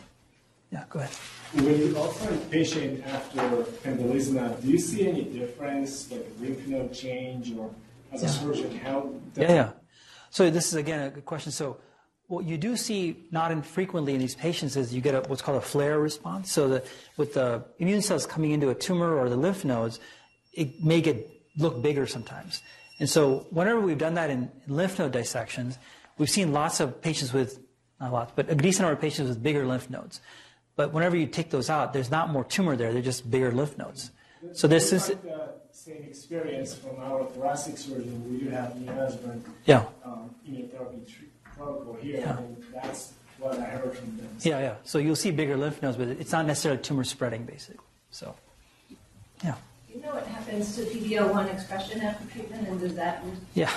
yeah, 0.71 0.85
go 0.91 1.01
ahead. 1.01 1.15
When 1.55 1.79
you 1.79 1.97
offer 1.97 2.35
a 2.35 2.39
patient 2.39 3.05
after 3.07 3.41
pembrolizumab, 3.85 4.63
do 4.63 4.69
you 4.69 4.79
see 4.79 5.07
any 5.07 5.25
difference, 5.25 6.11
like 6.11 6.27
lymph 6.41 6.67
node 6.67 6.93
change, 6.93 7.53
or 7.57 7.71
as 8.11 8.23
a 8.23 8.29
surgeon, 8.29 8.79
how? 8.79 9.13
Yeah, 9.37 9.53
yeah. 9.53 9.71
So 10.31 10.49
this 10.51 10.69
is 10.69 10.75
again 10.75 11.01
a 11.01 11.11
good 11.11 11.27
question. 11.27 11.53
So 11.53 11.77
what 12.33 12.47
you 12.47 12.57
do 12.57 12.79
see 12.79 13.27
not 13.31 13.53
infrequently 13.53 14.15
in 14.15 14.19
these 14.19 14.35
patients 14.35 14.75
is 14.75 14.95
you 14.95 15.03
get 15.03 15.15
a, 15.15 15.21
what's 15.29 15.43
called 15.43 15.59
a 15.59 15.61
flare 15.61 16.01
response. 16.01 16.51
So 16.51 16.69
that 16.69 16.87
with 17.19 17.35
the 17.35 17.63
immune 17.79 18.01
cells 18.01 18.27
coming 18.27 18.53
into 18.53 18.71
a 18.71 18.75
tumor 18.75 19.15
or 19.15 19.29
the 19.29 19.37
lymph 19.37 19.67
nodes, 19.67 20.01
it 20.55 20.83
may 20.83 21.03
get 21.03 21.29
look 21.59 21.83
bigger 21.83 22.07
sometimes. 22.07 22.63
And 22.99 23.09
so 23.09 23.47
whenever 23.51 23.81
we've 23.81 23.99
done 23.99 24.15
that 24.15 24.31
in, 24.31 24.51
lymph 24.67 24.99
node 24.99 25.13
dissections, 25.13 25.77
we've 26.17 26.31
seen 26.31 26.53
lots 26.55 26.81
of 26.81 27.03
patients 27.03 27.35
with, 27.35 27.61
not 28.01 28.13
lots, 28.13 28.33
but 28.35 28.49
a 28.49 28.55
decent 28.55 28.85
number 28.85 28.95
of 28.95 29.01
patients 29.01 29.29
with 29.29 29.43
bigger 29.43 29.67
lymph 29.67 29.91
nodes. 29.91 30.23
But 30.75 30.95
whenever 30.95 31.17
you 31.17 31.27
take 31.27 31.51
those 31.51 31.69
out, 31.69 31.93
there's 31.93 32.11
not 32.11 32.31
more 32.31 32.45
tumor 32.45 32.77
there, 32.77 32.95
they're 32.95 33.03
just 33.03 33.31
bigger 33.31 33.53
lymph 33.53 33.77
nodes. 33.77 34.11
So 34.55 34.67
this 34.67 34.91
is 34.93 35.09
the 35.09 35.53
same 35.71 36.03
experience 36.03 36.75
from 36.75 36.97
our 36.99 37.27
thoracic 37.27 37.77
surgeon. 37.77 38.25
We 38.33 38.39
do 38.45 38.51
have 38.51 38.73
neoadjuvant 38.73 39.43
yeah. 39.67 39.85
um, 40.03 40.35
immunotherapy 40.49 41.07
protocol 41.57 41.95
here, 42.01 42.21
yeah. 42.21 42.39
that's 42.75 43.13
what 43.39 43.59
I 43.59 43.65
heard 43.65 43.97
from 43.97 44.17
them. 44.17 44.29
Yeah, 44.41 44.61
yeah. 44.61 44.75
So 44.85 44.99
you'll 44.99 45.17
see 45.17 45.31
bigger 45.31 45.57
lymph 45.57 45.83
nodes, 45.83 45.97
but 45.97 46.09
it's 46.09 46.33
not 46.33 46.47
necessarily 46.47 46.81
tumor 46.81 47.05
spreading, 47.05 47.45
basically. 47.45 47.85
So, 48.11 48.35
yeah. 49.45 49.57
Do 49.89 49.95
you 49.95 50.03
know 50.03 50.15
what 50.15 50.27
happens 50.27 50.77
to 50.77 50.83
PD-L1 50.83 51.53
expression 51.53 52.01
after 52.01 52.27
treatment, 52.33 52.69
and 52.69 52.81
does 52.81 52.95
that 52.95 53.25
yeah. 53.55 53.71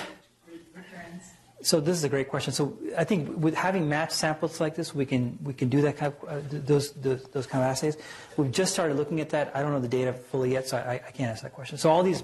returns? 0.74 1.24
So 1.62 1.80
this 1.80 1.96
is 1.96 2.04
a 2.04 2.08
great 2.08 2.28
question. 2.28 2.52
So 2.52 2.78
I 2.96 3.04
think 3.04 3.36
with 3.36 3.54
having 3.54 3.88
matched 3.88 4.12
samples 4.12 4.60
like 4.60 4.76
this, 4.76 4.94
we 4.94 5.04
can 5.04 5.38
we 5.42 5.52
can 5.52 5.68
do 5.68 5.80
that 5.82 5.96
kind 5.96 6.12
of 6.12 6.28
uh, 6.28 6.40
those, 6.50 6.92
those 6.92 7.24
those 7.24 7.46
kind 7.46 7.64
of 7.64 7.70
assays. 7.70 7.96
We've 8.36 8.52
just 8.52 8.72
started 8.72 8.96
looking 8.96 9.20
at 9.20 9.30
that. 9.30 9.50
I 9.54 9.62
don't 9.62 9.72
know 9.72 9.80
the 9.80 9.88
data 9.88 10.12
fully 10.12 10.52
yet, 10.52 10.68
so 10.68 10.76
I, 10.76 10.94
I 10.94 11.10
can't 11.10 11.30
answer 11.30 11.44
that 11.44 11.54
question. 11.54 11.76
So 11.78 11.90
all 11.90 12.02
these 12.02 12.22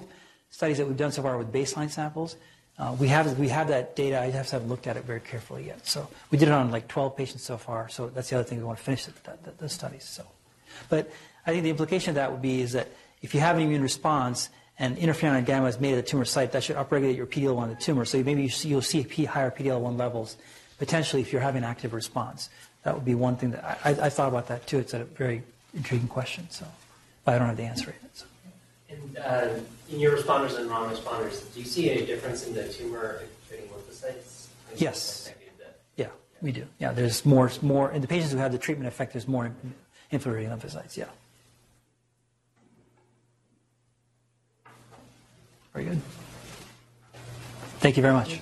studies 0.49 0.77
that 0.77 0.87
we've 0.87 0.97
done 0.97 1.11
so 1.11 1.23
far 1.23 1.37
with 1.37 1.51
baseline 1.51 1.89
samples, 1.89 2.37
uh, 2.79 2.95
we 2.99 3.07
have 3.07 3.37
we 3.37 3.49
have 3.49 3.67
that 3.67 3.95
data. 3.95 4.19
I 4.19 4.31
just 4.31 4.51
haven't 4.51 4.67
looked 4.67 4.87
at 4.87 4.97
it 4.97 5.05
very 5.05 5.19
carefully 5.19 5.67
yet. 5.67 5.85
So 5.85 6.07
we 6.31 6.37
did 6.37 6.47
it 6.47 6.53
on 6.53 6.71
like 6.71 6.87
12 6.87 7.15
patients 7.15 7.43
so 7.43 7.57
far. 7.57 7.87
So 7.89 8.09
that's 8.09 8.29
the 8.29 8.37
other 8.37 8.43
thing 8.43 8.57
we 8.57 8.63
want 8.63 8.79
to 8.79 8.83
finish 8.83 9.05
the, 9.05 9.13
the, 9.43 9.51
the 9.57 9.69
studies. 9.69 10.03
So, 10.03 10.25
but 10.89 11.11
I 11.45 11.51
think 11.51 11.63
the 11.63 11.69
implication 11.69 12.09
of 12.11 12.15
that 12.15 12.31
would 12.31 12.41
be 12.41 12.61
is 12.61 12.71
that 12.71 12.87
if 13.21 13.33
you 13.33 13.39
have 13.41 13.57
an 13.57 13.61
immune 13.61 13.83
response 13.83 14.49
and 14.79 14.97
interferon 14.97 15.45
gamma 15.45 15.67
is 15.67 15.79
made 15.79 15.93
at 15.93 16.03
the 16.03 16.09
tumor 16.09 16.25
site, 16.25 16.51
that 16.53 16.63
should 16.63 16.75
upregulate 16.75 17.15
your 17.15 17.27
PD-L1 17.27 17.63
in 17.63 17.69
the 17.69 17.75
tumor. 17.75 18.05
So 18.05 18.21
maybe 18.23 18.41
you 18.41 18.49
see, 18.49 18.69
you'll 18.69 18.81
see 18.81 19.03
higher 19.03 19.51
PD-L1 19.51 19.97
levels 19.97 20.35
potentially 20.79 21.21
if 21.21 21.31
you're 21.31 21.41
having 21.41 21.63
an 21.63 21.69
active 21.69 21.93
response. 21.93 22.49
That 22.83 22.95
would 22.95 23.05
be 23.05 23.15
one 23.15 23.37
thing 23.37 23.51
that 23.51 23.63
I, 23.63 23.91
I, 23.91 24.05
I 24.05 24.09
thought 24.09 24.29
about 24.29 24.47
that 24.47 24.65
too. 24.65 24.79
It's 24.79 24.93
a 24.93 25.03
very 25.03 25.43
intriguing 25.75 26.07
question. 26.07 26.49
So, 26.49 26.65
but 27.23 27.35
I 27.35 27.37
don't 27.37 27.47
have 27.47 27.57
the 27.57 27.63
answer 27.63 27.93
yet. 28.01 28.09
So. 28.13 28.25
And 28.93 29.17
uh, 29.17 29.59
in 29.89 29.99
your 29.99 30.17
responders 30.17 30.57
and 30.57 30.67
non-responders, 30.67 31.53
do 31.53 31.59
you 31.59 31.65
see 31.65 31.89
any 31.89 32.05
difference 32.05 32.47
in 32.47 32.53
the 32.53 32.67
tumor 32.67 33.21
infiltrating 33.21 33.69
lymphocytes? 33.69 34.47
Yes. 34.77 35.31
That? 35.59 35.79
Yeah, 35.97 36.07
we 36.41 36.51
do. 36.51 36.65
Yeah, 36.79 36.91
there's 36.91 37.25
more, 37.25 37.51
more 37.61 37.91
in 37.91 38.01
the 38.01 38.07
patients 38.07 38.31
who 38.31 38.37
have 38.39 38.51
the 38.51 38.57
treatment 38.57 38.87
effect. 38.87 39.13
There's 39.13 39.27
more 39.27 39.51
infiltrating 40.11 40.49
lymphocytes. 40.49 40.97
Yeah. 40.97 41.05
Very 45.73 45.85
good. 45.85 46.01
Thank 47.79 47.97
you 47.97 48.01
very 48.01 48.13
much. 48.13 48.39